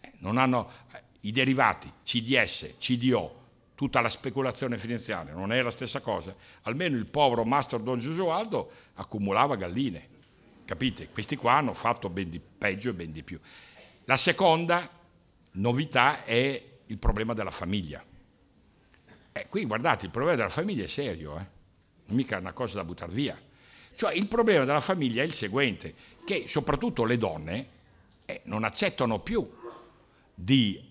Eh, 0.00 0.12
non 0.18 0.38
hanno 0.38 0.70
eh, 0.92 1.02
i 1.20 1.32
derivati, 1.32 1.92
CDS, 2.04 2.76
CDO, 2.78 3.44
tutta 3.74 4.00
la 4.00 4.08
speculazione 4.08 4.78
finanziaria, 4.78 5.34
non 5.34 5.52
è 5.52 5.60
la 5.60 5.70
stessa 5.70 6.00
cosa. 6.00 6.34
Almeno 6.62 6.96
il 6.96 7.06
povero 7.06 7.44
Mastro 7.44 7.78
Don 7.78 7.98
Gesualdo 7.98 8.70
accumulava 8.94 9.56
galline, 9.56 10.08
capite? 10.64 11.08
Questi 11.10 11.36
qua 11.36 11.54
hanno 11.54 11.74
fatto 11.74 12.08
ben 12.08 12.30
di 12.30 12.40
peggio 12.40 12.90
e 12.90 12.94
ben 12.94 13.12
di 13.12 13.22
più. 13.22 13.38
La 14.04 14.16
seconda 14.16 14.88
novità 15.52 16.24
è 16.24 16.62
il 16.86 16.98
problema 16.98 17.34
della 17.34 17.50
famiglia. 17.50 18.02
Eh, 19.36 19.48
qui 19.50 19.66
guardate, 19.66 20.06
il 20.06 20.10
problema 20.10 20.34
della 20.34 20.48
famiglia 20.48 20.84
è 20.84 20.86
serio, 20.86 21.38
eh? 21.38 21.46
mica 22.06 22.38
una 22.38 22.54
cosa 22.54 22.76
da 22.76 22.84
buttare 22.84 23.12
via. 23.12 23.38
Cioè 23.94 24.14
il 24.14 24.28
problema 24.28 24.64
della 24.64 24.80
famiglia 24.80 25.20
è 25.22 25.26
il 25.26 25.34
seguente, 25.34 25.94
che 26.24 26.46
soprattutto 26.48 27.04
le 27.04 27.18
donne 27.18 27.68
eh, 28.24 28.40
non 28.44 28.64
accettano 28.64 29.18
più 29.20 29.46
di 30.34 30.82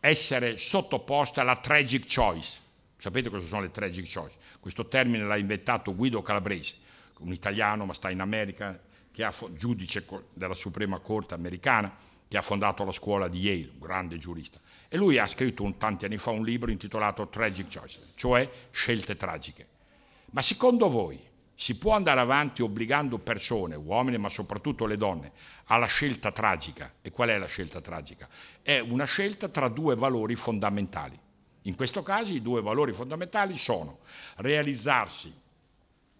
essere 0.00 0.58
sottoposte 0.58 1.38
alla 1.38 1.58
tragic 1.58 2.12
choice. 2.12 2.58
Sapete 2.98 3.30
cosa 3.30 3.46
sono 3.46 3.60
le 3.60 3.70
tragic 3.70 4.12
choice? 4.12 4.34
Questo 4.58 4.88
termine 4.88 5.24
l'ha 5.24 5.36
inventato 5.36 5.94
Guido 5.94 6.20
Calabrese, 6.20 6.74
un 7.18 7.32
italiano 7.32 7.84
ma 7.84 7.92
sta 7.92 8.10
in 8.10 8.18
America, 8.18 8.76
che 9.12 9.24
è 9.24 9.30
giudice 9.52 10.04
della 10.32 10.54
Suprema 10.54 10.98
Corte 10.98 11.34
americana, 11.34 11.96
che 12.26 12.36
ha 12.36 12.42
fondato 12.42 12.82
la 12.82 12.90
scuola 12.90 13.28
di 13.28 13.38
Yale, 13.38 13.70
un 13.72 13.78
grande 13.78 14.18
giurista. 14.18 14.58
E 14.94 14.96
lui 14.96 15.18
ha 15.18 15.26
scritto 15.26 15.64
un, 15.64 15.76
tanti 15.76 16.04
anni 16.04 16.18
fa 16.18 16.30
un 16.30 16.44
libro 16.44 16.70
intitolato 16.70 17.26
Tragic 17.26 17.66
Choice, 17.66 18.12
cioè 18.14 18.48
scelte 18.70 19.16
tragiche. 19.16 19.66
Ma 20.30 20.40
secondo 20.40 20.88
voi 20.88 21.20
si 21.52 21.76
può 21.78 21.94
andare 21.94 22.20
avanti 22.20 22.62
obbligando 22.62 23.18
persone, 23.18 23.74
uomini 23.74 24.18
ma 24.18 24.28
soprattutto 24.28 24.86
le 24.86 24.96
donne, 24.96 25.32
alla 25.64 25.86
scelta 25.86 26.30
tragica. 26.30 26.92
E 27.02 27.10
qual 27.10 27.30
è 27.30 27.38
la 27.38 27.48
scelta 27.48 27.80
tragica? 27.80 28.28
È 28.62 28.78
una 28.78 29.04
scelta 29.04 29.48
tra 29.48 29.66
due 29.66 29.96
valori 29.96 30.36
fondamentali. 30.36 31.18
In 31.62 31.74
questo 31.74 32.04
caso 32.04 32.32
i 32.32 32.40
due 32.40 32.62
valori 32.62 32.92
fondamentali 32.92 33.58
sono 33.58 33.98
realizzarsi 34.36 35.34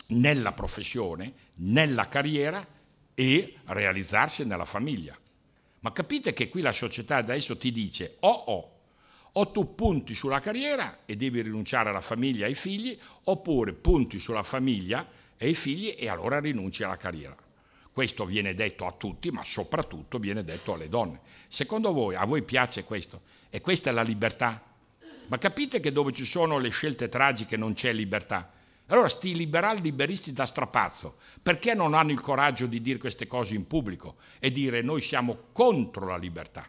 nella 0.08 0.50
professione, 0.50 1.32
nella 1.58 2.08
carriera 2.08 2.66
e 3.14 3.56
realizzarsi 3.66 4.44
nella 4.44 4.64
famiglia. 4.64 5.16
Ma 5.84 5.92
capite 5.92 6.32
che 6.32 6.48
qui 6.48 6.62
la 6.62 6.72
società 6.72 7.16
adesso 7.16 7.58
ti 7.58 7.70
dice 7.70 8.16
o 8.20 8.28
oh, 8.28 8.52
oh, 8.52 8.70
o 9.32 9.50
tu 9.50 9.74
punti 9.74 10.14
sulla 10.14 10.40
carriera 10.40 11.00
e 11.04 11.14
devi 11.14 11.42
rinunciare 11.42 11.90
alla 11.90 12.00
famiglia 12.00 12.46
e 12.46 12.48
ai 12.48 12.54
figli, 12.54 12.98
oppure 13.24 13.74
punti 13.74 14.18
sulla 14.18 14.42
famiglia 14.42 15.06
e 15.36 15.50
i 15.50 15.54
figli 15.54 15.94
e 15.94 16.08
allora 16.08 16.40
rinunci 16.40 16.82
alla 16.82 16.96
carriera. 16.96 17.36
Questo 17.92 18.24
viene 18.24 18.54
detto 18.54 18.86
a 18.86 18.92
tutti, 18.92 19.30
ma 19.30 19.44
soprattutto 19.44 20.18
viene 20.18 20.42
detto 20.42 20.72
alle 20.72 20.88
donne. 20.88 21.20
Secondo 21.48 21.92
voi, 21.92 22.14
a 22.14 22.24
voi 22.24 22.42
piace 22.42 22.84
questo? 22.84 23.20
E 23.50 23.60
questa 23.60 23.90
è 23.90 23.92
la 23.92 24.02
libertà? 24.02 24.62
Ma 25.26 25.36
capite 25.36 25.80
che 25.80 25.92
dove 25.92 26.12
ci 26.12 26.24
sono 26.24 26.58
le 26.58 26.70
scelte 26.70 27.10
tragiche 27.10 27.58
non 27.58 27.74
c'è 27.74 27.92
libertà? 27.92 28.50
Allora 28.88 29.08
sti 29.08 29.34
liberali 29.34 29.80
liberisti 29.80 30.32
da 30.34 30.44
strapazzo, 30.44 31.16
perché 31.42 31.72
non 31.72 31.94
hanno 31.94 32.10
il 32.10 32.20
coraggio 32.20 32.66
di 32.66 32.82
dire 32.82 32.98
queste 32.98 33.26
cose 33.26 33.54
in 33.54 33.66
pubblico 33.66 34.16
e 34.38 34.52
dire 34.52 34.82
noi 34.82 35.00
siamo 35.00 35.46
contro 35.52 36.06
la 36.06 36.18
libertà? 36.18 36.66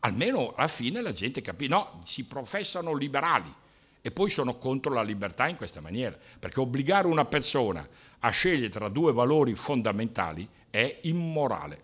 Almeno 0.00 0.54
alla 0.56 0.68
fine 0.68 1.02
la 1.02 1.12
gente 1.12 1.42
capisce, 1.42 1.72
no, 1.72 2.00
si 2.04 2.24
professano 2.24 2.94
liberali, 2.94 3.52
e 4.00 4.10
poi 4.10 4.30
sono 4.30 4.56
contro 4.56 4.92
la 4.92 5.02
libertà 5.02 5.46
in 5.46 5.56
questa 5.56 5.80
maniera, 5.80 6.16
perché 6.38 6.58
obbligare 6.58 7.06
una 7.06 7.26
persona 7.26 7.86
a 8.18 8.30
scegliere 8.30 8.70
tra 8.70 8.88
due 8.88 9.12
valori 9.12 9.54
fondamentali 9.54 10.48
è 10.70 11.00
immorale. 11.02 11.82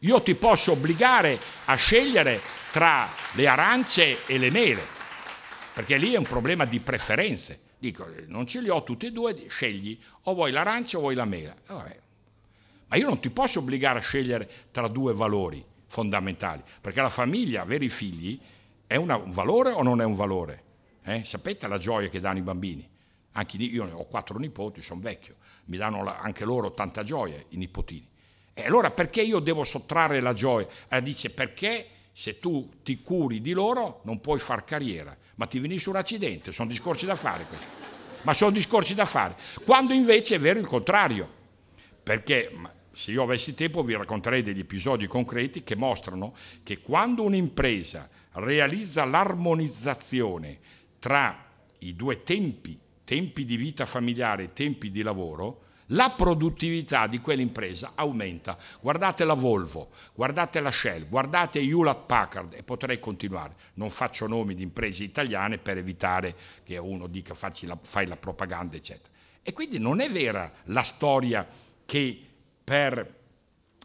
Io 0.00 0.22
ti 0.22 0.34
posso 0.34 0.72
obbligare 0.72 1.40
a 1.64 1.74
scegliere 1.74 2.40
tra 2.70 3.08
le 3.32 3.46
arance 3.48 4.26
e 4.26 4.38
le 4.38 4.50
mele, 4.50 4.86
perché 5.72 5.96
lì 5.96 6.12
è 6.12 6.18
un 6.18 6.24
problema 6.24 6.66
di 6.66 6.78
preferenze. 6.80 7.60
Dico, 7.86 8.04
non 8.26 8.48
ce 8.48 8.60
li 8.60 8.68
ho 8.68 8.82
tutti 8.82 9.06
e 9.06 9.12
due, 9.12 9.46
scegli 9.46 9.96
o 10.22 10.34
vuoi 10.34 10.50
l'arancia 10.50 10.98
o 10.98 11.02
vuoi 11.02 11.14
la 11.14 11.24
mela. 11.24 11.54
Vabbè. 11.68 12.00
Ma 12.88 12.96
io 12.96 13.06
non 13.06 13.20
ti 13.20 13.30
posso 13.30 13.60
obbligare 13.60 14.00
a 14.00 14.02
scegliere 14.02 14.50
tra 14.72 14.88
due 14.88 15.14
valori 15.14 15.64
fondamentali, 15.86 16.64
perché 16.80 17.00
la 17.00 17.08
famiglia, 17.08 17.62
avere 17.62 17.84
i 17.84 17.88
figli, 17.88 18.40
è 18.88 18.96
una, 18.96 19.14
un 19.16 19.30
valore 19.30 19.70
o 19.70 19.84
non 19.84 20.00
è 20.00 20.04
un 20.04 20.16
valore? 20.16 20.64
Eh? 21.04 21.22
Sapete 21.24 21.68
la 21.68 21.78
gioia 21.78 22.08
che 22.08 22.18
danno 22.18 22.38
i 22.38 22.42
bambini? 22.42 22.88
Anche 23.32 23.56
io 23.56 23.84
ho 23.84 24.06
quattro 24.06 24.36
nipoti, 24.36 24.82
sono 24.82 25.00
vecchio, 25.00 25.36
mi 25.66 25.76
danno 25.76 26.02
la, 26.02 26.18
anche 26.18 26.44
loro 26.44 26.72
tanta 26.72 27.04
gioia, 27.04 27.40
i 27.50 27.56
nipotini. 27.56 28.08
E 28.52 28.64
allora 28.64 28.90
perché 28.90 29.22
io 29.22 29.38
devo 29.38 29.62
sottrarre 29.62 30.18
la 30.18 30.32
gioia? 30.32 30.66
Eh, 30.88 31.02
dice 31.02 31.30
perché 31.30 31.86
se 32.10 32.40
tu 32.40 32.68
ti 32.82 33.00
curi 33.02 33.40
di 33.40 33.52
loro 33.52 34.00
non 34.04 34.20
puoi 34.20 34.40
far 34.40 34.64
carriera, 34.64 35.16
ma 35.36 35.46
ti 35.46 35.78
su 35.78 35.90
un 35.90 35.96
accidente, 35.96 36.52
sono 36.52 36.68
discorsi 36.68 37.06
da 37.06 37.14
fare 37.14 37.46
questi. 37.46 37.66
Ma 38.22 38.34
sono 38.34 38.50
discorsi 38.50 38.94
da 38.94 39.04
fare. 39.04 39.36
Quando 39.64 39.92
invece 39.92 40.36
è 40.36 40.38
vero 40.38 40.58
il 40.58 40.66
contrario, 40.66 41.28
perché 42.02 42.50
se 42.90 43.12
io 43.12 43.22
avessi 43.22 43.54
tempo 43.54 43.82
vi 43.82 43.94
racconterei 43.94 44.42
degli 44.42 44.60
episodi 44.60 45.06
concreti 45.06 45.62
che 45.62 45.76
mostrano 45.76 46.34
che 46.62 46.80
quando 46.80 47.22
un'impresa 47.22 48.08
realizza 48.32 49.04
l'armonizzazione 49.04 50.58
tra 50.98 51.44
i 51.80 51.94
due 51.94 52.22
tempi, 52.22 52.78
tempi 53.04 53.44
di 53.44 53.56
vita 53.56 53.84
familiare 53.84 54.44
e 54.44 54.52
tempi 54.54 54.90
di 54.90 55.02
lavoro, 55.02 55.65
la 55.90 56.14
produttività 56.16 57.06
di 57.06 57.20
quell'impresa 57.20 57.92
aumenta. 57.94 58.58
Guardate 58.80 59.24
la 59.24 59.34
Volvo, 59.34 59.90
guardate 60.14 60.60
la 60.60 60.70
Shell, 60.70 61.08
guardate 61.08 61.60
Hewlett 61.60 62.06
Packard 62.06 62.54
e 62.54 62.62
potrei 62.62 62.98
continuare. 62.98 63.54
Non 63.74 63.90
faccio 63.90 64.26
nomi 64.26 64.54
di 64.54 64.62
imprese 64.62 65.04
italiane 65.04 65.58
per 65.58 65.78
evitare 65.78 66.34
che 66.64 66.76
uno 66.78 67.06
dica 67.06 67.34
la, 67.60 67.78
fai 67.80 68.06
la 68.06 68.16
propaganda, 68.16 68.76
eccetera. 68.76 69.14
E 69.42 69.52
quindi 69.52 69.78
non 69.78 70.00
è 70.00 70.10
vera 70.10 70.50
la 70.64 70.82
storia 70.82 71.46
che 71.84 72.20
per 72.64 73.14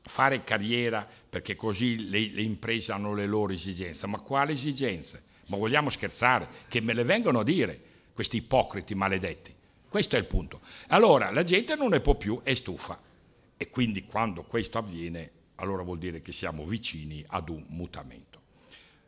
fare 0.03 0.43
carriera, 0.43 1.07
perché 1.29 1.55
così 1.55 2.09
le, 2.09 2.31
le 2.31 2.41
imprese 2.41 2.91
hanno 2.91 3.13
le 3.13 3.27
loro 3.27 3.53
esigenze. 3.53 4.07
Ma 4.07 4.19
quali 4.19 4.53
esigenze? 4.53 5.23
Ma 5.47 5.57
vogliamo 5.57 5.91
scherzare? 5.91 6.47
Che 6.67 6.81
me 6.81 6.93
le 6.93 7.03
vengono 7.03 7.41
a 7.41 7.43
dire 7.43 7.79
questi 8.13 8.37
ipocriti 8.37 8.95
maledetti. 8.95 9.53
Questo 9.91 10.15
è 10.15 10.19
il 10.19 10.25
punto. 10.25 10.61
Allora 10.87 11.31
la 11.31 11.43
gente 11.43 11.75
non 11.75 11.89
ne 11.89 11.99
può 11.99 12.15
più, 12.15 12.39
è 12.43 12.53
stufa. 12.53 12.97
E 13.57 13.69
quindi 13.69 14.05
quando 14.05 14.43
questo 14.43 14.77
avviene, 14.77 15.31
allora 15.55 15.83
vuol 15.83 15.97
dire 15.97 16.21
che 16.21 16.31
siamo 16.31 16.65
vicini 16.65 17.21
ad 17.27 17.49
un 17.49 17.65
mutamento. 17.67 18.39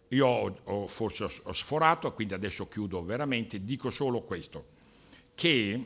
Io 0.10 0.28
ho, 0.28 0.60
ho, 0.66 0.88
forse 0.88 1.24
ho 1.42 1.54
sforato, 1.54 2.12
quindi 2.12 2.34
adesso 2.34 2.68
chiudo 2.68 3.02
veramente, 3.02 3.64
dico 3.64 3.90
solo 3.92 4.24
questo, 4.24 4.72
che 5.36 5.86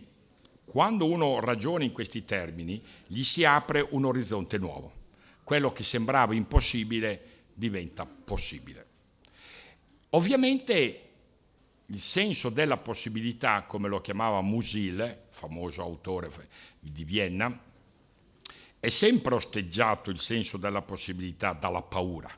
quando 0.65 1.05
uno 1.05 1.41
ragiona 1.41 1.83
in 1.83 1.91
questi 1.91 2.25
termini, 2.25 2.81
gli 3.05 3.21
si 3.21 3.45
apre 3.45 3.85
un 3.87 4.03
orizzonte 4.03 4.57
nuovo. 4.57 4.91
Quello 5.43 5.71
che 5.73 5.83
sembrava 5.83 6.33
impossibile 6.33 7.43
diventa 7.53 8.07
possibile. 8.07 8.87
Ovviamente 10.09 11.06
il 11.87 11.99
senso 11.99 12.49
della 12.49 12.77
possibilità, 12.77 13.63
come 13.63 13.87
lo 13.87 14.01
chiamava 14.01 14.41
Musil, 14.41 15.25
famoso 15.29 15.81
autore 15.81 16.29
di 16.79 17.05
Vienna, 17.05 17.63
è 18.79 18.89
sempre 18.89 19.35
osteggiato 19.35 20.09
il 20.09 20.19
senso 20.19 20.57
della 20.57 20.81
possibilità 20.81 21.53
dalla 21.53 21.81
paura. 21.81 22.29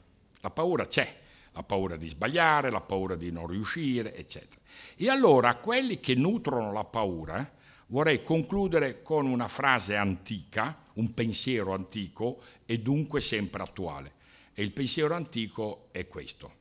La 0.41 0.51
paura 0.51 0.85
c'è, 0.85 1.19
la 1.53 1.63
paura 1.63 1.97
di 1.97 2.07
sbagliare, 2.07 2.69
la 2.69 2.81
paura 2.81 3.15
di 3.15 3.31
non 3.31 3.47
riuscire, 3.47 4.15
eccetera. 4.15 4.61
E 4.95 5.09
allora 5.09 5.55
quelli 5.55 5.99
che 5.99 6.13
nutrono 6.13 6.71
la 6.71 6.85
paura, 6.85 7.57
vorrei 7.87 8.23
concludere 8.23 9.01
con 9.01 9.25
una 9.25 9.47
frase 9.47 9.95
antica, 9.95 10.85
un 10.93 11.13
pensiero 11.13 11.73
antico 11.73 12.43
e 12.65 12.79
dunque 12.79 13.19
sempre 13.19 13.63
attuale. 13.63 14.13
E 14.53 14.61
il 14.63 14.71
pensiero 14.71 15.15
antico 15.15 15.87
è 15.91 16.07
questo. 16.07 16.57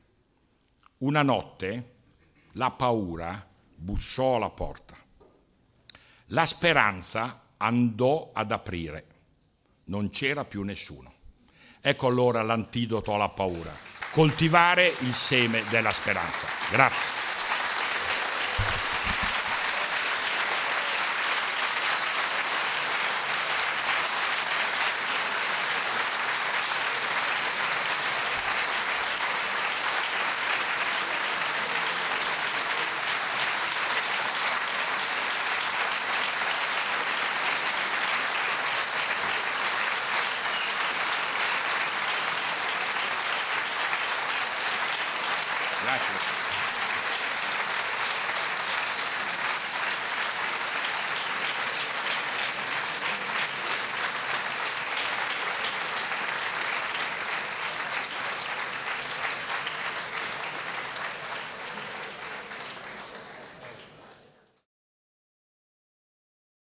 Una 0.97 1.21
notte 1.21 1.97
la 2.53 2.71
paura 2.71 3.45
bussò 3.75 4.35
alla 4.35 4.49
porta. 4.49 4.95
La 6.27 6.45
speranza 6.45 7.41
andò 7.57 8.31
ad 8.33 8.51
aprire. 8.51 9.05
Non 9.85 10.09
c'era 10.09 10.45
più 10.45 10.63
nessuno. 10.63 11.13
Ecco 11.81 12.07
allora 12.07 12.41
l'antidoto 12.41 13.13
alla 13.13 13.29
paura. 13.29 13.71
Coltivare 14.11 14.93
il 14.99 15.13
seme 15.13 15.63
della 15.69 15.93
speranza. 15.93 16.47
Grazie. 16.71 17.18